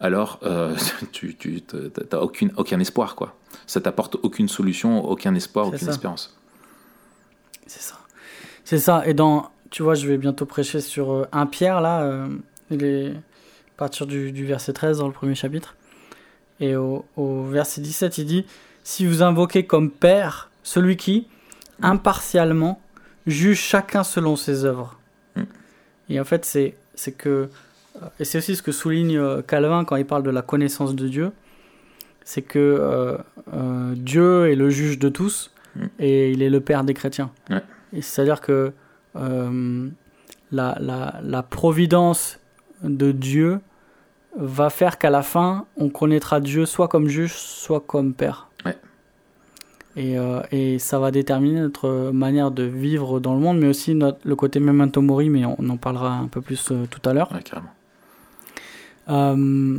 alors 0.00 0.40
tu 1.12 1.36
aucune 2.12 2.52
aucun 2.56 2.80
espoir 2.80 3.16
quoi. 3.16 3.36
Ça 3.66 3.80
t'apporte 3.80 4.16
aucune 4.22 4.48
solution, 4.48 5.04
aucun 5.04 5.34
espoir, 5.34 5.68
aucune 5.68 5.78
ça. 5.78 5.90
espérance. 5.90 6.38
C'est 7.66 7.82
ça. 7.82 7.98
C'est 8.64 8.78
ça. 8.78 9.06
Et 9.06 9.12
dans, 9.14 9.50
tu 9.70 9.82
vois, 9.82 9.94
je 9.94 10.08
vais 10.08 10.16
bientôt 10.16 10.46
prêcher 10.46 10.80
sur 10.80 11.26
un 11.32 11.46
Pierre, 11.46 11.80
là, 11.80 12.26
il 12.70 12.82
est 12.82 13.10
à 13.10 13.76
partir 13.76 14.06
du, 14.06 14.32
du 14.32 14.46
verset 14.46 14.72
13 14.72 14.98
dans 14.98 15.06
le 15.06 15.12
premier 15.12 15.34
chapitre. 15.34 15.76
Et 16.60 16.76
au, 16.76 17.04
au 17.16 17.44
verset 17.44 17.80
17, 17.80 18.18
il 18.18 18.26
dit 18.26 18.46
Si 18.84 19.06
vous 19.06 19.22
invoquez 19.22 19.66
comme 19.66 19.90
Père 19.90 20.50
celui 20.64 20.96
qui, 20.96 21.28
impartialement, 21.82 22.80
juge 23.28 23.60
chacun 23.60 24.02
selon 24.02 24.34
ses 24.34 24.64
œuvres. 24.64 24.98
Mm. 25.36 25.42
Et 26.10 26.20
en 26.20 26.24
fait, 26.24 26.44
c'est 26.44 26.74
c'est 26.96 27.12
que. 27.12 27.48
euh, 28.02 28.08
Et 28.18 28.24
c'est 28.24 28.38
aussi 28.38 28.56
ce 28.56 28.62
que 28.62 28.72
souligne 28.72 29.16
euh, 29.16 29.40
Calvin 29.42 29.84
quand 29.84 29.94
il 29.96 30.04
parle 30.06 30.24
de 30.24 30.30
la 30.30 30.42
connaissance 30.42 30.96
de 30.96 31.06
Dieu. 31.08 31.30
c'est 32.24 32.42
que 32.42 32.58
euh, 32.58 33.16
euh, 33.52 33.94
Dieu 33.96 34.50
est 34.50 34.56
le 34.56 34.68
juge 34.70 34.98
de 34.98 35.08
tous 35.10 35.50
Mm. 35.76 35.86
et 35.98 36.30
il 36.30 36.40
est 36.42 36.50
le 36.50 36.60
père 36.60 36.84
des 36.84 36.94
chrétiens. 36.94 37.30
Ouais. 37.50 37.62
Et 37.92 38.00
c'est-à-dire 38.00 38.40
que 38.40 38.72
euh, 39.16 39.88
la, 40.52 40.76
la, 40.80 41.18
la 41.22 41.42
providence 41.42 42.38
de 42.84 43.10
Dieu 43.10 43.58
va 44.36 44.70
faire 44.70 44.98
qu'à 44.98 45.10
la 45.10 45.22
fin, 45.22 45.66
on 45.76 45.88
connaîtra 45.88 46.38
Dieu 46.40 46.64
soit 46.64 46.86
comme 46.86 47.08
juge, 47.08 47.32
soit 47.34 47.80
comme 47.80 48.14
père. 48.14 48.48
Et, 49.96 50.18
euh, 50.18 50.40
et 50.50 50.78
ça 50.80 50.98
va 50.98 51.10
déterminer 51.12 51.60
notre 51.60 52.10
manière 52.12 52.50
de 52.50 52.64
vivre 52.64 53.20
dans 53.20 53.34
le 53.34 53.40
monde, 53.40 53.58
mais 53.58 53.68
aussi 53.68 53.94
notre, 53.94 54.18
le 54.24 54.34
côté 54.34 54.58
memento 54.58 55.00
mori, 55.00 55.30
mais 55.30 55.44
on, 55.44 55.56
en 55.68 55.76
parlera 55.76 56.14
un 56.14 56.26
peu 56.26 56.40
plus 56.40 56.70
euh, 56.72 56.86
tout 56.90 57.00
à 57.08 57.12
l'heure. 57.12 57.30
Ouais, 57.32 57.42
carrément. 57.42 57.70
Euh, 59.08 59.78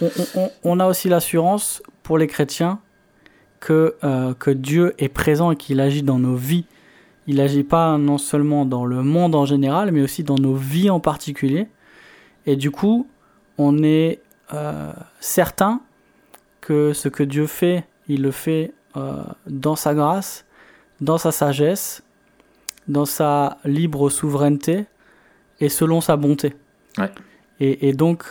on, 0.00 0.10
on- 0.36 0.50
on 0.64 0.80
a 0.80 0.86
aussi 0.86 1.08
l'assurance 1.08 1.82
pour 2.02 2.16
les 2.16 2.26
chrétiens 2.26 2.80
que, 3.60 3.94
euh, 4.04 4.32
que 4.34 4.50
Dieu 4.50 4.94
est 4.98 5.08
présent 5.10 5.50
et 5.50 5.56
qu'il 5.56 5.78
agit 5.80 6.02
dans 6.02 6.18
nos 6.18 6.34
vies. 6.36 6.64
Il 7.26 7.40
agit 7.40 7.64
pas 7.64 7.98
non 7.98 8.18
seulement 8.18 8.64
dans 8.64 8.84
le 8.86 9.02
monde 9.02 9.34
en 9.34 9.44
général, 9.44 9.92
mais 9.92 10.00
aussi 10.00 10.24
dans 10.24 10.34
nos 10.38 10.54
vies 10.54 10.90
en 10.90 10.98
particulier. 10.98 11.68
Et 12.46 12.56
du 12.56 12.70
coup, 12.70 13.06
on 13.58 13.82
est 13.82 14.20
certain 15.20 15.80
que 16.60 16.92
ce 16.92 17.08
que 17.08 17.22
Dieu 17.22 17.46
fait, 17.46 17.84
il 18.14 18.22
le 18.22 18.30
fait 18.30 18.72
euh, 18.96 19.22
dans 19.46 19.76
sa 19.76 19.94
grâce, 19.94 20.44
dans 21.00 21.18
sa 21.18 21.32
sagesse, 21.32 22.02
dans 22.88 23.04
sa 23.06 23.58
libre 23.64 24.10
souveraineté 24.10 24.86
et 25.60 25.68
selon 25.68 26.00
sa 26.00 26.16
bonté. 26.16 26.54
Ouais. 26.98 27.10
Et, 27.60 27.88
et 27.88 27.92
donc, 27.92 28.24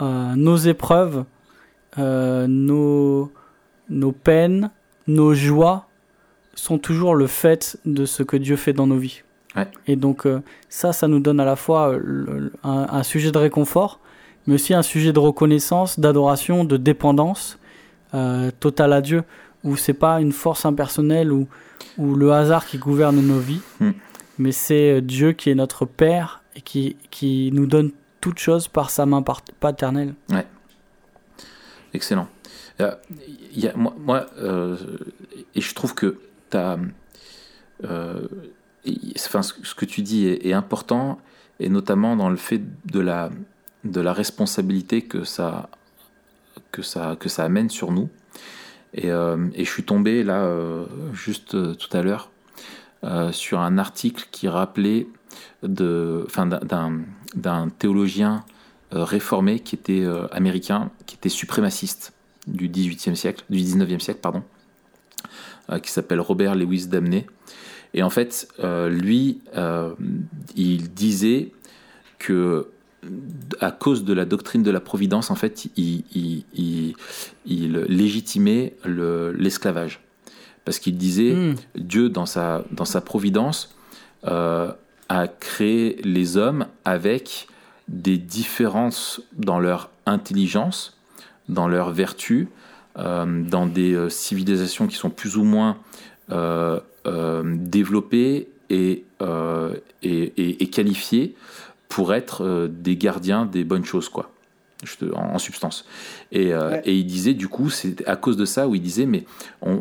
euh, 0.00 0.34
nos 0.34 0.56
épreuves, 0.56 1.24
euh, 1.98 2.46
nos, 2.46 3.30
nos 3.88 4.12
peines, 4.12 4.70
nos 5.06 5.34
joies 5.34 5.86
sont 6.54 6.78
toujours 6.78 7.14
le 7.14 7.26
fait 7.26 7.78
de 7.84 8.06
ce 8.06 8.22
que 8.22 8.36
Dieu 8.36 8.56
fait 8.56 8.72
dans 8.72 8.86
nos 8.86 8.96
vies. 8.98 9.22
Ouais. 9.54 9.68
Et 9.86 9.96
donc, 9.96 10.26
euh, 10.26 10.40
ça, 10.68 10.92
ça 10.92 11.06
nous 11.08 11.20
donne 11.20 11.38
à 11.40 11.44
la 11.44 11.56
fois 11.56 11.96
le- 11.96 12.38
le- 12.38 12.52
un, 12.64 12.86
un 12.90 13.02
sujet 13.02 13.30
de 13.30 13.38
réconfort, 13.38 14.00
mais 14.46 14.54
aussi 14.54 14.74
un 14.74 14.82
sujet 14.82 15.12
de 15.12 15.18
reconnaissance, 15.18 15.98
d'adoration, 16.00 16.64
de 16.64 16.76
dépendance 16.76 17.58
euh, 18.14 18.50
totale 18.60 18.92
à 18.92 19.00
Dieu, 19.00 19.22
où 19.64 19.76
c'est 19.76 19.94
pas 19.94 20.20
une 20.20 20.32
force 20.32 20.64
impersonnelle 20.64 21.32
ou, 21.32 21.48
ou 21.98 22.14
le 22.14 22.32
hasard 22.32 22.66
qui 22.66 22.78
gouverne 22.78 23.20
nos 23.20 23.38
vies, 23.38 23.60
Hmm. 23.80 23.92
mais 24.38 24.52
c'est 24.52 24.96
euh, 24.96 25.00
Dieu 25.00 25.32
qui 25.32 25.50
est 25.50 25.54
notre 25.54 25.84
Père 25.86 26.42
et 26.54 26.60
qui, 26.60 26.96
qui 27.10 27.50
nous 27.52 27.66
donne 27.66 27.90
toutes 28.20 28.38
choses 28.38 28.68
par 28.68 28.90
sa 28.90 29.06
main 29.06 29.22
paternelle. 29.60 30.14
Excellent. 31.94 32.28
Euh, 32.80 32.94
y 33.54 33.66
a- 33.68 33.76
moi, 33.76 33.94
moi, 33.98 34.26
euh, 34.38 34.76
et 35.54 35.60
je 35.60 35.74
trouve 35.74 35.94
que 35.94 36.18
et- 38.84 39.12
enfin, 39.16 39.42
ce 39.42 39.54
ce 39.62 39.74
que 39.74 39.84
tu 39.84 40.02
dis 40.02 40.26
est, 40.26 40.46
est 40.46 40.52
important, 40.52 41.18
et 41.60 41.68
notamment 41.68 42.16
dans 42.16 42.28
le 42.28 42.36
fait 42.36 42.60
de 42.90 43.00
la, 43.00 43.30
de 43.84 44.00
la 44.00 44.12
responsabilité 44.12 45.02
que 45.02 45.24
ça, 45.24 45.68
que 46.72 46.82
ça, 46.82 47.16
que 47.18 47.28
ça 47.28 47.44
amène 47.44 47.70
sur 47.70 47.92
nous. 47.92 48.08
Et, 48.94 49.10
euh, 49.10 49.36
et 49.54 49.64
je 49.64 49.70
suis 49.70 49.82
tombé 49.82 50.22
là, 50.24 50.42
euh, 50.44 50.86
juste 51.12 51.54
euh, 51.54 51.74
tout 51.74 51.94
à 51.96 52.02
l'heure, 52.02 52.30
sur 53.30 53.60
un 53.60 53.78
article 53.78 54.26
qui 54.32 54.48
rappelait 54.48 55.06
d'un- 55.62 56.24
théologien 57.78 58.44
réformé 58.90 59.60
qui 59.60 59.76
était 59.76 60.04
américain, 60.32 60.90
qui 61.06 61.14
était 61.14 61.28
suprémaciste 61.28 62.14
du 62.48 62.68
18e 62.68 63.14
siècle, 63.14 63.44
du 63.48 63.58
19e 63.58 64.00
siècle, 64.00 64.18
pardon, 64.20 64.42
qui 65.82 65.90
s'appelle 65.92 66.20
Robert 66.20 66.56
Lewis 66.56 66.88
Damney. 66.88 67.26
Et 67.94 68.02
en 68.02 68.10
fait, 68.10 68.48
lui, 68.88 69.40
il 70.56 70.92
disait 70.92 71.52
que 72.18 72.70
à 73.60 73.70
cause 73.70 74.04
de 74.04 74.12
la 74.12 74.24
doctrine 74.24 74.62
de 74.62 74.70
la 74.70 74.80
providence, 74.80 75.30
en 75.30 75.34
fait, 75.34 75.66
il, 75.76 76.04
il- 76.14 76.44
il- 76.54 76.94
il 77.46 77.72
légitimait 77.88 78.74
le- 78.84 79.32
l'esclavage. 79.32 80.00
Parce 80.64 80.78
qu'il 80.78 80.96
disait, 80.96 81.32
Hmm. 81.34 81.54
Dieu, 81.76 82.08
dans 82.08 82.26
sa, 82.26 82.64
dans 82.72 82.84
sa 82.84 83.00
providence, 83.00 83.74
euh, 84.26 84.72
a 85.08 85.28
créé 85.28 86.00
les 86.02 86.36
hommes 86.36 86.66
avec 86.84 87.46
des 87.88 88.18
différences 88.18 89.20
dans 89.36 89.60
leur 89.60 89.90
intelligence, 90.06 90.96
dans 91.48 91.68
leur 91.68 91.92
vertu, 91.92 92.48
euh, 92.98 93.42
dans 93.44 93.66
des 93.66 93.92
euh, 93.94 94.08
civilisations 94.08 94.88
qui 94.88 94.96
sont 94.96 95.10
plus 95.10 95.36
ou 95.36 95.44
moins 95.44 95.76
euh, 96.32 96.80
développées 97.44 98.48
et, 98.70 99.04
et, 100.02 100.32
et- 100.36 100.62
et 100.62 100.66
qualifiées 100.70 101.36
pour 101.88 102.14
être 102.14 102.44
euh, 102.44 102.68
des 102.68 102.96
gardiens 102.96 103.46
des 103.46 103.64
bonnes 103.64 103.84
choses, 103.84 104.08
quoi. 104.08 104.30
Te- 104.98 105.10
en, 105.14 105.34
en 105.34 105.38
substance. 105.38 105.86
Et, 106.32 106.52
euh, 106.52 106.70
Ouais. 106.72 106.82
et 106.84 106.94
il 106.94 107.06
disait, 107.06 107.32
du 107.34 107.48
coup, 107.48 107.70
c'est 107.70 108.06
à 108.06 108.14
cause 108.16 108.36
de 108.36 108.44
ça 108.44 108.68
où 108.68 108.74
il 108.74 108.82
disait, 108.82 109.06
mais 109.06 109.24
on, 109.62 109.80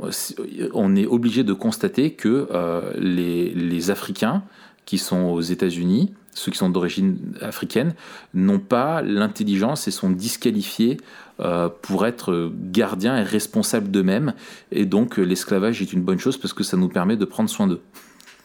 on 0.73 0.95
est 0.95 1.05
obligé 1.05 1.43
de 1.43 1.53
constater 1.53 2.13
que 2.13 2.47
euh, 2.51 2.93
les, 2.97 3.49
les 3.53 3.91
Africains 3.91 4.43
qui 4.85 4.97
sont 4.97 5.23
aux 5.23 5.41
États-Unis, 5.41 6.13
ceux 6.33 6.51
qui 6.51 6.57
sont 6.57 6.69
d'origine 6.69 7.17
africaine, 7.41 7.93
n'ont 8.33 8.59
pas 8.59 9.01
l'intelligence 9.01 9.87
et 9.87 9.91
sont 9.91 10.09
disqualifiés 10.09 10.97
euh, 11.41 11.67
pour 11.81 12.05
être 12.05 12.51
gardiens 12.71 13.17
et 13.17 13.23
responsables 13.23 13.91
d'eux-mêmes. 13.91 14.33
Et 14.71 14.85
donc, 14.85 15.19
euh, 15.19 15.23
l'esclavage 15.23 15.81
est 15.81 15.91
une 15.91 16.01
bonne 16.03 16.19
chose 16.19 16.37
parce 16.37 16.53
que 16.53 16.63
ça 16.63 16.77
nous 16.77 16.87
permet 16.89 17.17
de 17.17 17.25
prendre 17.25 17.49
soin 17.49 17.67
d'eux. 17.67 17.81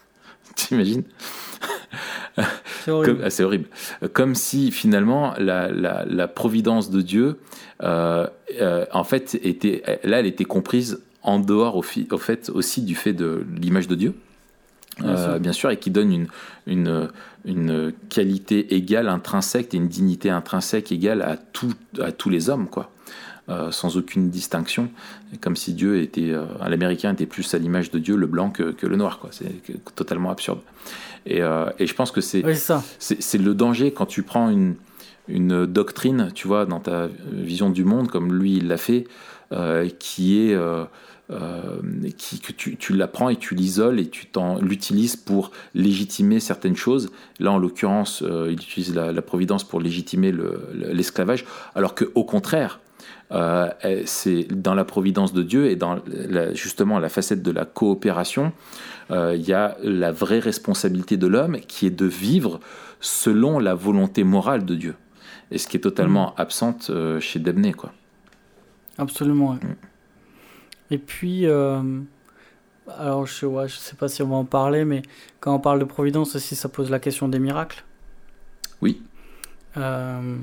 T'imagines? 0.57 1.05
C'est 2.85 2.91
horrible. 2.91 3.17
comme, 3.17 3.25
ah, 3.25 3.31
c'est 3.31 3.45
horrible. 3.45 3.67
Comme 4.13 4.35
si 4.35 4.71
finalement 4.71 5.35
la, 5.39 5.71
la, 5.71 6.05
la 6.07 6.29
providence 6.29 6.91
de 6.91 7.01
Dieu, 7.03 7.39
euh, 7.83 8.27
euh, 8.61 8.85
en 8.93 9.05
fait, 9.05 9.39
était, 9.43 9.83
là, 10.05 10.21
elle 10.21 10.27
était 10.27 10.45
comprise 10.45 11.01
en 11.23 11.39
dehors 11.39 11.77
au, 11.77 11.83
fi- 11.83 12.09
au 12.11 12.19
fait 12.19 12.51
aussi 12.51 12.83
du 12.83 12.95
fait 12.95 13.13
de 13.13 13.45
l'image 13.61 13.89
de 13.89 13.95
Dieu, 13.95 14.15
Bien 14.99 15.09
euh, 15.11 15.25
sûr. 15.33 15.41
bien 15.41 15.53
sûr, 15.53 15.71
et 15.71 15.77
qui 15.79 15.91
donne 15.91 16.13
une, 16.13 16.27
une, 16.67 17.09
une 17.45 17.93
qualité 18.09 18.75
égale, 18.75 19.09
intrinsèque, 19.09 19.73
et 19.75 19.77
une 19.77 19.89
dignité 19.89 20.31
intrinsèque 20.31 20.93
égale 20.93 21.23
à, 21.23 21.37
tout, 21.37 21.73
à 22.01 22.13
tous 22.13 22.29
les 22.31 22.51
hommes, 22.51 22.69
quoi. 22.69 22.91
Euh, 23.51 23.73
sans 23.73 23.97
aucune 23.97 24.31
distinction, 24.31 24.91
comme 25.41 25.57
si 25.57 25.73
Dieu 25.75 26.01
était, 26.01 26.31
euh, 26.31 26.45
l'américain 26.69 27.13
était 27.13 27.27
plus 27.27 27.53
à 27.53 27.59
l'image 27.59 27.91
de 27.91 27.99
Dieu, 27.99 28.15
le 28.15 28.29
blanc 28.29 28.51
que, 28.51 28.71
que 28.71 28.87
le 28.87 28.95
noir, 28.97 29.19
quoi. 29.19 29.31
C'est 29.33 29.51
totalement 29.97 30.31
absurde. 30.31 30.61
Et, 31.27 31.43
euh, 31.43 31.67
et 31.81 31.87
je 31.89 31.95
pense 31.95 32.13
que 32.13 32.21
c'est 32.21 32.45
Oui, 32.45 32.55
c'est 32.99 33.39
le 33.39 33.55
danger 33.55 33.93
quand 33.93 34.07
tu 34.07 34.23
prends 34.23 34.51
une, 34.51 34.77
une 35.27 35.67
doctrine, 35.67 36.31
tu 36.33 36.47
vois, 36.47 36.65
dans 36.65 36.79
ta 36.81 37.09
vision 37.33 37.71
du 37.71 37.83
monde, 37.85 38.09
comme 38.09 38.33
lui 38.33 38.59
il 38.59 38.69
l'a 38.69 38.77
fait, 38.77 39.09
euh, 39.53 39.89
qui 39.99 40.39
est 40.39 40.55
euh, 40.55 40.85
qui, 42.17 42.41
que 42.41 42.53
tu, 42.53 42.77
tu 42.77 42.93
l'apprends 42.95 43.29
et 43.29 43.37
tu 43.37 43.55
l'isoles 43.55 44.01
et 44.01 44.09
tu 44.09 44.27
t'en- 44.27 44.61
l'utilises 44.61 45.17
pour 45.17 45.51
légitimer 45.75 46.41
certaines 46.41 46.77
choses. 46.77 47.11
Là, 47.39 47.53
en 47.53 47.59
l'occurrence, 47.59 48.23
euh, 48.23 48.49
il 48.51 48.55
utilise 48.61 48.95
la, 48.95 49.13
la 49.13 49.23
providence 49.23 49.65
pour 49.65 49.81
légitimer 49.81 50.33
le- 50.33 50.61
le- 50.75 50.93
l'esclavage, 50.93 51.45
alors 51.75 51.95
que 51.95 52.11
au 52.15 52.25
contraire, 52.25 52.81
euh, 53.33 53.71
c'est 54.07 54.45
dans 54.45 54.75
la 54.75 54.85
providence 54.85 55.33
de 55.33 55.43
Dieu 55.43 55.67
et 55.67 55.77
dans 55.77 55.99
la- 56.07 56.53
justement 56.55 56.99
la 56.99 57.09
facette 57.09 57.43
de 57.43 57.51
la 57.51 57.65
coopération, 57.65 58.53
euh, 59.11 59.35
il 59.37 59.43
y 59.47 59.53
a 59.53 59.77
la 59.83 60.13
vraie 60.13 60.39
responsabilité 60.41 61.17
de 61.17 61.27
l'homme 61.27 61.59
qui 61.61 61.87
est 61.87 61.91
de 61.91 62.07
vivre 62.07 62.61
selon 63.01 63.59
la 63.59 63.75
volonté 63.75 64.25
morale 64.25 64.65
de 64.65 64.75
Dieu. 64.75 64.95
Et 65.51 65.59
ce 65.59 65.67
qui 65.67 65.77
est 65.77 65.81
totalement 65.81 66.35
absente 66.37 66.91
euh, 66.91 67.19
chez 67.21 67.39
Damné, 67.41 67.73
quoi. 67.73 67.93
Absolument. 68.99 69.51
ouais. 69.53 69.57
Mm. 69.57 69.77
Et 70.93 70.99
puis, 70.99 71.47
alors 72.99 73.27
je, 73.27 73.47
ouais, 73.47 73.69
je 73.69 73.77
sais 73.77 73.97
pas 73.97 74.09
si 74.09 74.23
on 74.23 74.29
va 74.29 74.37
en 74.37 74.45
parler, 74.45 74.85
mais 74.85 75.03
quand 75.39 75.55
on 75.55 75.61
parle 75.61 75.79
de 75.79 75.85
providence 75.85 76.35
aussi, 76.35 76.57
ça 76.57 76.69
pose 76.69 76.91
la 76.91 76.99
question 76.99 77.29
des 77.29 77.39
miracles. 77.39 77.85
Oui. 78.83 79.03
Euh, 79.77 80.37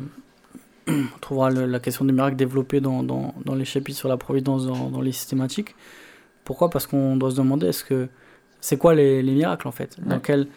on 0.87 1.03
trouvera 1.21 1.49
le- 1.49 1.65
la 1.65 1.79
question 1.79 2.05
des 2.05 2.13
miracles 2.13 2.35
développée 2.37 2.79
dans, 2.81 3.03
dans, 3.03 3.33
dans 3.45 3.55
les 3.55 3.65
chapitres 3.65 3.97
sur 3.99 4.09
la 4.09 4.17
providence 4.17 4.65
dans, 4.67 4.89
dans 4.89 5.01
les 5.01 5.11
systématiques. 5.11 5.75
Pourquoi? 6.43 6.69
Parce 6.69 6.87
qu'on 6.87 7.17
doit 7.17 7.31
se 7.31 7.35
demander 7.37 7.67
est-ce 7.67 7.83
que 7.83 8.07
c'est 8.61 8.77
quoi 8.77 8.95
les, 8.95 9.21
les 9.21 9.33
miracles 9.33 9.67
en 9.67 9.71
fait? 9.71 9.97
Dans 10.01 10.15
Ouais. 10.15 10.21
quel, 10.23 10.47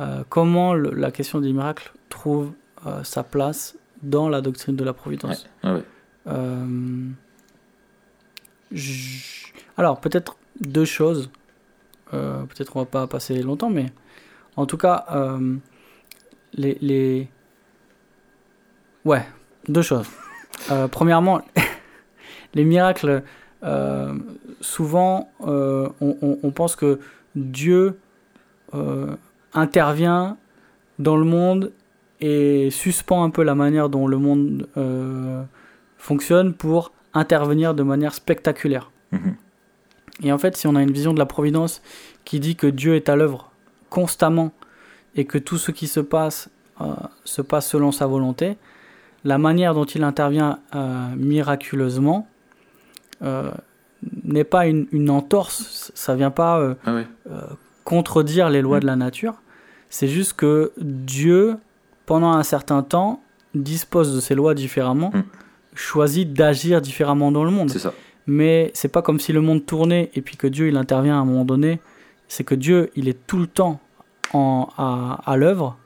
euh, 0.00 0.24
Comment 0.28 0.74
le- 0.74 0.90
la 0.94 1.10
question 1.10 1.40
des 1.40 1.52
miracles 1.52 1.92
trouve 2.08 2.52
euh, 2.86 3.02
sa 3.04 3.22
place 3.22 3.76
dans 4.02 4.28
la 4.28 4.40
doctrine 4.40 4.76
de 4.76 4.84
la 4.84 4.92
providence? 4.92 5.46
Ouais, 5.64 5.72
ouais. 5.72 5.82
euh, 6.28 7.06
je- 8.72 9.46
Alors, 9.76 10.00
peut-être 10.00 10.36
deux 10.60 10.84
choses. 10.84 11.30
Peut-être 12.10 12.76
on 12.76 12.80
va 12.80 12.86
pas 12.86 13.06
passer 13.08 13.42
longtemps, 13.42 13.68
mais 13.68 13.86
en 14.56 14.64
tout 14.64 14.76
cas, 14.78 15.04
les, 16.54 16.78
les. 16.80 17.28
Ouais, 19.04 19.22
deux 19.68 19.82
choses. 19.82 20.06
Euh, 20.70 20.88
premièrement, 20.88 21.40
Les 22.54 22.64
miracles, 22.64 23.22
euh, 23.64 24.14
souvent, 24.60 25.30
euh, 25.46 25.88
on, 26.00 26.16
on- 26.22 26.38
on 26.42 26.50
pense 26.50 26.74
que 26.76 26.98
Dieu 27.34 27.98
intervient 29.52 30.36
dans 30.98 31.16
le 31.16 31.24
monde 31.24 31.72
et 32.20 32.70
suspend 32.70 33.24
un 33.24 33.30
peu 33.30 33.42
la 33.42 33.54
manière 33.54 33.88
dont 33.88 34.06
le 34.06 34.16
monde 34.18 34.68
fonctionne 35.98 36.54
pour 36.54 36.92
intervenir 37.14 37.74
de 37.74 37.82
manière 37.82 38.14
spectaculaire. 38.14 38.90
Mhm. 39.12 39.36
Et 40.22 40.32
en 40.32 40.38
fait, 40.38 40.56
si 40.56 40.66
on 40.66 40.74
a 40.76 40.82
une 40.82 40.92
vision 40.92 41.12
de 41.12 41.18
la 41.18 41.26
providence 41.26 41.82
qui 42.24 42.40
dit 42.40 42.56
que 42.56 42.66
Dieu 42.66 42.94
est 42.96 43.08
à 43.08 43.16
l'œuvre 43.16 43.50
constamment 43.90 44.52
et 45.14 45.24
que 45.26 45.36
tout 45.38 45.58
ce 45.58 45.70
qui 45.72 45.86
se 45.88 46.00
passe 46.00 46.48
se 47.24 47.42
passe 47.42 47.68
selon 47.68 47.92
sa 47.92 48.06
volonté, 48.06 48.56
la 49.26 49.38
manière 49.38 49.74
dont 49.74 49.84
il 49.84 50.02
intervient 50.04 50.58
euh, 50.74 51.08
miraculeusement 51.16 52.26
euh, 53.22 53.50
n'est 54.24 54.44
pas 54.44 54.66
une, 54.66 54.86
une 54.92 55.10
entorse, 55.10 55.90
ça 55.94 56.14
vient 56.14 56.30
pas 56.30 56.58
euh, 56.60 56.74
Ah 56.86 56.92
contredire 57.84 58.48
les 58.50 58.62
lois 58.62 58.78
Mm. 58.78 58.80
de 58.80 58.86
la 58.86 58.96
nature, 58.96 59.34
c'est 59.90 60.08
juste 60.08 60.32
que 60.34 60.72
Dieu, 60.78 61.56
pendant 62.04 62.32
un 62.32 62.42
certain 62.42 62.82
temps, 62.82 63.20
dispose 63.54 64.14
de 64.14 64.20
ses 64.20 64.34
lois 64.34 64.54
différemment, 64.54 65.10
Mm. 65.14 65.22
choisit 65.74 66.32
d'agir 66.32 66.80
différemment 66.80 67.30
dans 67.32 67.44
le 67.44 67.50
monde 67.50 67.70
C'est 67.70 67.78
ça. 67.78 67.92
mais 68.26 68.70
c'est 68.74 68.88
pas 68.88 69.02
comme 69.02 69.20
si 69.20 69.32
le 69.32 69.40
monde 69.40 69.64
tournait 69.66 70.10
et 70.14 70.20
puis 70.22 70.36
que 70.36 70.46
Dieu 70.46 70.68
il 70.68 70.76
intervient 70.76 71.16
à 71.18 71.20
un 71.20 71.24
moment 71.24 71.44
donné. 71.44 71.80
C'est 72.28 72.44
que 72.44 72.54
Dieu 72.56 72.90
il 72.96 73.08
est 73.08 73.26
tout 73.26 73.38
le 73.38 73.46
temps 73.46 73.78
en, 74.32 74.68
à, 74.76 75.20
à 75.24 75.36
l'œuvre, 75.36 75.76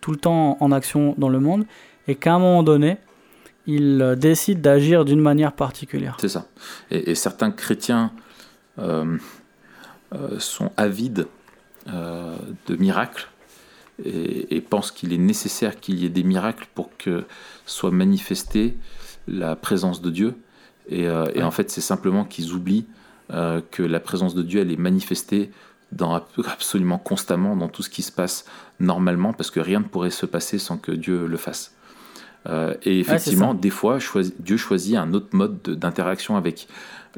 tout 0.00 0.10
le 0.10 0.16
temps 0.18 0.56
en 0.60 0.72
action 0.72 1.14
dans 1.18 1.28
le 1.28 1.38
monde 1.40 1.64
et 2.08 2.14
qu'à 2.14 2.34
un 2.34 2.38
moment 2.38 2.62
donné 2.62 2.98
il 3.66 4.00
euh, 4.00 4.14
décide 4.14 4.60
d'agir 4.60 5.04
d'une 5.04 5.20
manière 5.20 5.52
particulière. 5.52 6.16
C'est 6.20 6.28
ça. 6.28 6.46
Et, 6.90 7.10
et 7.10 7.14
certains 7.14 7.50
chrétiens 7.50 8.12
euh, 8.78 9.16
euh, 10.14 10.38
sont 10.38 10.70
avides 10.76 11.26
euh, 11.88 12.36
de 12.68 12.76
miracles 12.76 13.28
et, 14.04 14.54
et 14.54 14.60
pensent 14.60 14.92
qu'il 14.92 15.12
est 15.12 15.18
nécessaire 15.18 15.80
qu'il 15.80 15.98
y 15.98 16.06
ait 16.06 16.10
des 16.10 16.22
miracles 16.22 16.68
pour 16.74 16.96
que 16.96 17.24
soit 17.64 17.90
manifestée 17.90 18.76
la 19.26 19.56
présence 19.56 20.00
de 20.00 20.10
Dieu. 20.10 20.34
Et, 20.88 21.10
en 21.10 21.50
fait, 21.50 21.68
c'est 21.68 21.80
simplement 21.80 22.24
qu'ils 22.24 22.52
oublient 22.52 22.86
que 23.28 23.82
la 23.82 23.98
présence 23.98 24.36
de 24.36 24.42
Dieu, 24.42 24.60
elle 24.60 24.70
est 24.70 24.76
manifestée 24.76 25.50
dans, 25.90 26.14
absolument 26.46 26.98
constamment 26.98 27.56
dans 27.56 27.66
tout 27.68 27.82
ce 27.82 27.90
qui 27.90 28.02
se 28.02 28.12
passe 28.12 28.44
normalement, 28.78 29.32
parce 29.32 29.50
que 29.50 29.58
rien 29.58 29.80
ne 29.80 29.84
pourrait 29.84 30.10
se 30.10 30.26
passer 30.26 30.60
sans 30.60 30.76
que 30.76 30.92
Dieu 30.92 31.26
le 31.26 31.36
fasse. 31.36 31.74
Euh, 32.48 32.74
et 32.84 33.00
effectivement, 33.00 33.54
des 33.54 33.70
fois, 33.70 33.98
choisi- 33.98 34.34
Dieu 34.38 34.56
choisit 34.56 34.96
un 34.96 35.12
autre 35.14 35.28
mode 35.32 35.60
de- 35.62 35.74
d'interaction 35.74 36.36
avec 36.36 36.68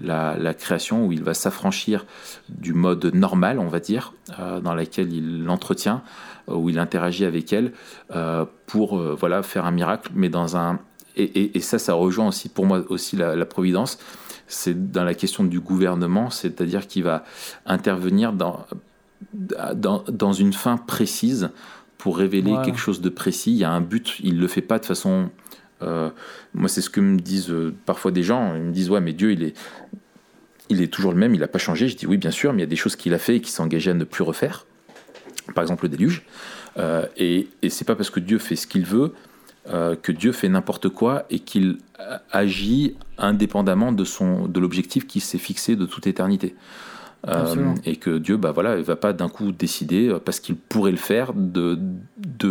la, 0.00 0.36
la 0.38 0.54
création 0.54 1.06
où 1.06 1.12
il 1.12 1.22
va 1.22 1.34
s'affranchir 1.34 2.06
du 2.48 2.72
mode 2.72 3.06
normal, 3.14 3.58
on 3.58 3.66
va 3.68 3.80
dire, 3.80 4.14
euh, 4.38 4.60
dans 4.60 4.74
lequel 4.74 5.12
il 5.12 5.44
l'entretient, 5.44 6.02
euh, 6.48 6.54
où 6.54 6.70
il 6.70 6.78
interagit 6.78 7.24
avec 7.24 7.52
elle, 7.52 7.72
euh, 8.14 8.44
pour 8.66 8.96
voilà 8.96 9.42
faire 9.42 9.66
un 9.66 9.70
miracle, 9.72 10.10
mais 10.14 10.28
dans 10.28 10.56
un 10.56 10.78
et, 11.16 11.24
et- 11.24 11.56
et 11.58 11.60
ça, 11.60 11.78
ça 11.80 11.94
rejoint 11.94 12.28
aussi 12.28 12.48
pour 12.48 12.64
moi 12.64 12.82
aussi 12.88 13.16
la, 13.16 13.34
la 13.34 13.44
providence. 13.44 13.98
C'est 14.46 14.92
dans 14.92 15.04
la 15.04 15.14
question 15.14 15.42
du 15.44 15.58
gouvernement, 15.60 16.30
c'est-à-dire 16.30 16.86
qu'il 16.86 17.02
va 17.02 17.24
intervenir 17.66 18.32
dans, 18.32 18.64
dans, 19.74 20.04
dans 20.08 20.32
une 20.32 20.52
fin 20.52 20.76
précise 20.76 21.50
pour 21.98 22.16
révéler 22.18 22.50
Voilà. 22.50 22.64
quelque 22.64 22.78
chose 22.78 23.00
de 23.00 23.08
précis. 23.08 23.50
Il 23.52 23.58
y 23.58 23.64
a 23.64 23.70
un 23.70 23.80
but, 23.80 24.16
il 24.22 24.38
le 24.38 24.46
fait 24.48 24.62
pas 24.62 24.78
de 24.78 24.86
façon. 24.86 25.30
euh, 25.82 26.10
moi, 26.54 26.68
c'est 26.68 26.80
ce 26.80 26.90
que 26.90 27.00
me 27.00 27.18
disent 27.18 27.50
euh, 27.50 27.74
parfois 27.86 28.10
des 28.10 28.22
gens. 28.22 28.54
Ils 28.54 28.62
me 28.62 28.72
disent 28.72 28.88
ouais, 28.90 29.00
mais 29.00 29.12
Dieu, 29.12 29.32
il 29.32 29.42
est, 29.42 29.56
il 30.70 30.80
est 30.82 30.88
toujours 30.92 31.12
le 31.12 31.18
même, 31.18 31.34
il 31.34 31.40
n'a 31.40 31.48
pas 31.48 31.58
changé. 31.58 31.88
Je 31.88 31.96
dis 31.96 32.06
oui, 32.06 32.16
bien 32.16 32.30
sûr, 32.30 32.52
mais 32.52 32.58
il 32.58 32.64
y 32.64 32.66
a 32.66 32.68
des 32.68 32.76
choses 32.76 32.96
qu'il 32.96 33.14
a 33.14 33.18
fait 33.18 33.36
et 33.36 33.40
qu'il 33.40 33.50
s'est 33.50 33.62
engagé 33.62 33.90
à 33.90 33.94
ne 33.94 34.04
plus 34.04 34.22
refaire. 34.22 34.66
Par 35.54 35.62
exemple, 35.62 35.84
le 35.84 35.88
déluge. 35.90 36.22
Euh, 36.78 37.06
et 37.16 37.48
et 37.62 37.70
c'est 37.70 37.84
pas 37.84 37.96
parce 37.96 38.10
que 38.10 38.20
Dieu 38.20 38.38
fait 38.38 38.54
ce 38.56 38.66
qu'il 38.66 38.84
veut 38.84 39.12
euh, 39.70 39.96
que 39.96 40.12
Dieu 40.12 40.32
fait 40.32 40.48
n'importe 40.48 40.88
quoi 40.88 41.24
et 41.30 41.40
qu'il 41.40 41.78
agit 42.30 42.94
indépendamment 43.18 43.90
de 43.92 44.04
son 44.04 44.46
de 44.46 44.60
l'objectif 44.60 45.06
qui 45.06 45.20
s'est 45.20 45.38
fixé 45.38 45.74
de 45.76 45.86
toute 45.86 46.06
éternité. 46.06 46.54
Euh, 47.26 47.74
et 47.84 47.96
que 47.96 48.16
Dieu, 48.18 48.36
bah 48.36 48.52
voilà, 48.52 48.76
il 48.76 48.84
va 48.84 48.94
pas 48.94 49.12
d'un 49.12 49.28
coup 49.28 49.50
décider 49.50 50.08
euh, 50.08 50.20
parce 50.20 50.38
qu'il 50.38 50.54
pourrait 50.54 50.92
le 50.92 50.96
faire 50.96 51.32
de 51.34 51.78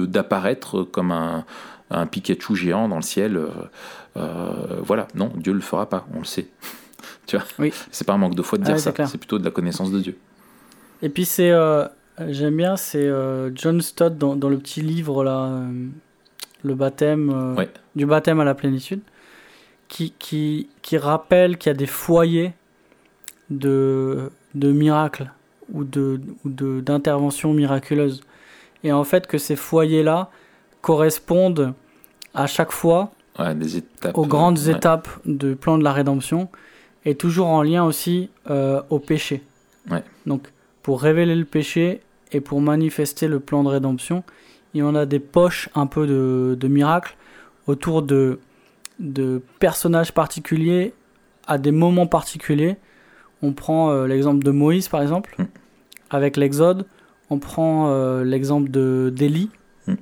d'apparaître 0.05 0.84
comme 0.84 1.11
un 1.11 1.45
un 1.89 2.05
Pikachu 2.05 2.53
géant 2.55 2.89
dans 2.89 2.97
le 2.97 3.01
ciel. 3.01 3.39
euh, 4.18 4.51
voilà, 4.82 5.07
non, 5.15 5.32
Dieu 5.38 5.53
le 5.53 5.61
fera 5.61 5.88
pas, 5.88 6.05
on 6.13 6.20
le 6.20 6.26
sait. 6.26 6.47
tu 7.28 7.38
vois, 7.38 7.45
Oui. 7.59 7.72
c'est 7.91 8.05
pas 8.05 8.13
un 8.13 8.18
manque 8.18 8.36
de 8.36 8.41
foi 8.41 8.57
de 8.57 8.63
Ah 8.65 8.74
dire 8.74 8.80
ça, 8.80 8.91
c'est 9.05 9.18
plutôt 9.18 9.39
de 9.39 9.45
la 9.45 9.51
connaissance 9.51 9.89
de 9.91 10.01
Dieu. 10.01 10.18
Et 11.01 11.07
puis 11.07 11.24
c'est, 11.24 11.51
euh, 11.51 11.86
j'aime 12.28 12.57
bien, 12.57 12.76
c'est 12.76 13.09
John 13.55 13.80
Stott 13.82 14.18
dans, 14.18 14.36
dans 14.36 14.49
le 14.49 14.57
petit 14.57 14.82
livre 14.82 15.24
là, 15.24 15.61
le 16.63 16.76
baptême, 16.76 17.55
Ouais. 17.57 17.70
du 17.95 18.05
baptême 18.05 18.41
à 18.41 18.43
la 18.43 18.53
plénitude, 18.53 18.99
qui, 19.88 20.11
qui, 20.20 20.68
qui 20.82 20.97
rappelle 20.97 21.57
qu'il 21.57 21.70
y 21.70 21.76
a 21.76 21.78
des 21.78 21.86
foyers 21.86 22.51
de, 23.49 24.30
de 24.60 24.72
miracles 24.72 25.32
ou 25.74 25.84
de 25.84 26.22
ou 26.45 26.49
de 26.49 26.82
d'interventions 26.82 27.53
miraculeuses. 27.53 28.22
Et 28.84 28.91
en 28.91 29.03
fait 29.03 29.28
que 29.28 29.38
ces 29.38 29.55
foyers 29.55 30.03
là 30.03 30.30
correspondent 30.82 31.74
à 32.34 32.47
chaque 32.47 32.72
fois 32.72 33.12
Ouais, 33.39 33.53
des 33.53 33.78
étapes. 33.78 34.18
aux 34.18 34.26
grandes 34.26 34.58
ouais. 34.60 34.72
étapes 34.76 35.08
du 35.26 35.55
plan 35.55 35.78
de 35.78 35.84
la 35.84 35.93
rédemption 35.93 36.49
et 37.05 37.14
toujours 37.14 37.47
en 37.47 37.62
lien 37.62 37.84
aussi 37.84 38.32
euh, 38.49 38.82
au 38.89 38.97
péché. 38.97 39.43
Ouais. 39.91 40.03
Donc 40.26 40.51
pour 40.82 41.01
révéler 41.01 41.36
le 41.36 41.45
péché 41.45 42.01
et 42.32 42.41
pour 42.41 42.62
manifester 42.62 43.28
le 43.28 43.39
plan 43.39 43.64
de 43.64 43.70
rédemption, 43.70 44.24
il 44.74 44.80
y 44.80 44.84
en 44.84 44.95
a 44.95 45.05
des 45.05 45.20
poches 45.20 45.70
un 45.76 45.86
peu 45.86 46.08
de, 46.08 46.58
de 46.60 46.68
miracles 46.68 47.16
autour 47.68 48.01
de, 48.01 48.39
de 48.99 49.41
personnages 49.60 50.14
particuliers 50.14 50.93
à 51.45 51.60
des 51.60 51.72
moments 51.72 52.08
particuliers. 52.08 52.78
On 53.42 53.54
prend 53.54 53.92
euh, 53.92 54.08
l'exemple 54.08 54.44
de 54.44 54.52
Moïse 54.52 54.88
par 54.90 55.02
exemple, 55.02 55.36
Mm. 55.38 55.44
avec 56.10 56.38
l'Exode. 56.38 56.86
On 57.30 57.40
prend 57.40 57.90
euh, 57.90 58.24
l'exemple 58.24 58.70
de 58.72 59.12
d'Élie 59.16 59.50
Mm. 59.88 59.94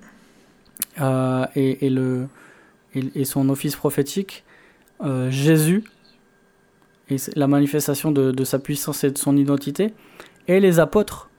euh, 1.02 1.46
et, 1.56 1.86
et 1.86 1.90
le, 1.90 2.28
et, 2.94 3.04
et 3.16 3.26
son 3.26 3.50
office 3.50 3.76
prophétique. 3.76 4.44
Jésus 5.30 5.84
et 7.10 7.18
la 7.36 7.48
manifestation 7.48 8.12
de, 8.14 8.32
de 8.32 8.44
sa 8.46 8.60
puissance 8.60 9.04
et 9.04 9.12
de 9.12 9.18
son 9.18 9.36
identité. 9.36 9.94
Et 10.48 10.60
les 10.62 10.80
apôtres 10.80 11.30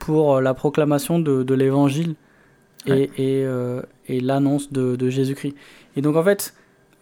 pour 0.00 0.40
la 0.40 0.52
proclamation 0.54 1.18
de, 1.20 1.42
de 1.44 1.54
l'évangile 1.54 2.16
et, 2.86 2.90
Ouais. 2.92 3.10
et, 3.16 3.46
et 4.08 4.20
l'annonce 4.20 4.72
de, 4.72 4.96
de 4.96 5.08
Jésus-Christ. 5.08 5.54
Et 5.96 6.02
donc 6.02 6.16
en 6.16 6.22
fait, 6.24 6.52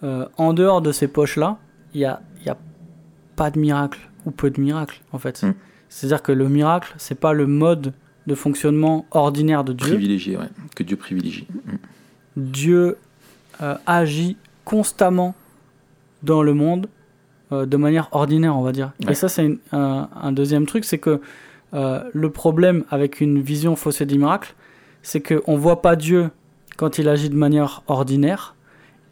en 0.02 0.52
dehors 0.52 0.82
de 0.82 0.92
ces 0.92 1.08
poches-là, 1.08 1.58
il 1.94 1.98
n'y 2.00 2.04
a, 2.04 2.20
il 2.40 2.46
y 2.46 2.50
a 2.50 2.58
pas 3.36 3.50
de 3.50 3.58
miracle 3.58 3.98
ou 4.26 4.30
peu 4.30 4.50
de 4.50 4.60
miracles 4.60 5.00
en 5.12 5.18
fait. 5.18 5.42
Mm. 5.42 5.54
C'est-à-dire 5.88 6.22
que 6.22 6.32
le 6.32 6.48
miracle, 6.48 6.94
c'est 6.98 7.18
pas 7.18 7.32
le 7.32 7.46
mode 7.46 7.92
de 8.26 8.34
fonctionnement 8.34 9.06
ordinaire 9.10 9.64
de 9.64 9.72
Dieu. 9.72 9.88
Privilégié, 9.88 10.36
ouais, 10.36 10.48
que 10.74 10.82
Dieu 10.82 10.96
privilégie. 10.96 11.46
Mm. 11.50 11.72
Dieu 12.36 12.96
euh, 13.62 13.76
agit 13.86 14.36
constamment 14.64 15.34
dans 16.22 16.42
le 16.42 16.54
monde 16.54 16.88
euh, 17.52 17.66
de 17.66 17.76
manière 17.76 18.08
ordinaire, 18.12 18.56
on 18.56 18.62
va 18.62 18.72
dire. 18.72 18.92
Ouais. 19.04 19.12
Et 19.12 19.14
ça, 19.14 19.28
c'est 19.28 19.58
un, 19.72 20.08
un 20.14 20.32
deuxième 20.32 20.66
truc, 20.66 20.84
c'est 20.84 20.98
que 20.98 21.20
euh, 21.74 22.02
le 22.12 22.30
problème 22.30 22.84
avec 22.90 23.20
une 23.20 23.40
vision 23.40 23.76
faussée 23.76 24.06
du 24.06 24.18
miracle, 24.18 24.54
c'est 25.02 25.20
qu'on 25.20 25.52
ne 25.52 25.58
voit 25.58 25.82
pas 25.82 25.96
Dieu 25.96 26.30
quand 26.76 26.98
il 26.98 27.08
agit 27.08 27.28
de 27.28 27.36
manière 27.36 27.82
ordinaire, 27.86 28.54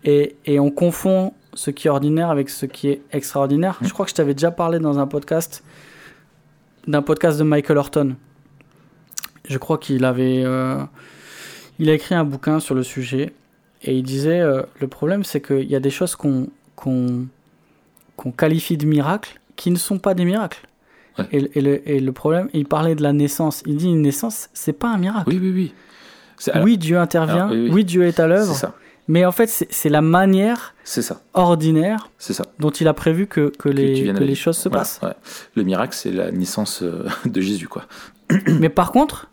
et, 0.04 0.36
et 0.46 0.58
on 0.58 0.70
confond 0.70 1.32
ce 1.54 1.70
qui 1.70 1.86
est 1.86 1.90
ordinaire 1.90 2.30
avec 2.30 2.48
ce 2.50 2.66
qui 2.66 2.88
est 2.88 3.02
extraordinaire. 3.12 3.78
Mm. 3.80 3.86
Je 3.86 3.92
crois 3.92 4.04
que 4.06 4.10
je 4.10 4.14
t'avais 4.14 4.34
déjà 4.34 4.50
parlé 4.50 4.78
dans 4.78 4.98
un 4.98 5.06
podcast, 5.06 5.62
d'un 6.86 7.02
podcast 7.02 7.38
de 7.38 7.44
Michael 7.44 7.78
Horton. 7.78 8.16
Je 9.48 9.58
crois 9.58 9.78
qu'il 9.78 10.04
avait... 10.04 10.42
euh, 10.44 10.82
il 11.78 11.90
a 11.90 11.94
écrit 11.94 12.14
un 12.14 12.24
bouquin 12.24 12.60
sur 12.60 12.74
le 12.74 12.82
sujet 12.82 13.32
et 13.82 13.96
il 13.96 14.02
disait 14.02 14.40
euh, 14.40 14.62
le 14.80 14.86
problème 14.86 15.24
c'est 15.24 15.40
qu'il 15.40 15.68
y 15.68 15.74
a 15.74 15.80
des 15.80 15.90
choses 15.90 16.14
qu'on 16.14 16.48
qu'on 16.76 17.26
qu'on 18.16 18.30
qualifie 18.30 18.76
de 18.76 18.86
miracles 18.86 19.40
qui 19.56 19.70
ne 19.70 19.76
sont 19.76 19.98
pas 19.98 20.14
des 20.14 20.24
miracles. 20.24 20.66
Ouais. 21.18 21.26
Et, 21.32 21.58
et 21.58 21.60
le, 21.60 21.88
et 21.88 22.00
le 22.00 22.12
problème, 22.12 22.48
il 22.52 22.66
parlait 22.66 22.94
de 22.94 23.02
la 23.02 23.12
naissance. 23.12 23.62
Il 23.66 23.76
dit 23.76 23.88
une 23.88 24.02
naissance, 24.02 24.48
c'est 24.54 24.72
pas 24.72 24.88
un 24.88 24.98
miracle. 24.98 25.28
Oui, 25.28 25.38
oui, 25.40 25.50
oui. 25.50 25.74
C'est 26.38 26.52
alors, 26.52 26.64
oui, 26.64 26.78
Dieu 26.78 26.98
intervient, 26.98 27.46
alors, 27.46 27.50
oui, 27.50 27.64
oui, 27.64 27.70
oui. 27.72 27.84
Dieu 27.84 28.04
est 28.04 28.18
à 28.20 28.24
c'est 28.24 28.28
l'œuvre, 28.28 28.54
ça, 28.54 28.74
mais 29.08 29.24
en 29.24 29.32
fait, 29.32 29.48
c'est 29.48 29.88
la 29.88 30.00
manière 30.00 30.74
ça, 30.84 31.20
ordinaire 31.34 32.10
ça. 32.18 32.44
dont 32.58 32.70
il 32.70 32.86
a 32.88 32.94
prévu 32.94 33.26
que, 33.26 33.52
les, 33.66 34.12
que 34.12 34.34
choses 34.34 34.56
se 34.56 34.68
Voilà, 34.68 34.82
passent. 34.84 35.00
ouais. 35.02 35.14
Le 35.56 35.64
miracle, 35.64 35.94
c'est 35.94 36.12
la 36.12 36.30
naissance 36.30 36.82
euh, 36.82 37.06
de 37.26 37.40
Jésus, 37.40 37.68
quoi. 37.68 37.84
Mais 38.60 38.68
par 38.68 38.92
contre, 38.92 39.28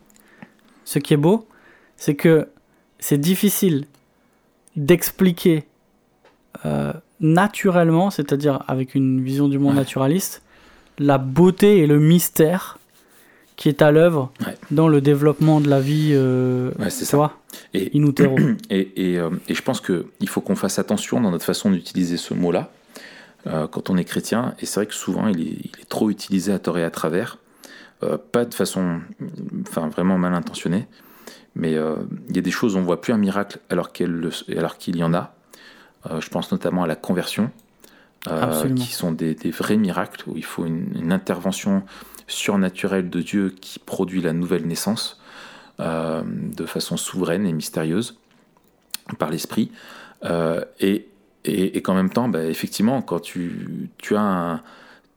ce 0.85 0.97
qui 0.99 1.13
est 1.13 1.17
beau, 1.17 1.47
c'est 1.97 2.15
que 2.15 2.47
c'est 2.99 3.19
difficile 3.19 3.85
d'expliquer 4.75 5.65
euh, 6.65 6.93
naturellement, 7.19 8.09
c'est-à-dire 8.09 8.63
avec 8.67 8.95
une 8.95 9.21
vision 9.23 9.47
du 9.47 9.59
monde 9.59 9.73
Ouais. 9.73 9.79
naturaliste, 9.81 10.41
la 10.97 11.17
beauté 11.17 11.77
et 11.79 11.87
le 11.87 11.99
mystère 11.99 12.78
qui 13.59 13.67
est 13.67 13.81
à 13.81 13.91
l'œuvre 13.91 14.31
Ouais. 14.47 14.55
dans 14.71 14.87
le 14.87 15.01
développement 15.01 15.59
de 15.59 15.69
la 15.69 15.81
vie, 15.81 16.11
euh, 16.13 16.71
Ouais, 16.79 16.89
c'est 16.89 17.03
ça. 17.03 17.33
Et, 17.73 17.91
et, 18.69 19.11
et, 19.13 19.19
euh, 19.19 19.29
et 19.49 19.53
je 19.53 19.61
pense 19.61 19.81
qu'il 19.81 20.29
faut 20.29 20.39
qu'on 20.39 20.55
fasse 20.55 20.79
attention 20.79 21.19
dans 21.19 21.29
notre 21.29 21.43
façon 21.43 21.69
d'utiliser 21.69 22.15
ce 22.15 22.33
mot-là 22.33 22.71
euh, 23.47 23.67
quand 23.67 23.89
on 23.89 23.97
est 23.97 24.05
chrétien. 24.05 24.55
Et 24.59 24.65
c'est 24.65 24.79
vrai 24.79 24.85
que 24.85 24.93
souvent, 24.93 25.27
il 25.27 25.41
est, 25.41 25.51
il 25.65 25.71
est 25.81 25.89
trop 25.89 26.09
utilisé 26.09 26.53
à 26.53 26.59
tort 26.59 26.77
et 26.77 26.85
à 26.85 26.89
travers. 26.89 27.37
Euh, 28.03 28.17
pas 28.31 28.45
de 28.45 28.53
façon 28.53 29.01
enfin, 29.67 29.89
vraiment 29.89 30.17
mal 30.17 30.33
intentionnée. 30.33 30.87
Mais 31.55 31.71
il 31.73 32.35
y 32.35 32.39
a 32.39 32.41
des 32.41 32.51
choses 32.51 32.75
où 32.75 32.79
on 32.79 32.83
voit 32.83 33.01
plus 33.01 33.11
un 33.11 33.17
miracle 33.17 33.59
alors 33.69 33.91
qu'elle 33.91 34.11
le- 34.11 34.31
alors 34.57 34.77
qu'il 34.77 34.95
y 34.95 35.03
en 35.03 35.13
a. 35.13 35.33
Je 36.21 36.29
pense 36.29 36.49
notamment 36.53 36.83
à 36.83 36.87
la 36.87 36.95
conversion, 36.95 37.51
qui 38.75 38.93
sont 38.93 39.11
des, 39.11 39.33
des 39.35 39.51
vrais 39.51 39.75
miracles 39.75 40.23
où 40.27 40.37
il 40.37 40.45
faut 40.45 40.65
une, 40.65 40.87
une 40.97 41.11
intervention 41.11 41.83
surnaturelle 42.29 43.09
de 43.09 43.21
Dieu 43.21 43.53
qui 43.59 43.79
produit 43.79 44.21
la 44.21 44.31
nouvelle 44.33 44.65
naissance 44.65 45.19
euh, 45.81 46.21
de 46.25 46.65
façon 46.65 46.95
souveraine 46.97 47.45
et 47.45 47.51
mystérieuse 47.53 48.17
par 49.17 49.29
l'esprit. 49.29 49.71
Euh, 50.23 50.63
et, 50.79 51.07
et, 51.45 51.77
et 51.77 51.81
qu'en 51.81 51.95
même 51.95 52.09
temps, 52.09 52.27
bah, 52.29 52.45
effectivement, 52.45 53.01
quand 53.01 53.19
tu, 53.19 53.89
tu 53.97 54.15
as 54.15 54.21
un. 54.21 54.61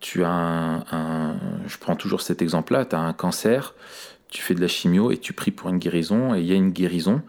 Tu 0.00 0.24
as 0.24 0.30
un, 0.30 0.78
un- 0.90 1.36
je 1.68 1.78
prends 1.78 1.94
toujours 1.94 2.22
cet 2.22 2.42
exemple-là, 2.42 2.84
tu 2.86 2.96
as 2.96 2.98
un 2.98 3.12
cancer, 3.12 3.72
tu 4.30 4.42
fais 4.42 4.52
de 4.54 4.60
la 4.60 4.66
chimio 4.66 5.12
et 5.12 5.16
tu 5.18 5.32
pries 5.32 5.52
pour 5.52 5.68
une 5.70 5.78
guérison 5.78 6.34
et 6.34 6.40
il 6.40 6.46
y 6.46 6.50
a 6.50 6.56
une 6.56 6.72
guérison. 6.72 7.22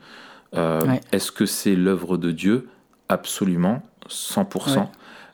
Euh, 0.56 0.82
Ouais. 0.88 1.00
Est-ce 1.12 1.32
que 1.32 1.46
c'est 1.46 1.76
l'œuvre 1.76 2.18
de 2.18 2.32
Dieu? 2.32 2.68
Absolument, 3.10 3.84
100%. 4.10 4.80
Ouais. 4.80 4.86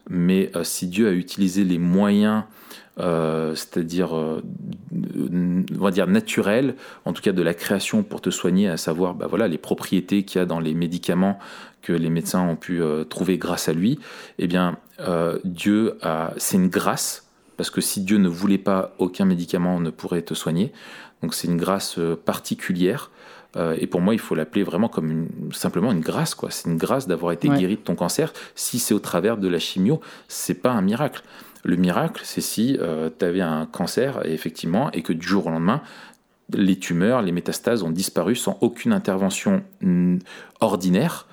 Mais 0.09 0.51
euh, 0.57 0.65
si 0.65 0.87
Dieu 0.87 1.07
a 1.07 1.11
utilisé 1.11 1.63
les 1.63 1.77
moyens, 1.77 2.43
euh, 2.99 3.55
c'est-à-dire, 3.55 4.15
euh, 4.15 4.41
on 4.91 5.83
va 5.83 5.91
dire 5.91 6.07
naturels, 6.07 6.75
en 7.05 7.13
tout 7.13 7.21
cas 7.21 7.31
de 7.31 7.41
la 7.41 7.53
création 7.53 8.03
pour 8.03 8.21
te 8.21 8.29
soigner, 8.29 8.67
à 8.67 8.77
savoir 8.77 9.13
bah 9.15 9.27
voilà, 9.27 9.47
les 9.47 9.57
propriétés 9.57 10.23
qu'il 10.23 10.39
y 10.39 10.41
a 10.41 10.45
dans 10.45 10.59
les 10.59 10.73
médicaments 10.73 11.39
que 11.81 11.93
les 11.93 12.09
médecins 12.09 12.41
ont 12.45 12.57
pu 12.57 12.81
euh, 12.81 13.05
trouver 13.05 13.37
grâce 13.37 13.69
à 13.69 13.73
lui, 13.73 13.99
eh 14.37 14.47
bien, 14.47 14.77
Dieu 15.45 15.97
a, 16.01 16.33
c'est 16.35 16.57
une 16.57 16.67
grâce, 16.67 17.29
parce 17.55 17.69
que 17.69 17.79
si 17.79 18.01
Dieu 18.01 18.17
ne 18.17 18.27
voulait 18.27 18.57
pas, 18.57 18.93
aucun 18.97 19.23
médicament 19.23 19.79
ne 19.79 19.91
pourrait 19.91 20.23
te 20.23 20.33
soigner. 20.33 20.73
Donc 21.21 21.33
c'est 21.33 21.47
une 21.47 21.57
grâce 21.57 21.97
particulière. 22.25 23.11
Et 23.77 23.87
pour 23.87 24.01
moi, 24.01 24.13
il 24.13 24.19
faut 24.19 24.35
l'appeler 24.35 24.63
vraiment 24.63 24.89
comme 24.89 25.09
une, 25.09 25.27
simplement 25.53 25.91
une 25.91 26.01
grâce, 26.01 26.35
quoi. 26.35 26.51
C'est 26.51 26.69
une 26.69 26.77
grâce 26.77 27.07
d'avoir 27.07 27.31
été 27.31 27.49
Ouais. 27.49 27.57
guéri 27.57 27.75
de 27.77 27.81
ton 27.81 27.95
cancer. 27.95 28.31
Si 28.55 28.77
c'est 28.77 28.93
au 28.93 28.99
travers 28.99 29.37
de 29.37 29.47
la 29.47 29.57
chimio, 29.57 30.01
c'est 30.27 30.53
pas 30.53 30.71
un 30.71 30.81
miracle. 30.81 31.23
Le 31.63 31.75
miracle, 31.75 32.21
c'est 32.23 32.41
si 32.41 32.77
tu 33.19 33.25
avais 33.25 33.41
un 33.41 33.65
cancer, 33.65 34.25
et 34.25 34.33
effectivement, 34.33 34.91
et 34.91 35.01
que 35.01 35.13
du 35.13 35.27
jour 35.27 35.47
au 35.47 35.49
lendemain, 35.49 35.81
les 36.53 36.77
tumeurs, 36.77 37.21
les 37.21 37.31
métastases 37.31 37.83
ont 37.83 37.91
disparu 37.91 38.35
sans 38.35 38.57
aucune 38.61 38.93
intervention 38.93 39.61
mm, 39.81 40.17
ordinaire. 40.61 41.27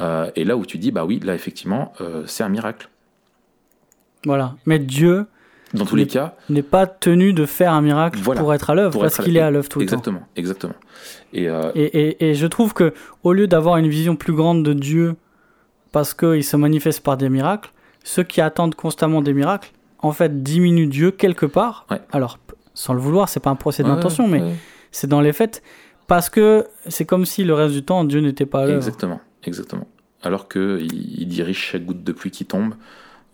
Euh, 0.00 0.30
et 0.36 0.44
là 0.44 0.56
où 0.56 0.64
tu 0.64 0.78
dis, 0.78 0.90
bah 0.92 1.04
oui, 1.04 1.20
là 1.22 1.34
effectivement, 1.34 1.92
euh, 2.00 2.22
c'est 2.26 2.44
un 2.44 2.48
miracle. 2.48 2.88
Voilà. 4.24 4.54
Mais 4.66 4.78
Dieu 4.78 5.26
Dans 5.74 5.84
tous 5.86 5.96
les 5.96 6.06
cas, 6.06 6.36
n'est 6.48 6.62
pas 6.62 6.86
tenu 6.86 7.32
de 7.32 7.46
faire 7.46 7.72
un 7.72 7.80
miracle 7.82 8.18
Voilà. 8.22 8.40
pour 8.40 8.54
être 8.54 8.70
à 8.70 8.74
l'œuvre, 8.74 9.00
parce 9.00 9.18
qu'il 9.18 9.36
est 9.36 9.40
à 9.40 9.50
l'œuvre 9.50 9.68
tout 9.68 9.80
le 9.80 9.86
temps. 9.86 9.92
exactement, 9.96 10.22
exactement. 10.36 10.74
Et, 11.32 11.48
euh, 11.48 11.70
Et, 11.74 11.84
et, 11.84 12.30
et 12.30 12.34
je 12.34 12.46
trouve 12.46 12.74
que 12.74 12.92
au 13.22 13.32
lieu 13.32 13.46
d'avoir 13.46 13.76
une 13.76 13.88
vision 13.88 14.16
plus 14.16 14.32
grande 14.32 14.64
de 14.64 14.72
Dieu 14.72 15.16
parce 15.92 16.14
qu'il 16.14 16.44
se 16.44 16.56
manifeste 16.56 17.02
par 17.02 17.16
des 17.16 17.28
miracles, 17.28 17.70
ceux 18.04 18.22
qui 18.22 18.40
attendent 18.40 18.74
constamment 18.74 19.22
des 19.22 19.32
miracles, 19.32 19.72
en 19.98 20.12
fait, 20.12 20.42
diminuent 20.42 20.88
Dieu 20.88 21.10
quelque 21.10 21.46
part. 21.46 21.86
Ouais. 21.90 22.00
Alors, 22.12 22.38
sans 22.74 22.94
le 22.94 23.00
vouloir, 23.00 23.28
c'est 23.28 23.40
pas 23.40 23.50
un 23.50 23.56
procès 23.56 23.82
ouais, 23.82 23.88
d'intention, 23.90 24.26
mais 24.28 24.42
c'est 24.90 25.06
dans 25.06 25.20
les 25.20 25.32
faits. 25.32 25.62
Parce 26.06 26.28
que 26.30 26.66
c'est 26.88 27.04
comme 27.04 27.24
si 27.24 27.44
le 27.44 27.54
reste 27.54 27.74
du 27.74 27.82
temps, 27.84 28.04
Dieu 28.04 28.20
n'était 28.20 28.46
pas 28.46 28.60
à 28.62 28.66
l'œuvre. 28.66 28.76
exactement, 28.78 29.20
exactement. 29.44 29.86
Alors 30.22 30.48
que 30.48 30.78
il, 30.82 31.20
il 31.22 31.28
dirige 31.28 31.58
chaque 31.58 31.84
goutte 31.84 32.02
de 32.02 32.12
pluie 32.12 32.30
qui 32.30 32.44
tombe 32.46 32.74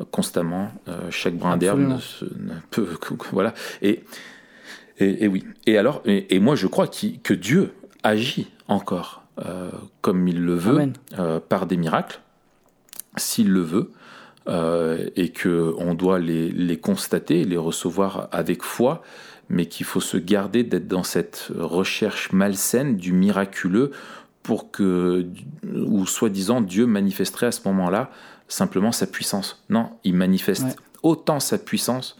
euh, 0.00 0.04
constamment, 0.10 0.70
euh, 0.88 1.10
chaque 1.10 1.36
brin 1.36 1.56
d'herbe 1.56 1.80
ne, 1.80 1.94
ne 1.94 2.54
peut, 2.70 2.86
voilà. 3.32 3.54
Et, 3.82 4.04
et, 4.98 5.24
et 5.24 5.28
oui. 5.28 5.44
Et 5.66 5.78
alors, 5.78 6.02
et, 6.04 6.34
et 6.36 6.38
moi 6.38 6.54
je 6.54 6.66
crois 6.66 6.86
qu'il- 6.86 7.20
que 7.22 7.32
Dieu 7.34 7.72
agit 8.02 8.50
encore 8.68 9.22
euh, 9.44 9.70
comme 10.00 10.28
il 10.28 10.40
le 10.42 10.54
veut, 10.54 10.92
euh, 11.18 11.40
par 11.40 11.66
des 11.66 11.76
miracles, 11.76 12.20
s'il 13.16 13.50
le 13.50 13.60
veut, 13.60 13.90
euh, 14.48 15.08
et 15.16 15.30
que 15.30 15.74
on 15.78 15.94
doit 15.94 16.18
les, 16.18 16.50
les 16.50 16.76
constater, 16.78 17.44
les 17.44 17.56
recevoir 17.56 18.28
avec 18.32 18.62
foi, 18.62 19.02
mais 19.48 19.66
qu'il 19.66 19.86
faut 19.86 20.00
se 20.00 20.16
garder 20.16 20.62
d'être 20.64 20.88
dans 20.88 21.02
cette 21.04 21.48
recherche 21.56 22.32
malsaine 22.32 22.96
du 22.96 23.12
miraculeux 23.12 23.90
pour 24.42 24.70
que, 24.70 25.26
ou 25.74 26.06
soi-disant, 26.06 26.60
Dieu 26.60 26.86
manifesterait 26.86 27.46
à 27.46 27.52
ce 27.52 27.60
moment-là 27.66 28.10
simplement 28.48 28.92
sa 28.92 29.06
puissance. 29.06 29.64
Non, 29.70 29.90
il 30.04 30.14
manifeste 30.14 30.64
Ouais. 30.64 30.74
autant 31.02 31.40
sa 31.40 31.58
puissance 31.58 32.16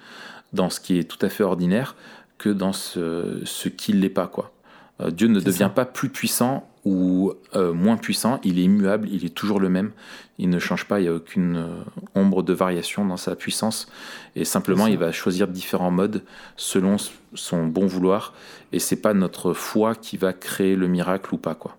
dans 0.52 0.70
ce 0.70 0.80
qui 0.80 0.98
est 0.98 1.04
tout 1.04 1.24
à 1.24 1.28
fait 1.28 1.44
ordinaire 1.44 1.94
que 2.38 2.48
dans 2.48 2.72
ce, 2.72 3.40
ce 3.44 3.68
qui 3.68 3.92
ne 3.94 4.00
l'est 4.00 4.08
pas. 4.08 4.26
Quoi. 4.26 4.52
Euh, 5.00 5.10
Dieu 5.10 5.28
ne 5.28 5.40
devient 5.40 5.58
ça. 5.58 5.68
pas 5.68 5.84
plus 5.84 6.08
puissant 6.08 6.68
ou 6.84 7.32
euh, 7.54 7.72
moins 7.72 7.96
puissant, 7.96 8.40
il 8.44 8.58
est 8.58 8.62
immuable, 8.62 9.08
il 9.10 9.24
est 9.24 9.34
toujours 9.34 9.58
le 9.58 9.68
même, 9.68 9.90
il 10.38 10.48
ne 10.48 10.58
change 10.60 10.84
pas, 10.84 11.00
il 11.00 11.02
n'y 11.02 11.08
a 11.08 11.14
aucune 11.14 11.56
euh, 11.56 11.82
ombre 12.14 12.44
de 12.44 12.52
variation 12.52 13.04
dans 13.04 13.16
sa 13.16 13.34
puissance, 13.34 13.88
et 14.36 14.44
simplement 14.44 14.86
il 14.86 14.96
va 14.96 15.10
choisir 15.10 15.48
différents 15.48 15.90
modes 15.90 16.22
selon 16.56 16.96
son 17.34 17.66
bon 17.66 17.86
vouloir, 17.86 18.34
et 18.72 18.78
c'est 18.78 19.02
pas 19.02 19.14
notre 19.14 19.52
foi 19.52 19.96
qui 19.96 20.16
va 20.16 20.32
créer 20.32 20.76
le 20.76 20.86
miracle 20.86 21.34
ou 21.34 21.38
pas. 21.38 21.56
quoi. 21.56 21.76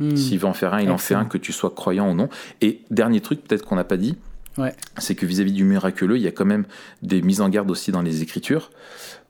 Hmm. 0.00 0.14
S'il 0.14 0.38
veut 0.38 0.46
en 0.46 0.52
faire 0.52 0.74
un, 0.74 0.82
il 0.82 0.90
en 0.90 0.98
fait 0.98 1.14
un, 1.14 1.24
que 1.24 1.38
tu 1.38 1.52
sois 1.52 1.70
croyant 1.70 2.10
ou 2.10 2.14
non. 2.14 2.28
Et 2.60 2.82
dernier 2.90 3.20
truc, 3.22 3.42
peut-être 3.42 3.64
qu'on 3.64 3.76
n'a 3.76 3.84
pas 3.84 3.96
dit, 3.96 4.16
Ouais. 4.58 4.74
c'est 4.98 5.14
que 5.14 5.24
vis-à-vis 5.24 5.52
du 5.52 5.64
miraculeux, 5.64 6.16
il 6.18 6.22
y 6.22 6.26
a 6.28 6.32
quand 6.32 6.44
même 6.44 6.66
des 7.02 7.22
mises 7.22 7.40
en 7.40 7.48
garde 7.48 7.70
aussi 7.70 7.90
dans 7.90 8.02
les 8.02 8.22
Écritures, 8.22 8.70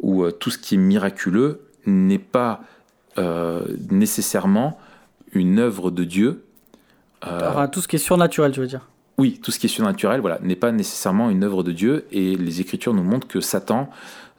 où 0.01 0.25
euh, 0.25 0.33
tout 0.33 0.51
ce 0.51 0.59
qui 0.59 0.75
est 0.75 0.79
miraculeux 0.79 1.61
n'est 1.87 2.19
pas 2.19 2.62
euh, 3.19 3.62
nécessairement 3.91 4.79
une 5.33 5.59
œuvre 5.59 5.91
de 5.91 6.05
Dieu. 6.05 6.45
Euh, 7.27 7.67
tout 7.69 7.81
ce 7.81 7.89
qui 7.89 7.97
est 7.97 8.01
surnaturel, 8.01 8.53
tu 8.53 8.61
veux 8.61 8.67
dire. 8.67 8.89
oui, 9.19 9.41
tout 9.43 9.51
ce 9.51 9.59
qui 9.59 9.67
est 9.67 9.71
surnaturel, 9.71 10.21
voilà, 10.21 10.39
n'est 10.43 10.57
pas 10.57 10.73
nécessairement 10.73 11.31
une 11.31 11.43
œuvre 11.45 11.62
de 11.62 11.73
Dieu, 11.73 12.05
et 12.12 12.37
les 12.37 12.61
Écritures 12.61 12.93
nous 12.95 13.03
montrent 13.03 13.27
que 13.29 13.41
Satan 13.41 13.89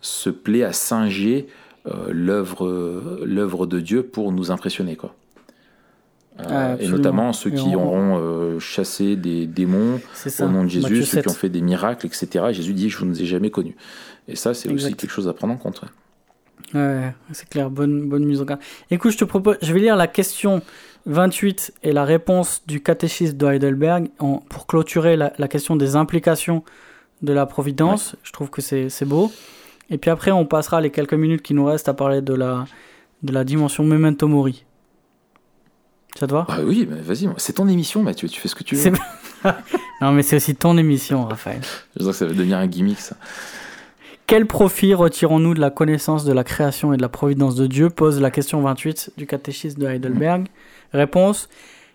se 0.02 0.30
plaît 0.30 0.64
à 0.64 0.74
singer 0.74 1.48
euh, 1.88 2.10
l'œuvre, 2.12 3.66
de 3.66 3.80
Dieu 3.80 4.04
pour 4.04 4.32
nous 4.32 4.52
impressionner, 4.52 4.96
quoi. 4.96 5.16
Et 6.80 6.88
notamment 6.88 7.34
ceux 7.34 7.50
qui 7.50 7.76
on- 7.76 7.84
auront 7.84 8.18
euh, 8.20 8.60
chassé 8.60 9.16
des 9.16 9.48
démons 9.48 10.00
au 10.40 10.48
nom 10.48 10.64
de 10.66 10.70
Jésus, 10.70 10.98
ceux 11.04 11.18
qui 11.18 11.24
7. 11.24 11.28
ont 11.30 11.34
fait 11.34 11.50
des 11.50 11.62
miracles, 11.62 12.06
etc. 12.06 12.46
Jésus 12.52 12.74
dit 12.74 12.90
Je 12.90 12.98
vous 13.04 13.20
ai 13.22 13.26
jamais 13.26 13.50
connus. 13.50 13.76
Et 14.28 14.36
ça, 14.36 14.54
c'est 14.54 14.70
aussi 14.70 14.94
quelque 14.94 15.10
chose 15.10 15.28
à 15.28 15.34
prendre 15.34 15.54
en 15.56 15.58
compte. 15.58 15.82
ouais. 15.82 15.88
Ouais, 16.74 17.14
c'est 17.32 17.48
clair, 17.50 17.70
bonne, 17.70 18.10
bonne 18.10 18.26
mise 18.26 18.42
en 18.42 18.46
garde. 18.46 18.60
Écoute, 18.92 19.12
je 19.12 19.18
te 19.18 19.26
propose, 19.26 19.58
je 19.62 19.74
vais 19.74 19.80
lire 19.80 19.96
la 19.96 20.08
question 20.08 20.62
28 21.06 21.74
et 21.84 21.92
la 21.94 22.04
réponse 22.04 22.62
du 22.68 22.82
catéchisme 22.82 23.38
de 23.38 23.46
Heidelberg 23.48 24.10
en- 24.20 24.38
pour 24.50 24.68
clôturer 24.68 25.16
la, 25.16 25.32
la 25.38 25.48
question 25.48 25.76
des 25.78 25.96
implications 25.96 26.64
de 27.22 27.32
la 27.34 27.46
providence. 27.46 28.16
Je 28.24 28.32
trouve 28.34 28.50
que 28.50 28.62
c'est 28.62 28.90
c'est 28.90 29.06
beau. 29.06 29.32
Et 29.90 29.98
puis 29.98 30.12
après, 30.12 30.32
on 30.32 30.46
passera 30.46 30.82
les 30.82 30.90
quelques 30.92 31.14
minutes 31.14 31.42
qui 31.42 31.54
nous 31.54 31.64
restent 31.66 31.88
à 31.88 31.94
parler 31.94 32.22
de 32.22 32.34
la, 32.34 32.66
de 33.24 33.32
la 33.32 33.46
dimension 33.46 33.86
memento 33.86 34.28
mori. 34.28 34.66
Ça 36.20 36.28
te 36.28 36.34
va? 36.34 36.46
Ah 36.50 36.58
oui, 36.64 36.86
mais 36.90 37.00
vas-y, 37.00 37.30
c'est 37.38 37.54
ton 37.54 37.68
émission, 37.70 38.04
Mathieu, 38.04 38.28
tu 38.28 38.42
fais 38.42 38.48
ce 38.50 38.56
que 38.56 38.64
tu 38.64 38.76
veux. 38.76 38.92
Non, 40.02 40.12
mais 40.12 40.24
c'est 40.24 40.36
aussi 40.36 40.56
ton 40.56 40.78
émission, 40.78 41.26
Raphaël. 41.26 41.62
Je 41.96 42.04
sens 42.04 42.12
que 42.12 42.18
ça 42.18 42.26
va 42.26 42.34
devenir 42.34 42.58
un 42.58 42.68
gimmick, 42.68 43.00
ça. 43.00 43.16
Quel 44.28 44.46
profit 44.46 44.94
retirons-nous 44.94 45.54
de 45.54 45.62
la 45.62 45.70
connaissance 45.70 46.26
de 46.26 46.34
la 46.34 46.44
création 46.44 46.92
et 46.92 46.98
de 46.98 47.02
la 47.02 47.08
providence 47.08 47.56
de 47.56 47.66
Dieu 47.66 47.90
pose 47.90 48.20
la 48.20 48.30
question 48.30 48.60
28 48.60 49.14
du 49.16 49.26
catéchisme 49.26 49.80
de 49.80 49.88
Heidelberg. 49.88 50.48
Réponse 50.92 51.48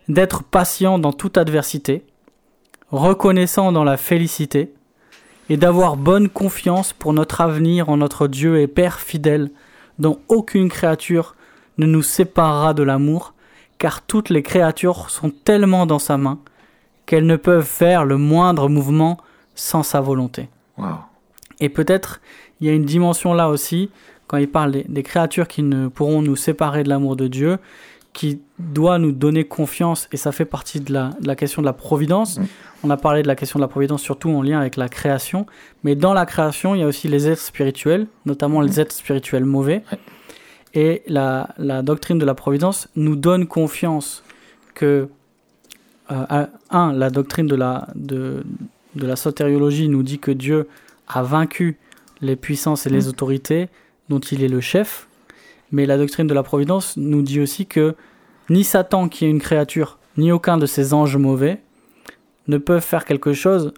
d'être 0.09 0.43
patient 0.43 0.99
dans 0.99 1.12
toute 1.12 1.37
adversité, 1.37 2.07
reconnaissant 2.91 3.70
dans 3.70 3.85
la 3.85 3.99
félicité, 3.99 4.72
et 5.51 5.59
d'avoir 5.59 5.99
bonne 5.99 6.30
confiance 6.30 6.95
pour 6.95 7.12
notre 7.12 7.43
avenir 7.43 7.91
en 7.91 7.99
notre 7.99 8.28
Dieu 8.28 8.61
et 8.61 8.66
Père 8.66 9.01
fidèle, 9.01 9.51
dont 9.99 10.18
aucune 10.28 10.70
créature 10.70 11.37
ne 11.76 11.85
nous 11.85 12.03
séparera 12.03 12.72
de 12.72 12.83
l'amour, 12.83 13.35
car 13.76 14.01
toutes 14.01 14.30
les 14.30 14.43
créatures 14.43 15.11
sont 15.11 15.28
tellement 15.28 15.85
dans 15.85 15.99
sa 15.99 16.16
main 16.16 16.39
qu'elles 17.05 17.26
ne 17.26 17.37
peuvent 17.37 17.66
faire 17.66 18.07
le 18.07 18.16
moindre 18.16 18.70
mouvement 18.70 19.18
sans 19.55 19.83
sa 19.83 20.01
volonté. 20.01 20.49
Waouh. 20.78 21.11
Et 21.62 21.70
peut-être 21.70 22.20
il 22.60 22.66
y 22.66 22.70
a 22.70 22.74
une 22.74 22.84
dimension 22.84 23.32
là 23.32 23.48
aussi, 23.48 23.88
quand 24.26 24.36
il 24.36 24.48
parle 24.48 24.72
des, 24.72 24.84
des 24.88 25.02
créatures 25.02 25.48
qui 25.48 25.62
ne 25.62 25.88
pourront 25.88 26.20
nous 26.20 26.36
séparer 26.36 26.82
de 26.82 26.90
l'amour 26.90 27.16
de 27.16 27.28
Dieu, 27.28 27.58
qui 28.12 28.40
doit 28.58 28.98
nous 28.98 29.12
donner 29.12 29.44
confiance, 29.44 30.08
et 30.12 30.16
ça 30.18 30.32
fait 30.32 30.44
partie 30.44 30.80
de 30.80 30.92
la, 30.92 31.10
de 31.20 31.26
la 31.26 31.34
question 31.34 31.62
de 31.62 31.66
la 31.66 31.72
providence. 31.72 32.38
Mm. 32.38 32.44
On 32.84 32.90
a 32.90 32.96
parlé 32.96 33.22
de 33.22 33.28
la 33.28 33.36
question 33.36 33.58
de 33.58 33.62
la 33.62 33.68
providence 33.68 34.02
surtout 34.02 34.28
en 34.30 34.42
lien 34.42 34.60
avec 34.60 34.76
la 34.76 34.88
création, 34.88 35.46
mais 35.82 35.94
dans 35.94 36.12
la 36.12 36.26
création, 36.26 36.74
il 36.74 36.80
y 36.80 36.84
a 36.84 36.86
aussi 36.86 37.08
les 37.08 37.28
êtres 37.28 37.40
spirituels, 37.40 38.06
notamment 38.26 38.60
les 38.60 38.80
êtres 38.80 38.94
spirituels 38.94 39.44
mauvais. 39.44 39.82
Et 40.74 41.02
la, 41.06 41.50
la 41.58 41.82
doctrine 41.82 42.18
de 42.18 42.24
la 42.24 42.34
providence 42.34 42.88
nous 42.96 43.16
donne 43.16 43.46
confiance 43.46 44.24
que, 44.74 45.08
euh, 46.10 46.46
un, 46.70 46.92
la 46.92 47.10
doctrine 47.10 47.46
de 47.46 47.54
la, 47.54 47.88
de, 47.94 48.44
de 48.96 49.06
la 49.06 49.16
sotériologie 49.16 49.88
nous 49.88 50.02
dit 50.02 50.18
que 50.18 50.30
Dieu 50.32 50.68
a 51.16 51.22
vaincu 51.22 51.78
les 52.20 52.36
puissances 52.36 52.86
et 52.86 52.90
les 52.90 53.06
Mm. 53.06 53.08
autorités 53.08 53.68
dont 54.08 54.20
il 54.20 54.42
est 54.42 54.48
le 54.48 54.60
chef. 54.60 55.08
Mais 55.70 55.86
la 55.86 55.96
doctrine 55.98 56.26
de 56.26 56.34
la 56.34 56.42
providence 56.42 56.96
nous 56.96 57.22
dit 57.22 57.40
aussi 57.40 57.66
que 57.66 57.94
ni 58.50 58.62
Satan, 58.64 59.08
qui 59.08 59.24
est 59.24 59.30
une 59.30 59.40
créature, 59.40 59.98
ni 60.16 60.30
aucun 60.32 60.58
de 60.58 60.66
ces 60.66 60.92
anges 60.92 61.16
mauvais 61.16 61.62
ne 62.48 62.58
peuvent 62.58 62.82
faire 62.84 63.04
quelque 63.04 63.32
chose 63.32 63.72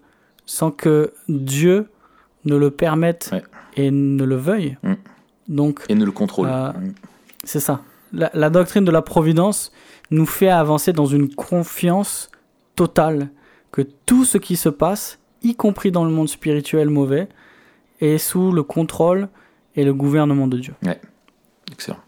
sans 0.46 0.70
que 0.70 1.12
Dieu 1.28 1.86
ne 2.44 2.56
le 2.56 2.70
permette 2.70 3.30
Ouais. 3.32 3.42
et 3.76 3.90
ne 3.90 4.24
le 4.24 4.36
veuille. 4.36 4.76
Mm. 4.82 4.94
Donc, 5.48 5.80
Et 5.88 5.94
ne 5.94 6.04
le 6.04 6.12
contrôle. 6.12 6.48
Euh, 6.50 6.72
c'est 7.44 7.60
ça. 7.60 7.82
La, 8.12 8.30
la 8.34 8.50
doctrine 8.50 8.84
de 8.84 8.90
la 8.90 9.02
providence 9.02 9.72
nous 10.10 10.26
fait 10.26 10.48
avancer 10.48 10.92
dans 10.92 11.06
une 11.06 11.32
confiance 11.34 12.30
totale 12.76 13.28
que 13.72 13.82
tout 13.82 14.24
ce 14.24 14.38
qui 14.38 14.56
se 14.56 14.68
passe, 14.68 15.18
y 15.44 15.54
compris 15.54 15.90
dans 15.92 16.04
le 16.04 16.10
monde 16.10 16.28
spirituel 16.28 16.90
mauvais, 16.90 17.28
est 18.00 18.18
sous 18.18 18.50
le 18.52 18.62
contrôle 18.62 19.28
et 19.76 19.84
le 19.84 19.94
gouvernement 19.94 20.46
de 20.48 20.58
Dieu. 20.58 20.74
Excellent. 21.70 21.98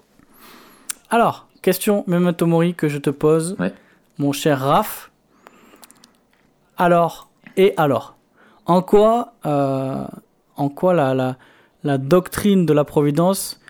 Alors, 1.11 1.47
question 1.62 2.03
Memento 2.07 2.47
Mori 2.47 2.74
que 2.74 2.89
je 2.89 2.99
te 2.99 3.11
pose, 3.11 3.57
Ouais. 3.59 3.72
mon 4.18 4.32
cher 4.32 4.61
Raph. 4.61 5.11
Alors, 6.76 7.30
et 7.57 7.72
alors? 7.76 8.16
En 8.66 8.82
quoi, 8.82 9.34
euh, 9.47 10.05
en 10.57 10.68
quoi 10.68 10.93
la, 10.95 11.14
la, 11.14 11.37
la 11.84 11.99
doctrine 11.99 12.66
de 12.66 12.72
la 12.72 12.84
providence 12.84 13.61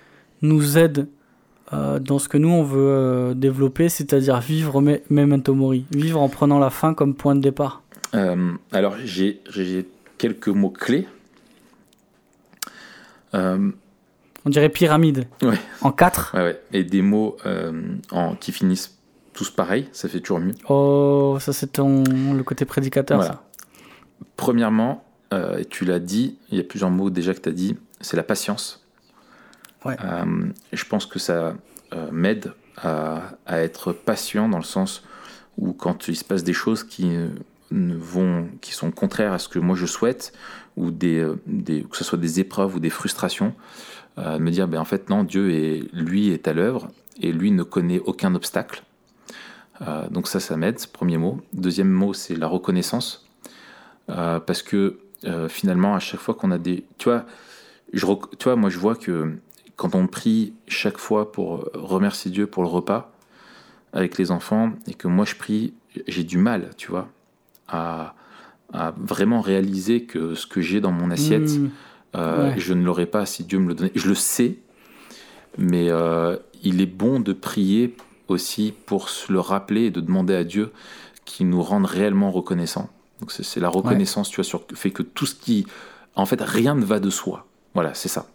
nous 0.42 0.78
aide 0.78 1.08
euh, 1.72 1.98
dans 1.98 2.18
ce 2.18 2.28
que 2.28 2.38
nous 2.38 2.48
on 2.48 2.62
veut 2.62 2.78
euh, 2.88 3.34
développer, 3.34 3.88
c'est-à-dire 3.88 4.40
vivre 4.40 4.80
me- 4.80 5.00
Memento 5.10 5.54
Mori, 5.54 5.84
vivre 5.90 6.20
en 6.20 6.28
prenant 6.28 6.58
la 6.58 6.70
fin 6.70 6.94
comme 6.94 7.14
point 7.14 7.34
de 7.34 7.40
départ? 7.40 7.82
Euh, 8.14 8.52
alors, 8.72 8.96
j'ai 9.04 9.42
quelques 10.18 10.48
mots 10.48 10.70
clés. 10.70 11.06
Euh, 13.34 13.70
On 14.44 14.50
dirait 14.50 14.68
pyramide. 14.68 15.26
Ouais. 15.42 15.58
En 15.82 15.92
quatre 15.92 16.32
ouais, 16.34 16.42
ouais. 16.42 16.62
Et 16.72 16.84
des 16.84 17.02
mots 17.02 17.36
euh, 17.44 17.96
en, 18.12 18.34
qui 18.36 18.52
finissent 18.52 18.96
tous 19.34 19.50
pareil, 19.50 19.88
ça 19.92 20.08
fait 20.08 20.20
toujours 20.20 20.40
mieux. 20.40 20.54
Oh, 20.68 21.36
ça 21.40 21.52
c'est 21.52 21.72
ton 21.72 22.04
le 22.04 22.42
côté 22.42 22.64
prédicateur. 22.64 23.18
Voilà. 23.18 23.42
Premièrement, 24.36 25.04
euh, 25.34 25.58
et 25.58 25.64
tu 25.66 25.84
l'as 25.84 25.98
dit, 25.98 26.38
il 26.50 26.56
y 26.56 26.60
a 26.60 26.64
plusieurs 26.64 26.90
mots 26.90 27.10
déjà 27.10 27.34
que 27.34 27.40
tu 27.40 27.48
as 27.48 27.52
dit, 27.52 27.76
c'est 28.00 28.16
la 28.16 28.22
patience. 28.22 28.86
Ouais. 29.84 29.96
Euh, 30.02 30.46
je 30.72 30.84
pense 30.84 31.04
que 31.04 31.18
ça 31.18 31.54
euh, 31.92 32.10
m'aide 32.10 32.52
à, 32.78 33.22
à 33.44 33.58
être 33.58 33.92
patient 33.92 34.48
dans 34.48 34.58
le 34.58 34.64
sens 34.64 35.02
où 35.58 35.72
quand 35.72 36.08
il 36.08 36.16
se 36.16 36.24
passe 36.24 36.44
des 36.44 36.54
choses 36.54 36.84
qui, 36.84 37.14
vont, 37.70 38.48
qui 38.60 38.72
sont 38.72 38.90
contraires 38.90 39.32
à 39.32 39.38
ce 39.38 39.48
que 39.48 39.58
moi 39.58 39.76
je 39.76 39.86
souhaite, 39.86 40.32
ou 40.76 40.90
euh, 41.02 41.36
des, 41.46 41.82
que 41.82 41.96
ce 41.96 42.04
soit 42.04 42.18
des 42.18 42.40
épreuves 42.40 42.76
ou 42.76 42.80
des 42.80 42.90
frustrations, 42.90 43.54
euh, 44.18 44.38
me 44.38 44.50
dire 44.50 44.68
ben, 44.68 44.80
en 44.80 44.84
fait 44.84 45.10
non, 45.10 45.24
Dieu 45.24 45.50
est, 45.50 45.92
lui 45.92 46.30
est 46.30 46.48
à 46.48 46.52
l'œuvre 46.52 46.88
et 47.20 47.32
lui 47.32 47.50
ne 47.50 47.62
connaît 47.62 48.00
aucun 48.00 48.34
obstacle. 48.34 48.82
Euh, 49.82 50.08
donc 50.08 50.28
ça, 50.28 50.40
ça 50.40 50.56
m'aide, 50.56 50.84
premier 50.86 51.18
mot. 51.18 51.40
Deuxième 51.52 51.90
mot, 51.90 52.14
c'est 52.14 52.34
la 52.34 52.46
reconnaissance. 52.46 53.26
Euh, 54.08 54.40
parce 54.40 54.62
que 54.62 54.98
finalement, 55.48 55.96
à 55.96 55.98
chaque 55.98 56.20
fois 56.20 56.34
qu'on 56.34 56.52
a 56.52 56.58
des... 56.58 56.84
Tu 56.98 57.10
je, 57.92 58.06
tu 58.38 58.44
vois, 58.44 58.54
moi 58.54 58.70
je 58.70 58.78
vois 58.78 58.94
que 58.94 59.32
quand 59.74 59.96
on 59.96 60.06
prie 60.06 60.54
chaque 60.68 60.98
fois 60.98 61.32
pour 61.32 61.68
remercier 61.74 62.30
Dieu 62.30 62.46
pour 62.46 62.62
le 62.62 62.68
repas 62.68 63.12
avec 63.92 64.18
les 64.18 64.30
enfants, 64.30 64.72
et 64.86 64.94
que 64.94 65.08
moi 65.08 65.24
je 65.24 65.34
prie, 65.34 65.74
j'ai 66.06 66.22
du 66.22 66.38
mal, 66.38 66.70
tu 66.76 66.92
vois, 66.92 67.08
à, 67.68 68.14
à 68.72 68.92
vraiment 68.96 69.40
réaliser 69.40 70.04
que 70.04 70.34
ce 70.34 70.46
que 70.46 70.60
j'ai 70.60 70.80
dans 70.80 70.92
mon 70.92 71.10
assiette, 71.10 71.50
Mmh. 71.58 71.70
euh, 72.16 72.50
Ouais. 72.52 72.58
je 72.58 72.72
ne 72.74 72.84
l'aurais 72.84 73.06
pas 73.06 73.26
si 73.26 73.44
Dieu 73.44 73.58
me 73.58 73.68
le 73.68 73.74
donnait. 73.74 73.92
Je 73.94 74.08
le 74.08 74.14
sais, 74.14 74.58
mais 75.58 75.88
euh, 75.90 76.36
il 76.62 76.80
est 76.80 76.86
bon 76.86 77.20
de 77.20 77.32
prier 77.32 77.94
aussi 78.28 78.74
pour 78.86 79.08
se 79.08 79.32
le 79.32 79.40
rappeler 79.40 79.82
et 79.86 79.90
de 79.90 80.00
demander 80.00 80.34
à 80.34 80.44
Dieu 80.44 80.72
qu'il 81.24 81.48
nous 81.48 81.62
rende 81.62 81.86
réellement 81.86 82.30
reconnaissants. 82.30 82.88
Donc 83.20 83.32
c'est 83.32 83.60
la 83.60 83.68
reconnaissance, 83.68 84.28
tu 84.28 84.36
vois, 84.36 84.44
sur 84.44 84.62
le 84.70 84.76
fait 84.76 84.90
que 84.90 85.02
tout 85.02 85.26
ce 85.26 85.34
qui... 85.34 85.66
En 86.16 86.26
fait, 86.26 86.40
rien 86.40 86.74
ne 86.74 86.84
va 86.84 87.00
de 87.00 87.08
soi. 87.10 87.46
Voilà, 87.74 87.94
c'est 87.94 88.08
ça. 88.08 88.26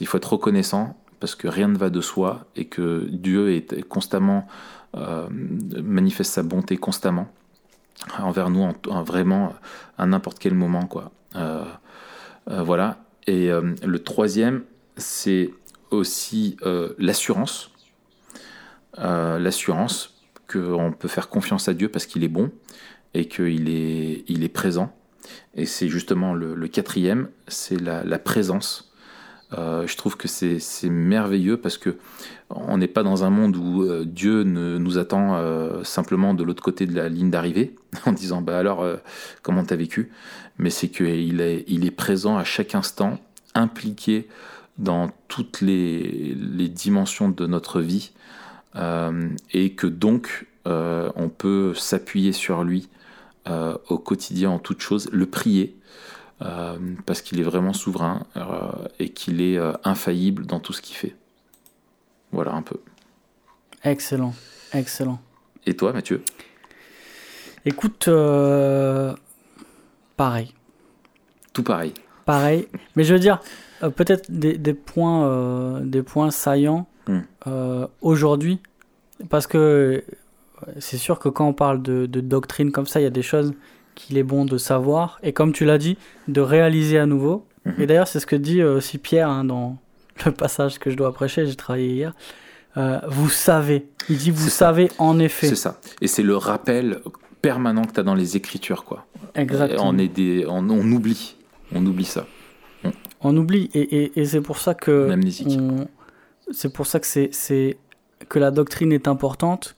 Il 0.00 0.06
faut 0.06 0.16
être 0.18 0.32
reconnaissant 0.32 0.96
parce 1.20 1.34
que 1.34 1.48
rien 1.48 1.68
ne 1.68 1.76
va 1.78 1.88
de 1.90 2.00
soi 2.00 2.46
et 2.56 2.66
que 2.66 3.06
Dieu 3.10 3.52
est 3.52 3.82
constamment... 3.88 4.46
euh, 4.96 5.26
manifeste 5.30 6.32
sa 6.32 6.42
bonté 6.42 6.76
constamment 6.76 7.28
envers 8.18 8.50
nous, 8.50 8.62
en, 8.62 8.74
en 8.88 9.02
vraiment 9.02 9.54
à 9.96 10.06
n'importe 10.06 10.38
quel 10.38 10.54
moment, 10.54 10.86
quoi. 10.86 11.10
Euh, 11.36 11.64
euh, 12.50 12.62
voilà. 12.62 12.98
Et 13.26 13.50
euh, 13.50 13.74
le 13.84 13.98
troisième, 13.98 14.62
c'est 14.96 15.50
aussi 15.90 16.56
l'assurance. 16.98 17.70
L'assurance 18.96 20.22
qu'on 20.50 20.92
peut 20.92 21.08
faire 21.08 21.28
confiance 21.28 21.68
à 21.68 21.74
Dieu 21.74 21.88
parce 21.88 22.04
qu'il 22.06 22.24
est 22.24 22.28
bon 22.28 22.50
et 23.14 23.28
qu'il 23.28 23.68
est, 23.70 24.24
il 24.28 24.42
est 24.42 24.48
présent. 24.48 24.94
Et 25.54 25.66
c'est 25.66 25.88
justement 25.88 26.34
le, 26.34 26.68
quatrième, 26.68 27.28
c'est 27.46 27.80
la 27.80 28.18
présence. 28.18 28.87
Euh, 29.56 29.86
je 29.86 29.96
trouve 29.96 30.16
que 30.16 30.28
c'est 30.28 30.90
merveilleux 30.90 31.56
parce 31.56 31.78
que 31.78 31.96
on 32.50 32.76
n'est 32.76 32.88
pas 32.88 33.02
dans 33.02 33.24
un 33.24 33.30
monde 33.30 33.56
où 33.56 33.82
euh, 33.82 34.04
Dieu 34.04 34.42
ne, 34.42 34.76
nous 34.76 34.98
attend 34.98 35.36
euh, 35.36 35.82
simplement 35.84 36.34
de 36.34 36.44
l'autre 36.44 36.62
côté 36.62 36.86
de 36.86 36.94
la 36.94 37.08
ligne 37.08 37.30
d'arrivée 37.30 37.74
en 38.06 38.12
disant 38.12 38.42
bah 38.42 38.58
alors 38.58 38.86
comment 39.42 39.64
t'as 39.64 39.76
vécu? 39.76 40.10
Mais 40.58 40.70
c'est 40.70 40.88
qu'il 40.88 41.40
est, 41.40 41.96
présent 41.96 42.36
à 42.36 42.44
chaque 42.44 42.74
instant 42.74 43.18
impliqué 43.54 44.28
dans 44.76 45.10
toutes 45.28 45.60
les, 45.60 46.34
dimensions 46.68 47.28
de 47.28 47.46
notre 47.46 47.80
vie 47.80 48.12
et 49.52 49.72
que 49.72 49.86
donc 49.86 50.46
on 50.66 51.30
peut 51.36 51.72
s'appuyer 51.74 52.32
sur 52.32 52.64
lui 52.64 52.88
au 53.46 53.98
quotidien 53.98 54.50
en 54.50 54.58
toute 54.58 54.80
chose, 54.80 55.08
le 55.12 55.26
prier 55.26 55.76
parce 56.38 57.20
qu'il 57.22 57.40
est 57.40 57.44
vraiment 57.44 57.72
souverain 57.72 58.26
euh, 58.36 58.42
et 58.98 59.08
qu'il 59.10 59.40
est 59.40 59.58
euh, 59.58 59.72
infaillible 59.84 60.46
dans 60.46 60.60
tout 60.60 60.72
ce 60.72 60.80
qu'il 60.82 60.96
fait. 60.96 61.16
Voilà 62.32 62.52
un 62.54 62.62
peu. 62.62 62.76
Excellent, 63.84 64.34
excellent. 64.72 65.20
Et 65.66 65.74
toi, 65.76 65.92
Mathieu? 65.92 66.22
Écoute, 67.64 68.08
euh, 68.08 69.14
pareil. 70.16 70.54
Tout 71.52 71.62
pareil. 71.62 71.92
Pareil. 72.24 72.68
Mais 72.96 73.04
je 73.04 73.14
veux 73.14 73.20
dire, 73.20 73.40
euh, 73.82 73.90
peut-être 73.90 74.30
des, 74.30 74.56
des 74.58 74.74
points, 74.74 75.26
euh, 75.26 75.80
des 75.80 76.02
points 76.02 76.30
saillants 76.30 76.86
Hmm. 77.08 77.20
euh, 77.46 77.86
aujourd'hui. 78.02 78.60
Parce 79.30 79.46
que 79.46 79.56
euh, 79.56 80.72
c'est 80.78 80.98
sûr 80.98 81.18
que 81.18 81.30
quand 81.30 81.48
on 81.48 81.54
parle 81.54 81.80
de, 81.82 82.04
de 82.04 82.20
doctrine 82.20 82.70
comme 82.70 82.86
ça, 82.86 83.00
il 83.00 83.04
y 83.04 83.06
a 83.06 83.10
des 83.10 83.22
choses 83.22 83.54
qu'il 83.98 84.16
est 84.16 84.22
bon 84.22 84.44
de 84.44 84.56
savoir. 84.56 85.18
Et 85.22 85.32
comme 85.32 85.52
tu 85.52 85.64
l'as 85.64 85.78
dit, 85.78 85.98
de 86.28 86.40
réaliser 86.40 86.98
à 86.98 87.06
nouveau. 87.06 87.44
Mhm. 87.64 87.74
Et 87.78 87.86
d'ailleurs, 87.86 88.08
c'est 88.08 88.20
ce 88.20 88.26
que 88.26 88.36
dit 88.36 88.60
euh, 88.60 88.76
aussi 88.76 88.96
Pierre 88.98 89.28
hein, 89.28 89.44
dans 89.44 89.76
le 90.24 90.32
passage 90.32 90.78
que 90.78 90.90
je 90.90 90.96
dois 90.96 91.12
prêcher. 91.12 91.46
J'ai 91.46 91.56
travaillé 91.56 91.88
hier. 91.92 92.14
Euh, 92.76 93.00
vous 93.08 93.28
savez. 93.28 93.88
Il 94.08 94.16
dit, 94.16 94.30
vous 94.30 94.48
ça. 94.48 94.66
savez 94.66 94.90
en 94.98 95.18
effet. 95.18 95.48
C'est 95.48 95.56
ça. 95.56 95.80
Et 96.00 96.06
c'est 96.06 96.22
le 96.22 96.36
rappel 96.36 97.00
permanent 97.42 97.84
que 97.84 97.92
tu 97.92 98.00
as 98.00 98.04
dans 98.04 98.14
les 98.14 98.36
Écritures, 98.36 98.84
quoi. 98.84 99.06
Exactement. 99.34 99.88
On, 99.88 99.98
est 99.98 100.08
des, 100.08 100.46
on, 100.46 100.68
on 100.70 100.92
oublie. 100.92 101.36
On 101.74 101.84
oublie 101.84 102.04
ça. 102.04 102.26
On 103.20 103.36
oublie. 103.36 103.68
Et, 103.74 103.80
et, 103.80 104.20
et 104.20 104.24
c'est 104.24 104.40
pour 104.40 104.58
ça 104.58 104.74
que. 104.74 105.10
C'est 106.50 106.72
pour 106.72 106.86
ça 106.86 107.00
que 107.00 107.06
c'est 107.06 107.76
que 108.28 108.38
la 108.38 108.50
doctrine 108.50 108.92
est 108.92 109.06
importante 109.06 109.76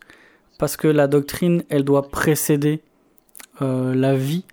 parce 0.58 0.76
que 0.76 0.86
la 0.86 1.08
doctrine, 1.08 1.64
elle 1.68 1.84
doit 1.84 2.10
précéder 2.10 2.82
euh, 3.62 3.94
la 3.94 4.14
vie 4.14 4.44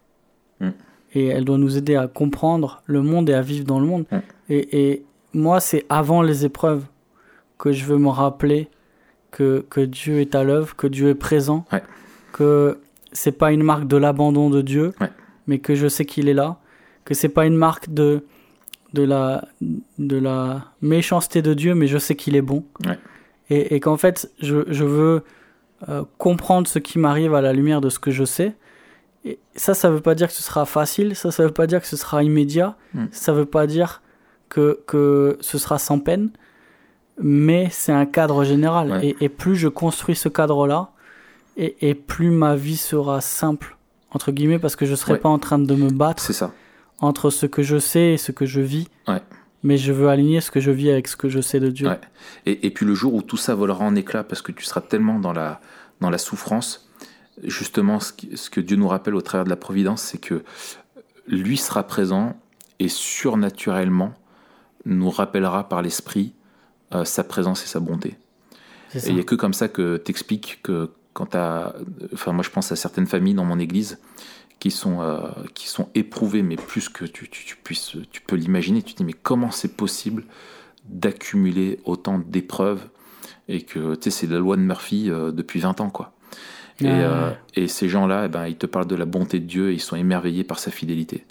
Mm. 0.59 0.69
et 1.13 1.27
elle 1.27 1.45
doit 1.45 1.59
nous 1.59 1.77
aider 1.77 1.95
à 1.95 2.07
comprendre 2.07 2.81
le 2.87 3.03
monde 3.03 3.29
et 3.29 3.33
à 3.35 3.41
vivre 3.41 3.63
dans 3.65 3.79
le 3.79 3.85
monde. 3.85 4.05
Mm. 4.11 4.17
Et, 4.49 4.89
et 4.91 5.05
moi, 5.33 5.59
c'est 5.59 5.85
avant 5.89 6.23
les 6.23 6.45
épreuves 6.45 6.83
que 7.59 7.71
je 7.71 7.85
veux 7.85 7.97
me 7.99 8.09
rappeler 8.09 8.69
que, 9.29 9.63
que 9.69 9.81
Dieu 9.81 10.19
est 10.19 10.33
à 10.33 10.43
l'œuvre, 10.43 10.75
que 10.75 10.87
Dieu 10.87 11.09
est 11.09 11.15
présent, 11.15 11.63
Ouais. 11.71 11.83
que 12.33 12.79
c'est 13.11 13.31
pas 13.37 13.51
une 13.51 13.61
marque 13.61 13.87
de 13.87 13.97
l'abandon 13.97 14.49
de 14.49 14.61
Dieu, 14.63 14.93
Ouais. 14.99 15.11
mais 15.45 15.59
que 15.59 15.75
je 15.75 15.87
sais 15.87 16.05
qu'il 16.05 16.27
est 16.27 16.33
là, 16.33 16.57
que 17.05 17.13
c'est 17.13 17.29
pas 17.29 17.45
une 17.45 17.55
marque 17.55 17.93
de 17.93 18.23
de 18.93 19.03
la 19.03 19.45
de 19.99 20.17
la 20.17 20.65
méchanceté 20.81 21.41
de 21.43 21.53
Dieu, 21.53 21.75
mais 21.75 21.85
je 21.87 21.97
sais 21.99 22.15
qu'il 22.15 22.35
est 22.35 22.41
bon. 22.41 22.63
Ouais. 22.87 22.97
et, 23.51 23.75
et 23.75 23.79
qu'en 23.79 23.97
fait, 23.97 24.31
je, 24.41 24.63
je 24.69 24.83
veux 24.85 25.23
euh, 25.89 26.03
comprendre 26.17 26.67
ce 26.67 26.79
qui 26.79 26.97
m'arrive 26.97 27.35
à 27.35 27.41
la 27.41 27.53
lumière 27.53 27.79
de 27.81 27.89
ce 27.89 27.99
que 27.99 28.09
je 28.11 28.23
sais. 28.23 28.53
Et 29.27 29.39
ça, 29.55 29.73
ça 29.73 29.89
veut 29.89 29.99
pas 29.99 30.15
dire 30.15 30.27
que 30.27 30.33
ce 30.33 30.41
sera 30.43 30.65
facile, 30.65 31.15
ça, 31.15 31.31
ça 31.31 31.43
veut 31.43 31.51
pas 31.51 31.67
dire 31.67 31.81
que 31.81 31.87
ce 31.87 31.97
sera 31.97 32.23
immédiat, 32.23 32.75
Mm. 32.93 33.05
ça 33.11 33.33
veut 33.33 33.45
pas 33.45 33.67
dire 33.67 34.01
que, 34.49 34.79
que 34.87 35.37
ce 35.41 35.57
sera 35.57 35.77
sans 35.79 35.99
peine, 35.99 36.29
mais 37.21 37.67
c'est 37.71 37.91
un 37.91 38.05
cadre 38.05 38.43
général. 38.43 38.91
Ouais. 38.91 39.07
Et, 39.19 39.25
et 39.25 39.29
plus 39.29 39.55
je 39.55 39.67
construis 39.67 40.15
ce 40.15 40.29
cadre-là, 40.29 40.91
et, 41.57 41.89
et 41.89 41.95
plus 41.95 42.29
ma 42.29 42.55
vie 42.55 42.77
sera 42.77 43.19
simple, 43.21 43.77
entre 44.11 44.31
guillemets, 44.31 44.59
parce 44.59 44.75
que 44.75 44.85
je 44.85 44.95
serai 44.95 45.13
Ouais. 45.13 45.19
pas 45.19 45.29
en 45.29 45.39
train 45.39 45.59
de 45.59 45.73
me 45.75 45.89
battre 45.89 46.31
ça. 46.33 46.51
entre 46.99 47.29
ce 47.29 47.45
que 47.45 47.63
je 47.63 47.77
sais 47.79 48.13
et 48.13 48.17
ce 48.17 48.31
que 48.31 48.45
je 48.45 48.61
vis. 48.61 48.87
Ouais. 49.07 49.21
Mais 49.63 49.77
je 49.77 49.91
veux 49.91 50.07
aligner 50.07 50.39
ce 50.39 50.51
que 50.51 50.59
je 50.59 50.71
vis 50.71 50.89
avec 50.91 51.07
ce 51.07 51.15
que 51.17 51.29
je 51.29 51.41
sais 51.41 51.59
de 51.59 51.69
Dieu. 51.69 51.89
Et, 52.45 52.67
et 52.67 52.69
puis 52.71 52.85
le 52.85 52.93
jour 52.93 53.13
où 53.15 53.21
tout 53.23 53.37
ça 53.37 53.55
volera 53.55 53.83
en 53.83 53.95
éclats 53.95 54.23
parce 54.23 54.41
que 54.43 54.51
tu 54.51 54.63
seras 54.63 54.81
tellement 54.81 55.19
dans 55.19 55.33
la, 55.33 55.59
dans 55.99 56.11
la 56.11 56.19
souffrance, 56.19 56.86
justement, 57.43 57.99
ce, 57.99 58.49
que 58.49 58.61
Dieu 58.61 58.77
nous 58.77 58.87
rappelle 58.87 59.15
au 59.15 59.21
travers 59.21 59.45
de 59.45 59.49
la 59.49 59.55
providence, 59.55 60.01
c'est 60.01 60.17
que 60.17 60.43
lui 61.27 61.57
sera 61.57 61.83
présent 61.83 62.39
et 62.79 62.87
surnaturellement 62.87 64.13
nous 64.85 65.09
rappellera 65.09 65.67
par 65.67 65.81
l'esprit 65.81 66.33
euh, 66.93 67.03
sa 67.03 67.23
présence 67.23 67.63
et 67.63 67.67
sa 67.67 67.79
bonté. 67.79 68.15
Et 68.95 69.07
il 69.07 69.15
n'y 69.15 69.19
a 69.19 69.23
que 69.23 69.35
comme 69.35 69.53
ça 69.53 69.67
que 69.67 69.97
t'expliques 69.97 70.61
que 70.63 70.89
quand 71.13 71.27
t'as... 71.27 71.73
Enfin, 72.13 72.31
moi, 72.31 72.43
je 72.43 72.49
pense 72.49 72.71
à 72.71 72.75
certaines 72.75 73.07
familles 73.07 73.33
dans 73.33 73.43
mon 73.43 73.59
église 73.59 73.99
qui 74.59 74.71
sont, 74.71 75.01
euh, 75.01 75.27
qui 75.53 75.67
sont 75.67 75.89
éprouvées, 75.93 76.43
mais 76.43 76.55
plus 76.55 76.89
que 76.89 77.05
tu, 77.05 77.29
tu, 77.29 77.43
tu 77.45 77.57
puisses, 77.57 77.97
tu 78.11 78.21
peux 78.21 78.35
l'imaginer. 78.35 78.81
Tu 78.81 78.93
te 78.93 78.99
dis, 78.99 79.03
mais 79.03 79.13
comment 79.13 79.51
c'est 79.51 79.75
possible 79.75 80.23
d'accumuler 80.85 81.81
autant 81.83 82.17
d'épreuves 82.17 82.87
et 83.49 83.61
que, 83.63 83.95
tu 83.95 84.03
sais, 84.03 84.09
c'est 84.11 84.27
la 84.27 84.39
loi 84.39 84.55
de 84.55 84.61
Murphy 84.61 85.09
euh, 85.09 85.31
depuis 85.31 85.59
20 85.59 85.81
ans, 85.81 85.89
quoi. 85.89 86.13
Et, 86.81 86.85
Ouais. 86.85 86.91
euh, 86.93 87.31
et 87.55 87.67
ces 87.67 87.89
gens-là, 87.89 88.23
eh 88.25 88.27
ben, 88.27 88.47
ils 88.47 88.55
te 88.57 88.65
parlent 88.67 88.87
de 88.87 88.95
la 88.95 89.05
bonté 89.05 89.39
de 89.39 89.45
Dieu 89.45 89.71
et 89.71 89.73
ils 89.73 89.79
sont 89.81 89.95
émerveillés 89.95 90.43
par 90.43 90.59
sa 90.59 90.69
fidélité. 90.71 91.25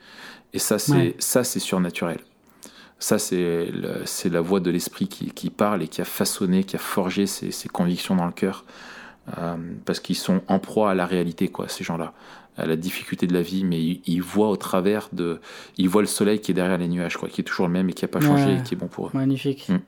Et 0.53 0.59
ça, 0.59 0.79
c'est 0.79 0.93
Ouais. 0.93 1.15
ça, 1.19 1.45
c'est 1.45 1.61
surnaturel. 1.61 2.19
Ça, 2.99 3.19
c'est 3.19 3.69
la 4.31 4.41
voix 4.41 4.59
de 4.61 4.71
l'esprit 4.71 5.07
qui, 5.07 5.31
qui 5.31 5.51
parle 5.51 5.83
et 5.83 5.89
qui 5.89 6.01
a 6.01 6.05
façonné, 6.07 6.65
qui 6.65 6.77
a 6.77 6.79
forgé 6.79 7.27
ces, 7.27 7.51
ces 7.51 7.69
convictions 7.69 8.17
dans 8.17 8.27
le 8.27 8.33
cœur. 8.33 8.65
Euh, 9.39 9.57
parce 9.85 10.01
qu'ils 10.01 10.17
sont 10.17 10.41
en 10.49 10.59
proie 10.61 10.93
à 10.93 10.95
la 10.95 11.05
réalité, 11.05 11.49
quoi, 11.49 11.69
ces 11.69 11.83
gens-là, 11.85 12.13
à 12.57 12.65
la 12.65 12.77
difficulté 12.77 13.27
de 13.27 13.35
la 13.35 13.43
vie, 13.43 13.65
mais 13.65 13.79
ils, 13.83 14.01
ils 14.07 14.23
voient 14.23 14.49
au 14.49 14.57
travers 14.57 15.09
de. 15.13 15.41
Ils 15.79 15.89
voient 15.89 16.01
le 16.03 16.07
soleil 16.09 16.41
qui 16.41 16.53
est 16.53 16.55
derrière 16.55 16.79
les 16.79 16.87
nuages, 16.89 17.17
quoi, 17.17 17.29
qui 17.29 17.41
est 17.41 17.45
toujours 17.45 17.67
le 17.67 17.73
même 17.73 17.89
et 17.91 17.93
qui 17.93 18.05
n'a 18.05 18.09
pas 18.09 18.21
changé 18.21 18.45
Ouais. 18.47 18.59
et 18.59 18.63
qui 18.63 18.75
est 18.75 18.79
bon 18.79 18.87
pour 18.87 19.09
eux. 19.09 19.11
Magnifique. 19.15 19.69
Mm. 19.69 19.79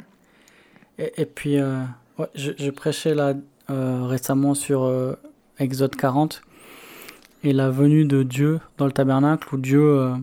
Et, 0.98 1.12
et 1.22 1.24
puis, 1.26 1.56
euh, 1.58 1.80
ouais, 2.18 2.26
je, 2.34 2.50
je 2.58 2.70
prêchais 2.70 3.14
là 3.14 3.34
euh, 3.70 4.06
récemment 4.06 4.54
sur 4.54 4.82
Exode 5.58 5.96
40 5.96 6.42
et 7.44 7.52
la 7.52 7.70
venue 7.70 8.04
de 8.04 8.22
Dieu 8.22 8.60
dans 8.78 8.86
le 8.86 8.92
tabernacle 8.92 9.54
où 9.54 9.58
Dieu 9.58 9.80
euh, 9.80 10.14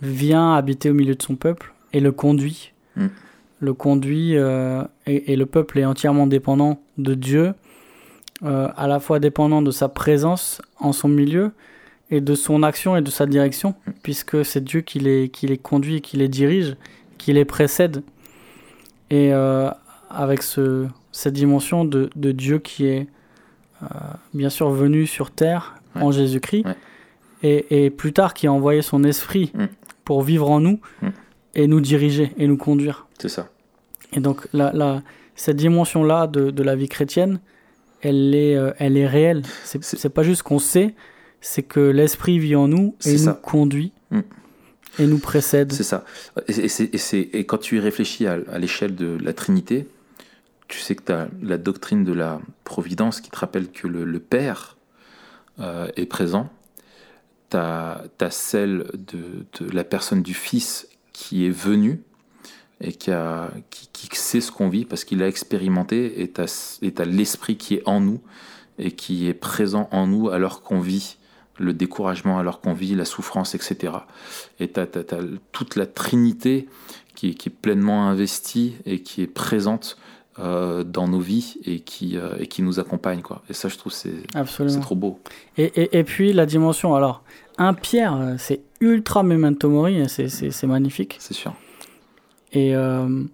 vient 0.00 0.54
habiter 0.54 0.90
au 0.90 0.94
milieu 0.94 1.14
de 1.14 1.22
son 1.22 1.36
peuple 1.36 1.72
et 1.92 2.00
le 2.00 2.12
conduit. 2.12 2.72
Mm. 2.96 3.06
Le 3.60 3.74
conduit 3.74 4.36
euh, 4.36 4.82
et, 5.06 5.32
et 5.32 5.36
le 5.36 5.46
peuple 5.46 5.78
est 5.78 5.84
entièrement 5.84 6.26
dépendant 6.26 6.80
de 6.98 7.14
Dieu, 7.14 7.54
euh, 8.42 8.68
à 8.76 8.86
la 8.86 8.98
fois 8.98 9.20
dépendant 9.20 9.62
de 9.62 9.70
sa 9.70 9.88
présence 9.88 10.60
en 10.78 10.92
son 10.92 11.08
milieu 11.08 11.52
et 12.10 12.20
de 12.20 12.34
son 12.34 12.62
action 12.62 12.96
et 12.96 13.02
de 13.02 13.10
sa 13.10 13.24
direction, 13.26 13.74
puisque 14.02 14.44
c'est 14.44 14.62
Dieu 14.62 14.80
qui 14.80 14.98
les, 14.98 15.28
qui 15.28 15.46
les 15.46 15.58
conduit, 15.58 16.02
qui 16.02 16.16
les 16.16 16.28
dirige, 16.28 16.76
qui 17.18 17.32
les 17.32 17.44
précède. 17.44 18.02
Et 19.10 19.30
avec 20.10 20.42
ce, 20.42 20.86
cette 21.12 21.34
dimension 21.34 21.84
de, 21.84 22.10
de 22.16 22.32
Dieu 22.32 22.58
qui 22.58 22.86
est 22.86 23.06
bien 24.34 24.50
sûr 24.50 24.70
venu 24.70 25.06
sur 25.06 25.30
terre 25.30 25.74
Ouais. 25.94 26.02
en 26.02 26.10
Jésus-Christ, 26.10 26.64
Ouais. 26.64 26.76
et, 27.42 27.84
et 27.84 27.90
plus 27.90 28.12
tard 28.14 28.32
qui 28.34 28.46
a 28.46 28.52
envoyé 28.52 28.80
son 28.82 29.04
esprit 29.04 29.50
Mm. 29.54 29.64
pour 30.04 30.22
vivre 30.22 30.50
en 30.50 30.60
nous 30.60 30.80
Mm. 31.02 31.08
et 31.54 31.66
nous 31.66 31.80
diriger 31.80 32.32
et 32.38 32.46
nous 32.46 32.56
conduire. 32.56 33.06
C'est 33.18 33.28
ça. 33.28 33.48
Et 34.14 34.20
donc 34.20 34.48
la, 34.54 34.72
la, 34.72 35.02
cette 35.36 35.56
dimension-là 35.56 36.26
de, 36.28 36.50
de 36.50 36.62
la 36.62 36.76
vie 36.76 36.88
chrétienne, 36.88 37.40
elle 38.00 38.34
est, 38.34 38.56
euh, 38.56 38.72
elle 38.78 38.96
est 38.96 39.06
réelle. 39.06 39.42
C'est 39.64 40.08
pas 40.08 40.22
juste 40.22 40.42
qu'on 40.42 40.58
sait, 40.58 40.94
c'est 41.42 41.62
que 41.62 41.80
l'esprit 41.80 42.38
vit 42.38 42.56
en 42.56 42.68
nous 42.68 42.94
et 43.04 43.12
nous 43.12 43.18
ça. 43.18 43.38
conduit 43.42 43.92
Mm. 44.10 44.20
et 44.98 45.06
nous 45.06 45.18
précède. 45.18 45.72
C'est 45.72 45.82
ça. 45.82 46.04
Et, 46.48 46.52
et 46.52 46.68
c'est- 46.68 46.94
et 46.94 46.98
c'est- 46.98 47.28
et 47.34 47.44
quand 47.44 47.58
tu 47.58 47.76
y 47.76 47.80
réfléchis 47.80 48.26
à, 48.26 48.38
à 48.50 48.58
l'échelle 48.58 48.94
de 48.94 49.18
la 49.22 49.32
Trinité, 49.34 49.86
tu 50.72 50.78
sais 50.78 50.94
que 50.94 51.02
tu 51.02 51.12
as 51.12 51.28
la 51.42 51.58
doctrine 51.58 52.02
de 52.02 52.14
la 52.14 52.40
providence 52.64 53.20
qui 53.20 53.30
te 53.30 53.38
rappelle 53.38 53.70
que 53.70 53.86
le, 53.86 54.20
Père 54.20 54.78
euh, 55.60 55.86
est 55.96 56.06
présent. 56.06 56.48
Tu 57.50 57.58
as, 57.58 58.00
celle 58.30 58.86
de, 58.94 59.70
la 59.70 59.84
personne 59.84 60.22
du 60.22 60.32
Fils 60.32 60.88
qui 61.12 61.44
est 61.46 61.50
venu 61.50 62.00
et 62.80 62.94
qui, 62.94 63.10
a, 63.10 63.50
qui, 63.68 63.88
qui 63.92 64.16
sait 64.16 64.40
ce 64.40 64.50
qu'on 64.50 64.70
vit 64.70 64.86
parce 64.86 65.04
qu'il 65.04 65.22
a 65.22 65.28
expérimenté, 65.28 66.22
et 66.22 66.32
tu 66.32 66.40
as, 66.40 67.04
l'Esprit 67.04 67.58
qui 67.58 67.74
est 67.74 67.82
en 67.84 68.00
nous 68.00 68.22
et 68.78 68.92
qui 68.92 69.28
est 69.28 69.34
présent 69.34 69.90
en 69.92 70.06
nous 70.06 70.30
alors 70.30 70.62
qu'on 70.62 70.80
vit 70.80 71.18
le 71.58 71.74
découragement, 71.74 72.38
alors 72.38 72.62
qu'on 72.62 72.72
vit 72.72 72.94
la 72.94 73.04
souffrance, 73.04 73.54
etc. 73.54 73.92
Et 74.58 74.72
tu 74.72 74.80
as, 74.80 74.86
toute 75.52 75.76
la 75.76 75.84
Trinité 75.84 76.66
qui, 77.14 77.34
qui 77.34 77.50
est 77.50 77.52
pleinement 77.52 78.08
investie 78.08 78.76
et 78.86 79.02
qui 79.02 79.20
est 79.20 79.26
présente 79.26 79.98
euh, 80.38 80.82
dans 80.84 81.08
nos 81.08 81.18
vies 81.20 81.56
et 81.64 81.80
qui, 81.80 82.16
euh, 82.16 82.36
et 82.38 82.46
qui 82.46 82.62
nous 82.62 82.80
accompagne. 82.80 83.20
Quoi. 83.20 83.42
Et 83.50 83.52
ça, 83.52 83.68
je 83.68 83.76
trouve, 83.76 83.92
c'est 83.92 84.12
trop 84.80 84.94
beau. 84.94 85.18
Et, 85.58 85.64
et, 85.82 85.98
et 85.98 86.04
puis 86.04 86.32
la 86.32 86.46
dimension, 86.46 86.94
alors, 86.94 87.22
un 87.58 87.74
Pierre, 87.74 88.16
euh, 88.16 88.34
c'est 88.38 88.60
ultra 88.80 89.22
memento 89.22 89.68
mori, 89.68 90.00
hein, 90.00 90.08
c'est- 90.08 90.62
magnifique. 90.66 91.16
C'est 91.18 91.34
sûr. 91.34 91.52
Et, 92.52 92.74
euh, 92.74 93.24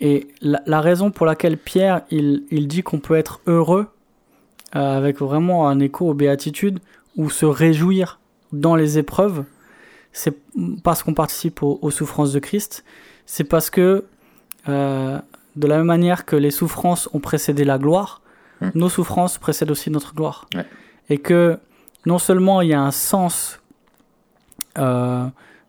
et 0.00 0.26
la, 0.40 0.60
la 0.66 0.80
raison 0.80 1.10
pour 1.10 1.24
laquelle 1.26 1.56
Pierre, 1.56 2.02
il, 2.10 2.44
il 2.50 2.68
dit 2.68 2.82
qu'on 2.82 2.98
peut 2.98 3.14
être 3.16 3.40
heureux, 3.46 3.86
avec 4.72 5.20
vraiment 5.20 5.68
un 5.68 5.78
écho 5.78 6.08
aux 6.10 6.14
béatitudes, 6.14 6.80
ou 7.16 7.30
se 7.30 7.46
réjouir 7.46 8.18
dans 8.52 8.74
les 8.74 8.98
épreuves, 8.98 9.44
c'est 10.12 10.36
parce 10.82 11.04
qu'on 11.04 11.14
participe 11.14 11.62
aux, 11.62 11.78
aux 11.80 11.90
souffrances 11.92 12.32
de 12.32 12.40
Christ, 12.40 12.84
c'est 13.24 13.44
parce 13.44 13.70
que, 13.70 14.04
euh, 14.68 15.18
de 15.56 15.66
la 15.66 15.76
même 15.78 15.86
manière 15.86 16.24
que 16.24 16.36
les 16.36 16.50
souffrances 16.50 17.08
ont 17.12 17.20
précédé 17.20 17.64
la 17.64 17.78
gloire, 17.78 18.20
Mm. 18.60 18.68
nos 18.76 18.88
souffrances 18.88 19.36
précèdent 19.38 19.70
aussi 19.72 19.90
notre 19.90 20.14
gloire. 20.14 20.46
Ouais. 20.54 20.64
Et 21.10 21.18
que 21.18 21.58
non 22.06 22.18
seulement 22.18 22.60
il 22.60 22.68
y 22.68 22.72
a 22.74 22.80
un 22.80 22.92
sens, 22.92 23.60
euh, 24.78 25.26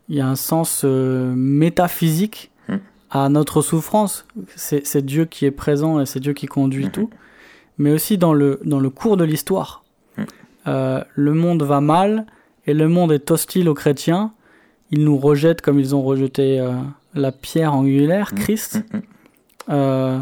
il 0.10 0.16
y 0.16 0.22
a 0.22 0.28
un 0.28 0.36
sens 0.36 0.82
euh, 0.86 1.34
métaphysique 1.36 2.52
Mm. 2.70 2.76
à 3.12 3.30
notre 3.30 3.62
souffrance, 3.62 4.26
c'est 4.56 5.04
Dieu 5.06 5.26
qui 5.26 5.46
est 5.46 5.52
présent 5.52 6.00
et 6.00 6.06
c'est 6.06 6.20
Dieu 6.20 6.34
qui 6.34 6.46
conduit 6.48 6.86
Mhm. 6.86 6.92
tout, 6.92 7.10
mais 7.78 7.92
aussi 7.92 8.18
dans 8.18 8.34
le, 8.34 8.60
dans 8.66 8.80
le 8.80 8.90
cours 8.90 9.18
de 9.18 9.24
l'histoire. 9.24 9.84
Euh, 10.68 11.04
le 11.14 11.34
monde 11.34 11.62
va 11.62 11.80
mal 11.82 12.26
et 12.66 12.74
le 12.74 12.88
monde 12.88 13.12
est 13.12 13.30
hostile 13.30 13.70
aux 13.70 13.76
chrétiens. 13.76 14.32
Ils 14.92 15.04
nous 15.04 15.18
rejettent 15.18 15.62
comme 15.62 15.80
ils 15.80 15.94
ont 15.96 16.02
rejeté 16.02 16.60
la 17.14 17.32
pierre 17.32 17.74
angulaire. 17.76 18.34
Christ. 18.36 18.84
Euh, 19.70 20.20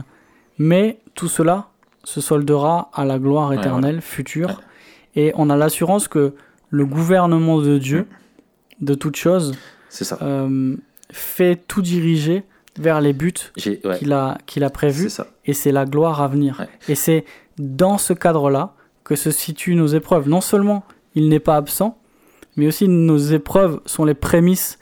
mais 0.57 0.99
tout 1.15 1.27
cela 1.27 1.67
se 2.03 2.21
soldera 2.21 2.89
à 2.93 3.05
la 3.05 3.19
gloire 3.19 3.49
Ouais, 3.49 3.57
éternelle 3.57 4.01
future. 4.01 4.61
Et 5.15 5.31
on 5.35 5.49
a 5.49 5.55
l'assurance 5.55 6.07
que 6.07 6.33
le 6.69 6.85
gouvernement 6.85 7.61
de 7.61 7.77
Dieu, 7.77 8.07
de 8.81 8.93
toutes 8.93 9.15
choses, 9.15 9.53
C'est 9.89 10.03
ça. 10.03 10.17
euh, 10.21 10.75
fait 11.11 11.55
tout 11.67 11.81
diriger 11.81 12.43
vers 12.79 12.99
les 13.01 13.13
buts 13.13 13.33
ouais, 13.65 13.79
qu'il 13.99 14.11
a, 14.13 14.37
qu'il 14.47 14.63
a 14.63 14.69
prévus. 14.71 15.09
Et 15.45 15.53
c'est 15.53 15.71
la 15.71 15.85
gloire 15.85 16.21
à 16.21 16.27
venir. 16.27 16.65
Et 16.89 16.95
c'est 16.95 17.25
dans 17.59 17.97
ce 17.99 18.13
cadre-là 18.13 18.73
que 19.03 19.15
se 19.15 19.29
situent 19.31 19.75
nos 19.75 19.85
épreuves. 19.87 20.27
Non 20.27 20.41
seulement 20.41 20.83
il 21.13 21.29
n'est 21.29 21.39
pas 21.39 21.55
absent, 21.57 21.97
mais 22.55 22.65
aussi 22.67 22.87
nos 22.87 23.17
épreuves 23.17 23.79
sont 23.85 24.05
les 24.05 24.15
prémices 24.15 24.79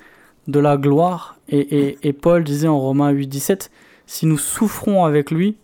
de 0.48 0.60
la 0.60 0.78
gloire. 0.78 1.36
Et, 1.50 1.60
et- 1.60 1.98
et 2.08 2.14
Paul 2.14 2.44
disait 2.46 2.70
en 2.70 2.80
Romains 2.80 3.10
8, 3.10 3.28
17, 3.28 3.70
si 4.12 4.26
nous 4.26 4.38
souffrons 4.38 5.06
avec 5.06 5.32
lui, 5.32 5.56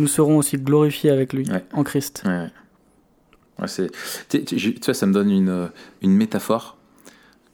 nous 0.00 0.08
serons 0.08 0.36
aussi 0.38 0.56
glorifiés 0.58 1.10
avec 1.10 1.32
lui 1.32 1.48
Ouais. 1.48 1.64
en 1.72 1.84
Christ. 1.84 2.24
Ouais, 2.26 3.68
c'est, 3.68 3.90
tu, 4.28 4.44
tu- 4.44 4.58
je- 4.58 4.70
tu 4.70 4.84
vois, 4.84 4.94
ça 4.94 5.06
me 5.06 5.12
donne 5.12 5.30
une, 5.30 5.48
euh, 5.48 5.66
une 6.02 6.12
métaphore 6.12 6.76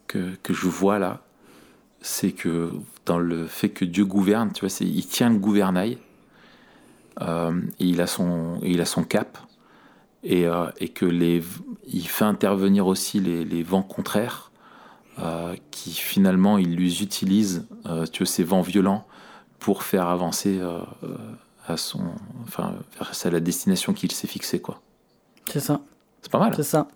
que, 0.07 0.35
que 0.43 0.55
je 0.55 0.67
vois 0.67 0.99
là. 0.99 1.21
C'est 2.01 2.33
que 2.33 2.71
dans 3.05 3.19
le 3.19 3.47
fait 3.47 3.69
que 3.69 3.85
Dieu 3.85 4.07
gouverne, 4.07 4.51
tu 4.55 4.61
vois, 4.61 4.71
c'est, 4.71 4.87
il 4.87 5.07
tient 5.07 5.29
le 5.29 5.37
gouvernail, 5.39 5.99
euh, 7.21 7.61
et 7.79 7.85
il, 7.85 8.01
a 8.01 8.07
son, 8.07 8.59
il 8.63 8.81
a 8.81 8.87
son 8.87 9.05
cap, 9.05 9.37
et, 10.23 10.47
euh, 10.47 10.67
et 10.79 10.89
que 10.89 11.05
les, 11.05 11.43
il 11.87 12.09
fait 12.09 12.25
intervenir 12.25 12.87
aussi 12.87 13.21
les, 13.21 13.45
les 13.45 13.63
vents 13.63 13.83
contraires, 13.83 14.51
euh, 15.19 15.55
qui 15.71 15.93
finalement, 15.93 16.57
il 16.57 16.77
les 16.77 17.03
utilise, 17.03 17.67
tu 18.13 18.19
vois, 18.25 18.27
ces 18.27 18.43
vents 18.43 18.63
violents, 18.63 19.07
pour 19.65 19.83
faire 19.83 20.09
avancer 20.09 20.59
euh, 20.61 20.81
euh, 21.05 21.17
à 21.67 21.79
son, 21.79 22.03
enfin, 22.43 22.75
vers 22.99 23.11
à 23.25 23.31
la 23.31 23.41
destination 23.41 23.95
qu'il 23.95 24.13
s'est 24.13 24.27
fixée, 24.27 24.61
quoi. 24.61 24.83
C'est 25.51 25.61
ça. 25.61 25.81
C'est 26.21 26.31
pas 26.31 26.39
mal. 26.39 26.53
C'est 26.55 26.63
ça. 26.63 26.87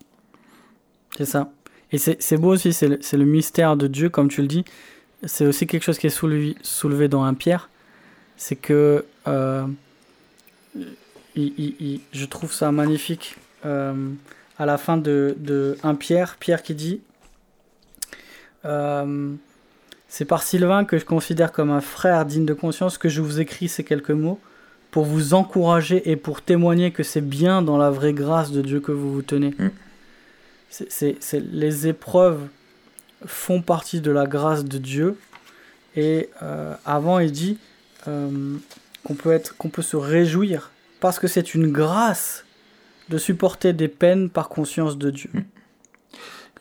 C'est 1.17 1.25
ça. 1.25 1.49
Et 1.91 1.97
c'est 1.97 2.37
beau 2.37 2.49
aussi, 2.53 2.71
c'est 2.71 2.87
le, 2.87 2.99
le 3.13 3.25
mystère 3.25 3.75
de 3.75 3.87
Dieu, 3.87 4.09
comme 4.09 4.27
tu 4.29 4.41
le 4.41 4.47
dis. 4.47 4.65
C'est 5.23 5.47
aussi 5.47 5.65
quelque 5.65 5.81
chose 5.81 5.97
qui 5.97 6.05
est 6.05 6.11
soulevé, 6.11 6.55
soulevé 6.61 7.07
dans 7.07 7.23
un 7.23 7.33
Pierre. 7.33 7.69
C'est 8.37 8.55
que 8.55 9.03
euh, 9.27 9.65
il- 10.75 10.93
il- 11.57 11.75
il- 11.79 12.01
je 12.13 12.25
trouve 12.25 12.53
ça 12.53 12.71
magnifique. 12.71 13.35
euh, 13.65 14.11
à 14.59 14.65
la 14.67 14.77
fin 14.77 14.97
de, 14.97 15.35
de 15.39 15.75
1 15.83 15.95
Pierre, 15.95 16.35
Pierre 16.39 16.61
qui 16.61 16.75
dit 16.75 17.01
euh, 18.65 19.33
C'est 20.09 20.25
par 20.25 20.41
Sylvain 20.41 20.85
que 20.85 20.97
je 20.97 21.05
considère 21.05 21.51
comme 21.51 21.69
un 21.69 21.81
frère 21.81 22.25
digne 22.25 22.45
de 22.45 22.55
conscience 22.55 22.97
que 22.97 23.09
je 23.09 23.21
vous 23.21 23.39
écris 23.39 23.69
ces 23.69 23.83
quelques 23.83 24.09
mots 24.09 24.39
pour 24.89 25.05
vous 25.05 25.35
encourager 25.35 26.09
et 26.09 26.15
pour 26.15 26.41
témoigner 26.41 26.91
que 26.91 27.03
c'est 27.03 27.21
bien 27.21 27.61
dans 27.61 27.77
la 27.77 27.91
vraie 27.91 28.13
grâce 28.13 28.51
de 28.51 28.61
Dieu 28.63 28.79
que 28.79 28.91
vous 28.91 29.13
vous 29.13 29.21
tenez. 29.21 29.53
Mm. 29.59 29.69
C'est, 30.69 31.17
les 31.51 31.87
épreuves 31.87 32.41
font 33.25 33.61
partie 33.61 34.01
de 34.01 34.11
la 34.11 34.25
grâce 34.25 34.65
de 34.65 34.79
Dieu. 34.79 35.15
Et 35.95 36.29
euh, 36.41 36.73
avant, 36.85 37.19
il 37.19 37.31
dit 37.31 37.59
euh, 38.07 38.55
qu'on 39.03 39.13
peut, 39.13 39.31
être, 39.31 39.55
qu'on 39.57 39.69
peut 39.69 39.81
se 39.83 39.95
réjouir 39.95 40.71
parce 40.99 41.19
que 41.19 41.27
c'est 41.27 41.53
une 41.53 41.71
grâce 41.71 42.45
de 43.09 43.17
supporter 43.17 43.73
des 43.73 43.87
peines 43.87 44.29
par 44.29 44.49
conscience 44.49 44.97
de 44.97 45.11
Dieu. 45.11 45.29
Mm. 45.33 45.39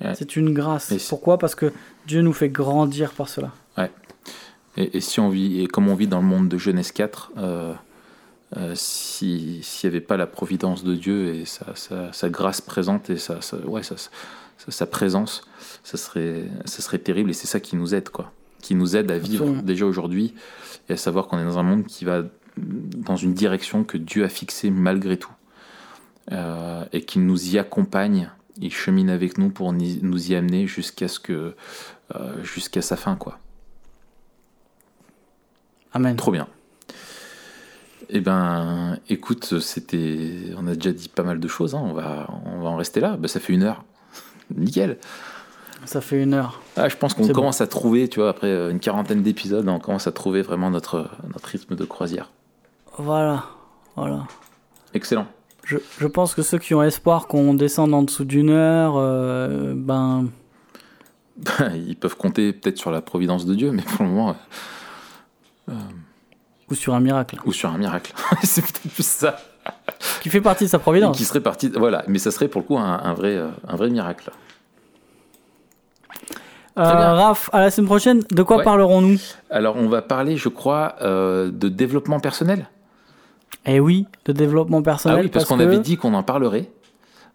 Ouais. 0.01 0.15
C'est 0.15 0.37
une 0.37 0.53
grâce. 0.55 0.93
Et 0.93 0.99
Pourquoi? 1.09 1.39
Parce 1.39 1.55
que 1.55 1.73
Dieu 2.07 2.21
nous 2.23 2.33
fait 2.33 2.49
grandir 2.49 3.13
par 3.13 3.29
cela. 3.29 3.53
Et, 4.77 4.97
et 4.99 5.01
si 5.01 5.19
on 5.19 5.29
vit, 5.29 5.61
et 5.61 5.67
comme 5.67 5.89
on 5.89 5.97
vit 5.97 6.07
dans 6.07 6.21
le 6.21 6.27
monde 6.27 6.49
de 6.49 6.57
Genèse 6.57 6.93
4, 6.93 7.33
euh, 7.39 7.75
euh, 8.57 8.73
si- 8.77 9.59
s'il 9.65 9.91
n'y 9.91 9.97
avait 9.97 10.05
pas 10.07 10.17
la 10.17 10.29
providence 10.29 10.85
de 10.85 10.95
Dieu 10.95 11.35
et 11.35 11.45
sa, 11.47 11.75
sa- 11.75 12.13
sa 12.13 12.29
grâce 12.29 12.61
présente 12.61 13.11
et 13.11 13.17
sa, 13.17 13.41
ouais, 13.67 13.83
présence, 14.91 15.43
ça 15.83 15.97
serait, 15.97 16.45
ça 16.65 16.81
serait 16.83 16.99
terrible 17.01 17.31
et 17.31 17.33
c'est 17.33 17.49
ça 17.49 17.59
qui 17.59 17.75
nous 17.75 17.93
aide, 17.93 18.11
quoi. 18.11 18.31
Qui 18.63 18.77
nous 18.77 18.95
aide 18.97 19.11
à 19.11 19.19
vivre 19.19 19.43
Absolument. 19.45 19.63
déjà 19.63 19.85
aujourd'hui 19.87 20.35
et 20.89 20.93
à 20.93 20.97
savoir 20.97 21.27
qu'on 21.27 21.41
est 21.41 21.45
dans 21.45 21.59
un 21.59 21.63
monde 21.65 21.85
qui 21.87 22.05
va 22.05 22.23
dans 22.57 23.17
une 23.17 23.35
direction 23.35 23.83
que 23.83 23.97
Dieu 23.99 24.23
a 24.25 24.29
fixée 24.29 24.71
malgré 24.71 25.17
tout 25.17 25.33
Euh, 26.31 26.85
et 26.93 27.01
qu'il 27.07 27.25
nous 27.25 27.49
y 27.55 27.59
accompagne, 27.59 28.31
il 28.61 28.73
chemine 28.73 29.11
avec 29.11 29.39
nous 29.39 29.51
pour 29.51 29.73
nous 29.73 30.31
y 30.31 30.35
amener 30.35 30.67
jusqu'à 30.67 31.09
ce 31.09 31.19
que 31.21 31.55
euh, 32.15 32.43
jusqu'à 32.45 32.83
sa 32.83 32.97
fin, 32.97 33.17
quoi. 33.17 33.39
Amen. 35.93 36.17
Trop 36.17 36.33
bien. 36.33 36.47
Eh 38.11 38.21
ben, 38.21 38.99
écoute, 39.11 39.59
c'était, 39.61 40.53
on 40.57 40.67
a 40.67 40.75
déjà 40.75 40.93
dit 40.93 41.09
pas 41.09 41.23
mal 41.23 41.41
de 41.41 41.49
choses. 41.49 41.75
hein. 41.75 41.83
On 41.83 41.93
va, 41.93 42.27
on 42.47 42.61
va 42.61 42.71
en 42.71 42.77
rester 42.77 43.01
là. 43.01 43.17
Bah, 43.19 43.29
ça 43.29 43.41
fait 43.41 43.53
une 43.53 43.63
heure. 43.63 43.85
Nickel. 44.55 44.99
Ça 45.85 46.01
fait 46.01 46.23
une 46.23 46.35
heure. 46.35 46.61
Ah, 46.77 46.89
je 46.89 46.97
pense 46.97 47.15
qu'on 47.15 47.27
bon. 47.27 47.33
commence 47.33 47.61
à 47.61 47.67
trouver, 47.67 48.09
tu 48.09 48.21
vois, 48.21 48.31
après 48.31 48.49
euh, 48.49 48.71
une 48.71 48.81
quarantaine 48.81 49.23
d'épisodes, 49.23 49.69
on 49.69 49.79
commence 49.79 50.07
à 50.07 50.13
trouver 50.13 50.43
vraiment 50.43 50.71
notre, 50.71 51.09
notre 51.33 51.47
rythme 51.49 51.77
de 51.77 51.85
croisière. 51.85 52.31
Voilà. 52.97 53.45
Voilà. 53.95 54.27
Excellent. 54.95 55.27
Je, 55.69 55.77
je 56.01 56.07
pense 56.07 56.35
que 56.35 56.41
ceux 56.41 56.57
qui 56.59 56.73
ont 56.75 56.83
espoir 56.83 57.27
qu'on 57.27 57.53
descende 57.53 57.93
en 57.93 58.03
dessous 58.03 58.25
d'une 58.25 58.49
heure, 58.51 58.95
euh, 58.97 59.75
ben, 59.77 60.27
Ils 61.75 61.95
peuvent 61.97 62.17
compter 62.17 62.53
peut-être 62.55 62.79
sur 62.79 62.91
la 62.91 63.03
providence 63.03 63.45
de 63.45 63.55
Dieu, 63.55 63.71
mais 63.71 63.83
pour 63.83 64.05
le 64.05 64.11
moment, 64.11 64.35
euh, 65.69 65.75
ou 66.71 66.75
sur 66.75 66.95
un 66.95 67.01
miracle. 67.01 67.39
ou 67.45 67.53
sur 67.53 67.71
un 67.71 67.77
miracle. 67.79 68.13
C'est 68.43 68.63
peut-être 68.63 68.89
plus 68.93 69.07
ça. 69.07 69.39
Qui 70.23 70.31
fait 70.31 70.41
partie 70.41 70.65
de 70.65 70.71
sa 70.71 70.79
Et 70.79 70.81
providence. 70.81 71.17
qui 71.19 71.25
serait 71.27 71.41
parti. 71.43 71.69
Voilà, 71.77 72.03
mais 72.09 72.19
ça 72.19 72.31
serait 72.31 72.49
pour 72.49 72.63
le 72.63 72.67
coup 72.67 72.79
un, 72.79 73.01
un 73.05 73.13
vrai, 73.13 73.37
euh, 73.37 73.49
un 73.69 73.77
vrai 73.77 73.91
miracle. 73.91 74.31
Euh. 76.79 76.83
Raph, 76.83 77.51
à 77.53 77.61
la 77.61 77.71
semaine 77.71 77.89
prochaine, 77.89 78.23
de 78.31 78.43
quoi 78.43 78.59
Ouais. 78.59 78.65
parlerons-nous? 78.65 79.19
Alors, 79.51 79.77
on 79.77 79.89
va 79.89 80.01
parler, 80.01 80.37
je 80.37 80.49
crois, 80.49 80.95
euh, 81.03 81.51
de 81.51 81.69
développement 81.69 82.21
personnel. 82.21 82.69
Eh 83.69 83.81
oui, 83.81 84.07
de 84.25 84.33
développement 84.33 84.83
personnel. 84.83 85.19
Ah 85.19 85.23
oui, 85.23 85.29
parce, 85.29 85.45
qu'on 85.45 85.59
que- 85.59 85.63
avait 85.63 85.79
dit 85.79 85.97
qu'on 85.97 86.15
en 86.15 86.23
parlerait. 86.23 86.71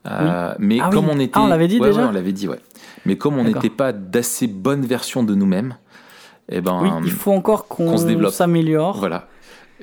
Euh, 0.06 0.54
Mais 0.60 0.80
Ah 0.82 0.90
comme 0.92 1.06
oui. 1.06 1.12
on 1.16 1.20
était. 1.20 1.32
Ah, 1.36 1.44
on 1.44 1.48
l'avait 1.48 1.68
dit 1.68 1.80
Ouais, 1.80 1.88
déjà 1.88 2.02
ouais, 2.02 2.08
on 2.10 2.12
l'avait 2.12 2.32
dit, 2.34 2.48
ouais. 2.48 2.60
Mais 3.06 3.16
comme 3.18 3.38
on 3.38 3.44
n'était 3.44 3.70
pas 3.70 3.94
d'assez 3.94 4.48
bonne 4.48 4.86
version 4.86 5.24
de 5.24 5.34
nous-mêmes, 5.36 5.76
eh 6.50 6.60
ben. 6.62 6.80
Oui, 6.82 6.90
il 7.06 7.12
faut 7.12 7.32
encore 7.32 7.68
qu'on 7.68 7.96
s'améliore. 8.30 8.98
Voilà. 8.98 9.28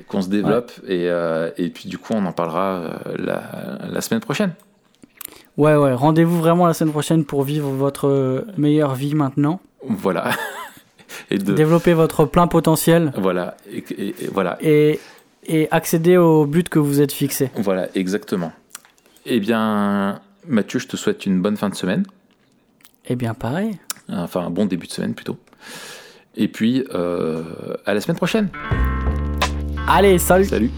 Qu'on 0.07 0.21
se 0.21 0.29
développe. 0.29 0.71
Et, 0.87 1.07
euh, 1.09 1.49
et 1.57 1.69
puis, 1.69 1.87
du 1.89 1.97
coup, 1.97 2.13
on 2.15 2.25
en 2.25 2.31
parlera 2.33 2.65
euh, 2.75 2.89
la, 3.17 3.87
la 3.87 4.01
semaine 4.01 4.21
prochaine. 4.21 4.53
Ouais, 5.57 5.75
ouais. 5.75 5.93
Rendez-vous 5.93 6.37
vraiment 6.39 6.65
la 6.65 6.73
semaine 6.73 6.91
prochaine 6.93 7.23
pour 7.25 7.43
vivre 7.43 7.69
votre 7.69 8.45
meilleure 8.57 8.95
vie 8.95 9.13
maintenant. 9.15 9.59
Voilà. 9.87 10.29
et 11.31 11.37
de. 11.37 11.53
Développer 11.53 11.93
votre 11.93 12.25
plein 12.25 12.47
potentiel 12.47 13.11
Voilà. 13.17 13.55
Et, 13.71 13.83
et- 13.97 14.07
et 14.25 14.27
voilà. 14.33 14.57
et, 14.61 14.99
et 15.45 15.67
accéder 15.71 16.17
au 16.17 16.45
but 16.45 16.69
que 16.69 16.79
vous 16.79 17.01
êtes 17.01 17.11
fixé. 17.11 17.51
Voilà, 17.55 17.87
exactement. 17.95 18.51
Eh 19.25 19.39
bien, 19.39 20.21
Mathieu, 20.47 20.79
je 20.79 20.87
te 20.87 20.97
souhaite 20.97 21.25
une 21.25 21.41
bonne 21.41 21.57
fin 21.57 21.69
de 21.69 21.75
semaine. 21.75 22.05
Eh 23.07 23.15
bien, 23.15 23.33
pareil. 23.33 23.77
Enfin, 24.09 24.41
un 24.41 24.49
bon 24.49 24.65
début 24.65 24.87
de 24.87 24.91
semaine 24.91 25.13
plutôt. 25.13 25.37
Et 26.35 26.47
puis, 26.47 26.85
euh, 26.93 27.43
à 27.85 27.93
la 27.93 28.01
semaine 28.01 28.17
prochaine. 28.17 28.49
Allez, 29.87 30.17
salut 30.17 30.45
Salut 30.45 30.71